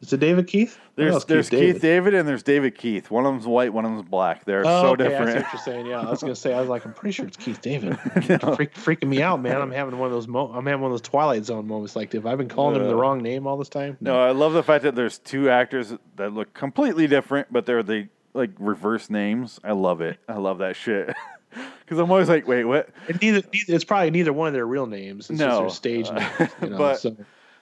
[0.00, 0.78] Is it David Keith?
[0.78, 1.82] I thought it There's there's Keith David.
[1.82, 2.14] David.
[2.14, 3.10] and there's David Keith.
[3.10, 4.44] One of them's white, one of them's black.
[4.44, 5.42] They're Oh, so okay, I see different.
[5.44, 5.86] what you're saying.
[5.86, 7.98] Yeah, I was gonna say I was like, I'm pretty sure it's Keith David.
[8.00, 9.60] Freak, freaking me out, man.
[9.60, 10.28] I'm having one of those.
[10.28, 11.96] Mo- I'm having one of those Twilight Zone moments.
[11.96, 13.96] Like, have I been calling him the Uh, wrong name all this time?
[14.00, 17.82] No, I love the fact that there's two actors that look completely different, but they're
[17.82, 19.58] the like reverse names.
[19.64, 20.18] I love it.
[20.28, 21.14] I love that shit.
[21.84, 22.88] Because I'm always like, wait, what?
[23.08, 25.28] And neither, neither, it's probably neither one of their real names.
[25.28, 26.50] It's just No, their stage uh, names.
[26.62, 27.14] You know, but so.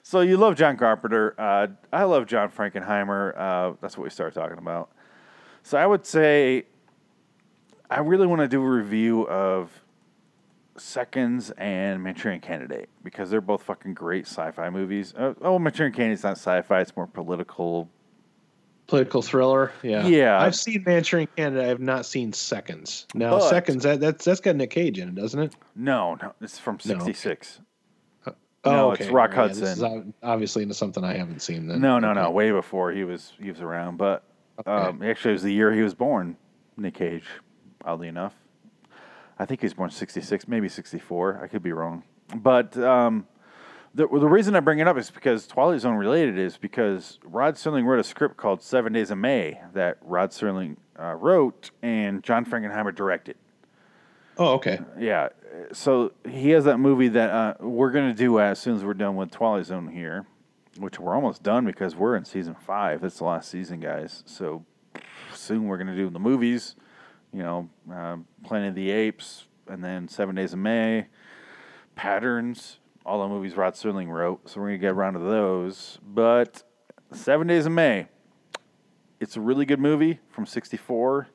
[0.03, 1.35] So you love John Carpenter.
[1.39, 3.37] Uh, I love John Frankenheimer.
[3.39, 4.91] Uh, that's what we started talking about.
[5.63, 6.65] So I would say
[7.91, 9.71] I really want to do a review of
[10.77, 15.13] Seconds and Manchurian Candidate because they're both fucking great sci-fi movies.
[15.17, 17.89] Uh, oh, Manchurian Candidate's not sci-fi; it's more political.
[18.87, 19.71] Political thriller.
[19.85, 20.07] Yeah.
[20.09, 20.41] Yeah.
[20.41, 21.65] I've seen Manchurian Candidate.
[21.65, 23.07] I have not seen Seconds.
[23.15, 25.55] Now, But- Seconds, that, that's that's got Nick Cage in it, doesn't it?
[25.77, 26.95] No, no, it's from No.
[26.99, 27.61] '66.
[28.65, 29.05] Oh, No, okay.
[29.05, 30.09] it's Rock right, yeah, this Hudson.
[30.09, 31.81] is obviously into something I haven't seen then.
[31.81, 32.31] No, no, no.
[32.31, 34.23] Way before he was he was around, but
[34.67, 36.37] um, actually, it was the year he was born.
[36.77, 37.25] Nick Cage,
[37.85, 38.35] oddly enough,
[39.39, 41.41] I think he was born '66, maybe '64.
[41.43, 42.03] I could be wrong,
[42.35, 43.27] but um,
[43.95, 47.55] the the reason I bring it up is because Twilight Zone related is because Rod
[47.55, 52.23] Serling wrote a script called Seven Days of May that Rod Serling uh, wrote and
[52.23, 53.37] John Frankenheimer directed.
[54.41, 54.81] Oh, okay.
[54.99, 55.29] Yeah.
[55.73, 58.95] So he has that movie that uh, we're going to do as soon as we're
[58.95, 60.25] done with Twilight Zone here,
[60.79, 63.05] which we're almost done because we're in season five.
[63.05, 64.23] It's the last season, guys.
[64.25, 64.65] So
[65.35, 66.75] soon we're going to do the movies,
[67.35, 71.09] you know, uh, Planet of the Apes, and then Seven Days of May,
[71.95, 74.49] Patterns, all the movies Rod Serling wrote.
[74.49, 75.99] So we're going to get around to those.
[76.03, 76.63] But
[77.13, 78.07] Seven Days of May,
[79.21, 81.29] it's a really good movie from 64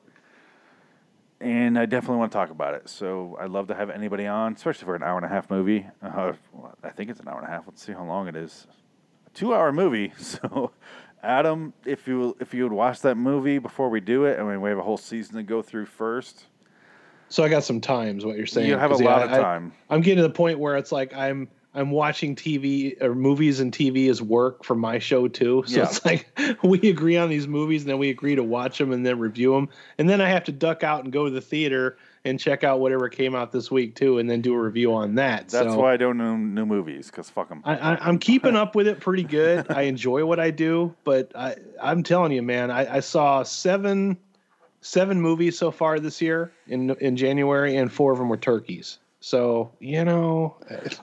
[1.40, 2.88] and I definitely want to talk about it.
[2.88, 5.86] So I'd love to have anybody on, especially for an hour and a half movie.
[6.02, 7.64] Uh, well, I think it's an hour and a half.
[7.66, 8.66] Let's see how long it is.
[9.26, 10.12] A two-hour movie.
[10.18, 10.72] So,
[11.22, 14.60] Adam, if you if you would watch that movie before we do it, I mean,
[14.60, 16.44] we have a whole season to go through first.
[17.28, 18.24] So I got some times.
[18.24, 18.68] what you're saying.
[18.68, 19.72] You have a 'Cause, yeah, lot of I- time.
[19.90, 23.70] I'm getting to the point where it's like I'm I'm watching TV or movies and
[23.70, 25.62] TV as work for my show too.
[25.66, 25.84] So Yeah.
[25.84, 26.26] it's like
[26.64, 29.52] we agree on these movies and then we agree to watch them and then review
[29.52, 29.68] them.
[29.98, 32.80] And then I have to duck out and go to the theater and check out
[32.80, 35.50] whatever came out this week too and then do a review on that.
[35.50, 37.60] That's so why I don't know new movies because fuck them.
[37.64, 39.70] I, I'm keeping up with it pretty good.
[39.70, 44.16] I enjoy what I do, but I, I'm telling you, man, I, I saw seven
[44.80, 48.98] seven movies so far this year in in January, and four of them were turkeys.
[49.20, 50.56] So you know,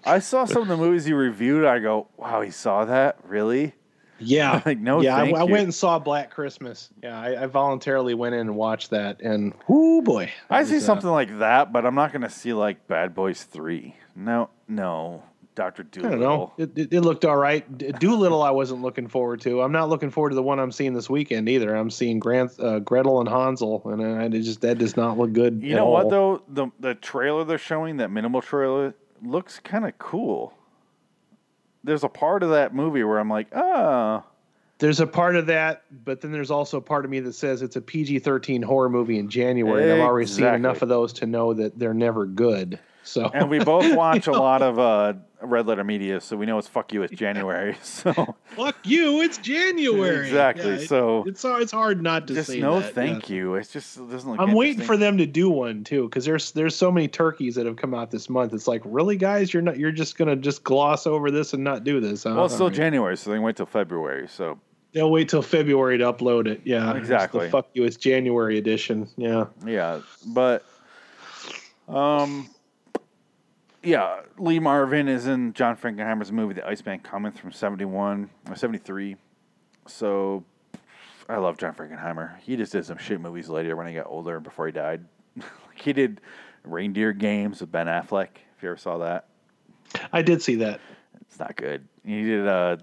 [0.04, 1.66] I saw some of the movies you reviewed.
[1.66, 3.74] I go, wow, he saw that really?
[4.20, 5.18] yeah, like no, yeah.
[5.18, 6.90] I, I went and saw Black Christmas.
[7.02, 10.82] Yeah, I, I voluntarily went in and watched that, and whoo boy, I see uh,
[10.82, 13.96] something like that, but I'm not going to see like Bad Boys Three.
[14.16, 15.24] No, no,
[15.56, 16.20] Doctor I don't know.
[16.20, 16.54] Dolittle.
[16.58, 17.78] It, it, it looked all right.
[18.00, 19.62] Dolittle, I wasn't looking forward to.
[19.62, 21.76] I'm not looking forward to the one I'm seeing this weekend either.
[21.76, 25.62] I'm seeing Grant, uh, Gretel and Hansel, and it just that does not look good.
[25.62, 26.42] You know what though?
[26.48, 30.54] The the trailer they're showing, that minimal trailer, looks kind of cool.
[31.84, 34.24] There's a part of that movie where I'm like, oh,
[34.80, 37.62] There's a part of that, but then there's also a part of me that says
[37.62, 41.26] it's a PG-13 horror movie in January, and I've already seen enough of those to
[41.26, 42.80] know that they're never good.
[43.04, 45.14] So, and we both watch a lot of uh,
[45.44, 47.04] Red Letter Media, so we know it's fuck you.
[47.04, 49.22] It's January, so fuck you.
[49.22, 50.28] It's January.
[50.28, 53.36] Exactly, Yeah, so- it's hard- it's hard not to just say no that, thank yeah.
[53.36, 53.56] you.
[53.56, 54.40] It's just it doesn't look.
[54.40, 57.66] I'm waiting for them to do one too, because there's there's so many turkeys that
[57.66, 58.54] have come out this month.
[58.54, 61.84] It's like, really, guys, you're not you're just gonna just gloss over this and not
[61.84, 62.24] do this.
[62.24, 62.34] Huh?
[62.36, 62.76] Well, it's still right.
[62.76, 64.28] January, so they can wait till February.
[64.28, 64.60] So
[64.94, 66.62] They'll wait till February to upload it.
[66.66, 67.50] Yeah, Exactly.
[67.50, 67.84] fuck you.
[67.84, 69.10] It's January edition.
[69.18, 69.46] Yeah.
[69.66, 70.64] Yeah, but
[71.88, 72.48] um,
[73.84, 78.56] yeah, Lee Marvin is in John Frankenheimer's movie The Iceman Cometh from seventy one or
[78.56, 79.18] seventy three.
[79.88, 80.44] So
[81.28, 82.40] I love John Frankenheimer.
[82.40, 85.06] He just did some shit movies later when he got older before he died.
[85.36, 86.22] like he did
[86.64, 88.30] Reindeer Games with Ben Affleck.
[88.58, 89.28] If you ever saw that,
[90.12, 90.80] I did see that.
[91.22, 91.88] it's not good.
[92.06, 92.78] He did uh,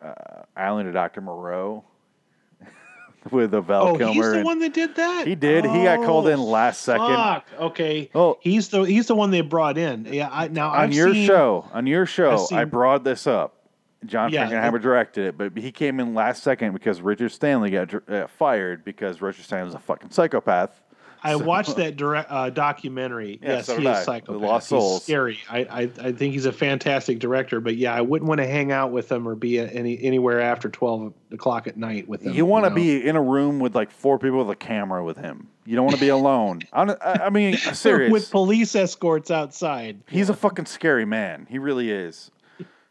[0.00, 1.84] uh Island of Doctor Moreau
[3.30, 4.12] with the Val Oh, Kilmer.
[4.12, 5.26] he's the and- one that did that.
[5.26, 5.64] He did.
[5.64, 7.06] He got called in last second.
[7.06, 7.46] Fuck.
[7.58, 8.10] Okay.
[8.14, 10.06] Oh, he's the he's the one they brought in.
[10.12, 10.28] Yeah.
[10.32, 13.52] I, now on I've your seen- show, on your show, I've I brought this up.
[14.06, 17.94] John Yeah, Frankenheimer directed it, but he came in last second because Richard Stanley got
[18.10, 20.78] uh, fired because Richard Stanley was a fucking psychopath.
[21.24, 23.38] I watched that direct uh, documentary.
[23.42, 23.92] Yeah, yes, so he is I.
[23.92, 24.42] The psychopath.
[24.42, 25.02] Lost He's Souls.
[25.02, 25.38] scary.
[25.48, 28.70] I, I I think he's a fantastic director, but yeah, I wouldn't want to hang
[28.70, 32.34] out with him or be any anywhere after twelve o'clock at night with him.
[32.34, 32.76] You want to know?
[32.76, 35.48] be in a room with like four people with a camera with him.
[35.66, 36.60] You don't want to be alone.
[36.72, 38.12] I, I I mean, serious.
[38.12, 40.02] with police escorts outside.
[40.08, 41.46] He's a fucking scary man.
[41.48, 42.30] He really is.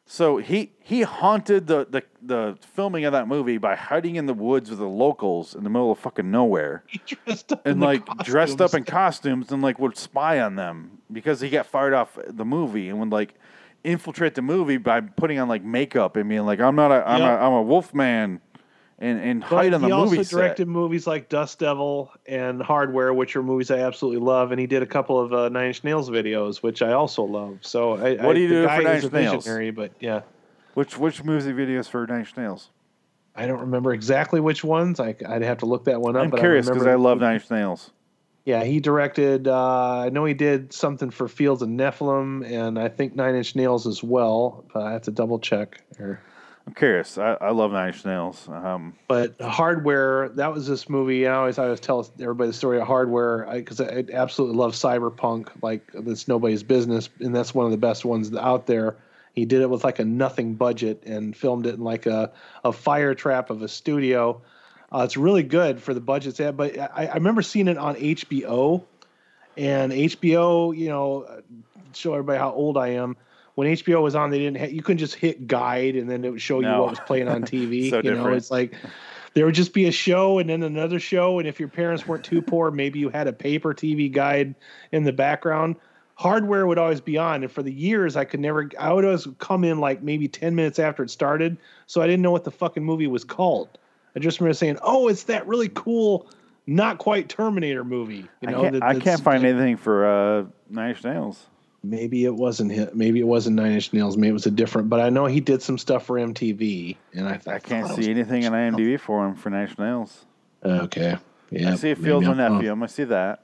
[0.05, 4.33] So he he haunted the, the the filming of that movie by hiding in the
[4.33, 6.83] woods with the locals in the middle of fucking nowhere.
[7.05, 11.39] dressed up and like dressed up in costumes and like would spy on them because
[11.41, 13.35] he got fired off the movie and would like
[13.83, 17.21] infiltrate the movie by putting on like makeup and being like I'm not a I'm
[17.21, 17.39] Yep.
[17.39, 18.41] a I'm a wolf man
[19.03, 20.29] and and But hide on the he also set.
[20.35, 24.67] directed movies like Dust Devil and Hardware, which are movies I absolutely love, and he
[24.67, 27.59] did a couple of uh, Nine Inch Nails videos, which I also love.
[27.61, 29.75] So I, What I, do you the do for Nine Inch Nails?
[29.75, 30.21] but yeah,
[30.73, 32.69] Which which music videos for Nine Inch Nails?
[33.35, 34.99] I don't remember exactly which ones.
[34.99, 36.23] I, would have to look that one up.
[36.23, 37.91] I'm but curious because I, remember- love Nine Inch Nails.
[38.45, 39.47] Yeah, he directed.
[39.47, 43.55] Uh, I know he did something for Fields of Nephilim, and I think Nine Inch
[43.55, 44.65] Nails as well.
[44.73, 45.81] But I have to double check.
[45.97, 46.21] Here.
[46.65, 47.17] I'm curious.
[47.17, 48.47] I, I love Nine Inch Nails.
[48.47, 51.27] Um, But Hardware, that was this movie.
[51.27, 54.73] I always I always tell everybody the story of Hardware because I, I absolutely love
[54.73, 55.49] cyberpunk.
[55.61, 58.95] Like that's nobody's business, and that's one of the best ones out there.
[59.33, 62.31] He did it with like a nothing budget and filmed it in like a,
[62.63, 64.41] a fire trap of a studio.
[64.93, 66.39] Uh, it's really good for the budgets.
[66.39, 68.83] Yeah, but I, I remember seeing it on HBO,
[69.57, 71.41] and HBO, you know,
[71.93, 73.17] show everybody how old I am.
[73.55, 74.57] When HBO was on, they didn't.
[74.57, 77.27] Ha- you couldn't just hit guide and then it would show you what was playing
[77.27, 77.89] on TV.
[77.89, 78.75] So you know, it's like
[79.35, 82.23] there would just be a show and then another show, and if your parents weren't
[82.23, 84.55] too poor, maybe you had a paper TV guide
[84.91, 85.75] in the background.
[86.15, 88.69] Hardware would always be on, and for the years I could never.
[88.79, 91.57] I would always come in like maybe ten minutes after it started,
[91.87, 93.77] so I didn't know what the fucking movie was called.
[94.15, 96.29] I just remember saying, "Oh, it's that really cool,
[96.67, 100.45] not quite Terminator movie." You know, I can't, that- I can't find anything for uh,
[100.69, 101.47] Nine Inch Nails.
[101.83, 102.89] Maybe it wasn't him.
[102.93, 104.15] Maybe it wasn't Nine Inch Nails.
[104.15, 104.89] Maybe it was a different.
[104.89, 108.45] But I know he did some stuff for MTV, and I, I can't see anything
[108.45, 110.25] on IMDb for him for Nine Inch Nails.
[110.63, 111.17] Okay.
[111.51, 111.73] Yeah.
[111.73, 112.61] I see a Fields I'm wrong.
[112.61, 112.83] Nephilim.
[112.83, 113.42] I see that.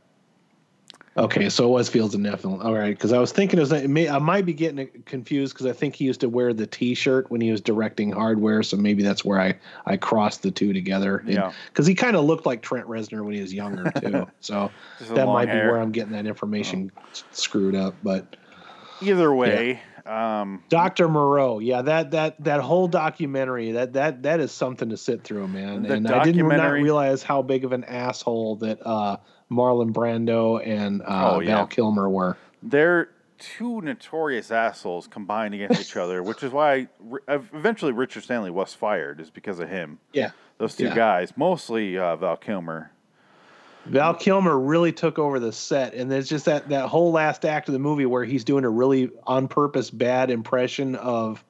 [1.18, 2.64] Okay, so it was Fields of Nephilim.
[2.64, 5.54] All right, because I was thinking it was, it may, I might be getting confused
[5.54, 8.78] because I think he used to wear the T-shirt when he was directing Hardware, so
[8.78, 9.56] maybe that's where I
[9.86, 11.24] I crossed the two together.
[11.26, 11.52] Yeah.
[11.68, 14.28] because he kind of looked like Trent Reznor when he was younger too.
[14.40, 14.72] so
[15.12, 17.96] that might be where I'm getting that information s- screwed up.
[18.04, 18.36] But
[19.02, 24.52] Either way, um, Doctor Moreau, yeah, that that that whole documentary that that that is
[24.52, 25.86] something to sit through, man.
[25.86, 29.18] And I did not realize how big of an asshole that uh,
[29.52, 31.56] Marlon Brando and uh, Oh, yeah.
[31.56, 32.38] Val Kilmer were.
[32.62, 33.10] they're
[33.40, 36.88] two notorious assholes combined against each other, which is why
[37.30, 39.98] eventually Richard Stanley was fired, is because of him.
[40.14, 40.32] Yeah.
[40.58, 40.96] Those two Yeah.
[40.96, 42.92] guys, mostly uh, Val Kilmer.
[43.86, 47.70] Val Kilmer really took over the set, and there's just that that whole last act
[47.70, 51.44] of the movie where he's doing a really on purpose bad impression of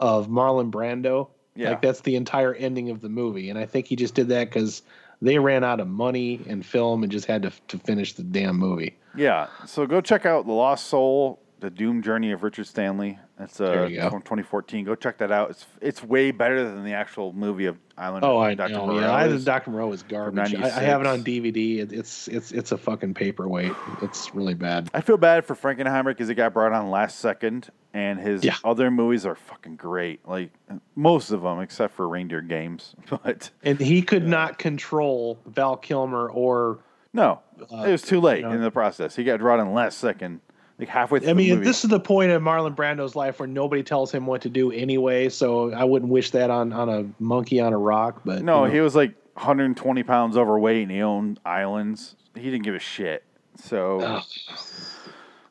[0.00, 1.28] of Marlon Brando.
[1.54, 1.70] Yeah.
[1.70, 4.50] Like that's the entire ending of the movie, and I think he just did that
[4.50, 4.82] because
[5.24, 8.56] they ran out of money and film and just had to to finish the damn
[8.56, 8.96] movie.
[9.16, 13.18] Yeah, so go check out The Lost Soul, The Doom Journey of Richard Stanley.
[13.38, 14.10] That's uh, go.
[14.10, 14.84] from 2014.
[14.84, 15.48] Go check that out.
[15.48, 18.22] It's it's way better than the actual movie of Island.
[18.22, 18.72] Oh, of I Dr.
[18.74, 18.86] know.
[18.86, 19.46] Moreau Yeah, I, is.
[19.46, 19.70] Dr.
[19.70, 20.54] Moreau is garbage.
[20.54, 21.78] I, I have it on DVD.
[21.78, 23.72] It, it's it's it's a fucking paperweight.
[24.02, 24.90] It's really bad.
[24.92, 28.56] I feel bad for Frankenheimer because it got brought on last second, and his Yeah.
[28.62, 30.20] other movies are fucking great.
[30.28, 30.50] Like
[30.94, 32.94] most of them, except for Reindeer Games.
[33.08, 36.80] But And he could not control Val Kilmer or
[37.14, 37.40] no,
[37.72, 38.52] Uh, it was too late you know.
[38.52, 39.16] in the process.
[39.16, 40.40] He got brought in last second,
[40.78, 41.66] like halfway through I mean, the movie.
[41.66, 44.72] this is the point in Marlon Brando's life where nobody tells him what to do
[44.72, 45.28] anyway.
[45.28, 48.22] So I wouldn't wish that on, on a monkey on a rock.
[48.24, 48.74] But no, you know.
[48.74, 52.16] he was like 120 pounds overweight, and he owned islands.
[52.34, 53.24] He didn't give a shit.
[53.56, 54.24] So, Ugh.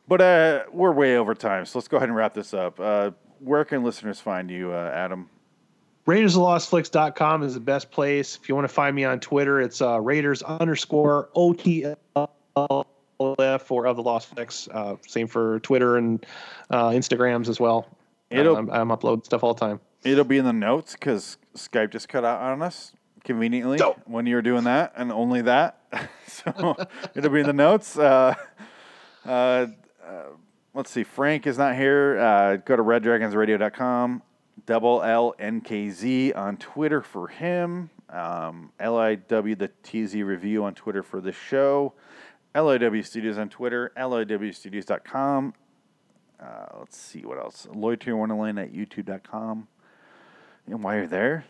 [0.08, 2.78] but uh, we're way over time, so let's go ahead and wrap this up.
[2.80, 5.30] Uh, where can listeners find you, uh, Adam?
[6.06, 8.38] RaidersOfLostFlix.com is the best place.
[8.42, 11.30] If you want to find me on Twitter, it's uh, Raiders underscore
[13.20, 14.68] OTLF or of the Lost Flicks.
[14.72, 16.26] Uh, same for Twitter and
[16.70, 17.88] uh, Instagrams as well.
[18.30, 19.80] It'll- I'm, I'm uploading stuff all the time.
[20.04, 22.92] It'll be in the notes because Skype just cut out on us
[23.24, 25.80] conveniently when you were doing that, and only that.
[26.28, 26.76] so
[27.16, 27.98] it'll be in the notes.
[27.98, 28.36] Uh,
[29.26, 29.68] uh, uh,
[30.74, 31.04] let's see.
[31.04, 32.20] Frank is not here.
[32.20, 34.22] Uh, go to reddragonsradio.com.
[34.66, 37.90] Double L N K Z on Twitter for him.
[38.10, 41.94] Um, LIW the TZ review on Twitter for this show.
[42.56, 43.92] LIW Studios on Twitter.
[43.98, 45.54] LIWstudios.com.
[46.40, 47.68] Uh, let's see what else.
[47.74, 49.68] Lloyd Tier Wonderland at YouTube.com.
[50.68, 51.46] And while you're there,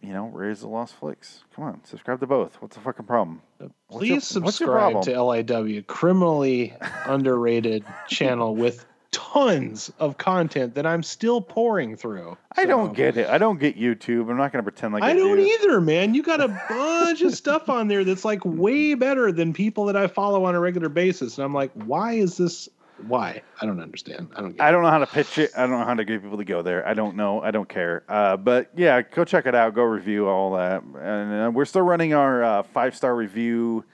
[0.00, 1.44] you know, raise the Lost Flicks.
[1.54, 2.56] Come on, subscribe to both.
[2.60, 3.42] What's the fucking problem?
[3.90, 6.74] Please your subscribe to LIW, criminally
[7.06, 12.36] underrated channel with tons of content that I'm still pouring through.
[12.56, 13.28] I don't get it.
[13.28, 14.30] I don't get YouTube.
[14.30, 15.42] I'm not going to pretend like I, I don't do.
[15.42, 16.14] either, man.
[16.14, 19.96] You got a bunch of stuff on there that's like way better than people that
[19.96, 21.38] I follow on a regular basis.
[21.38, 22.68] And I'm like, why is this?
[23.06, 23.42] Why?
[23.60, 24.28] I don't understand.
[24.36, 25.50] I don't get I don't know how to pitch it.
[25.56, 26.86] I don't know how to get people to go there.
[26.86, 27.40] I don't know.
[27.40, 28.04] I don't care.
[28.08, 29.74] Uh, but yeah, go check it out.
[29.74, 30.82] Go review all that.
[30.82, 33.84] And uh, we're still running our uh, five star review.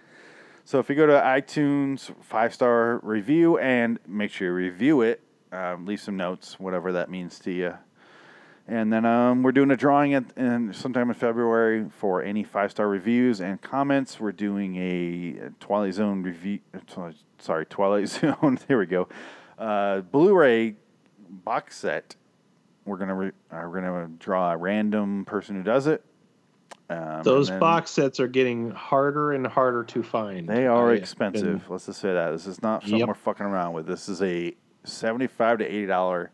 [0.67, 5.21] So if you go to iTunes, five star review, and make sure you review it,
[5.53, 7.75] um, leave some notes, whatever that means to you.
[8.67, 12.73] And then um, we're doing a drawing at in sometime in February for any five
[12.73, 14.19] star reviews and comments.
[14.19, 16.59] We're doing a Twilight Zone review.
[16.75, 18.59] uh, Sorry, Twilight Zone.
[18.67, 19.07] there we go.
[19.57, 20.75] Uh, Blu-ray
[21.29, 22.17] box set
[22.85, 26.05] We're gonna re- uh, we're gonna draw a random person who does it.
[26.89, 30.49] Um, Those then box sets are getting harder and harder to find.
[30.49, 31.69] They are I- expensive.
[31.69, 33.09] Let's just say that this is not something Yep.
[33.09, 33.87] we're fucking around with.
[33.87, 34.55] This is a
[34.85, 36.31] seventy-five to eighty dollar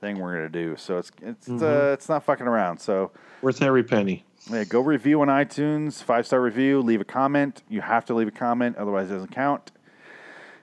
[0.00, 0.74] thing we're gonna do.
[0.76, 1.92] So it's it's uh, Mhm.
[1.94, 2.78] it's not fucking around.
[2.78, 3.12] So
[3.42, 4.24] worth every penny.
[4.50, 7.62] yeah, go review on iTunes, five star review, leave a comment.
[7.68, 9.70] You have to leave a comment, otherwise it doesn't count.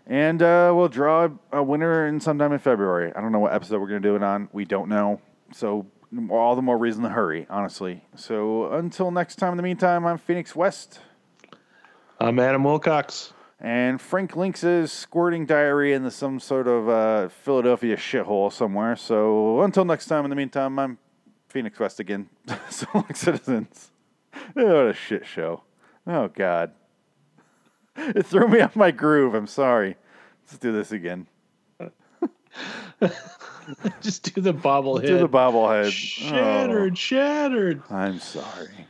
[0.06, 3.14] And uh, we'll draw a winner in sometime in February.
[3.16, 4.49] I don't know what episode we're gonna do it on.
[4.52, 5.22] We don't know.
[5.53, 5.86] So
[6.30, 8.03] all the more reason to hurry, honestly.
[8.15, 9.52] So until next time.
[9.52, 10.99] In the meantime, I'm Phoenix West.
[12.19, 13.34] I'm Adam Wilcox.
[13.61, 18.95] And Frank Links is squirting diarrhea into some sort of uh, Philadelphia shithole somewhere.
[18.95, 20.98] So until next time, in the meantime, I'm
[21.49, 22.30] Phoenix West again.
[22.69, 23.91] so long, citizens.
[24.56, 25.64] Oh, what a shit show.
[26.07, 26.72] Oh, God.
[28.02, 29.34] It threw me off my groove.
[29.34, 29.98] I'm sorry.
[30.45, 31.27] Let's do this again.
[34.02, 35.08] Just do the bobblehead.
[35.08, 35.92] Do the bobblehead.
[35.92, 36.96] Shattered, oh.
[36.96, 37.82] shattered.
[37.90, 38.88] Oh, I'm sorry.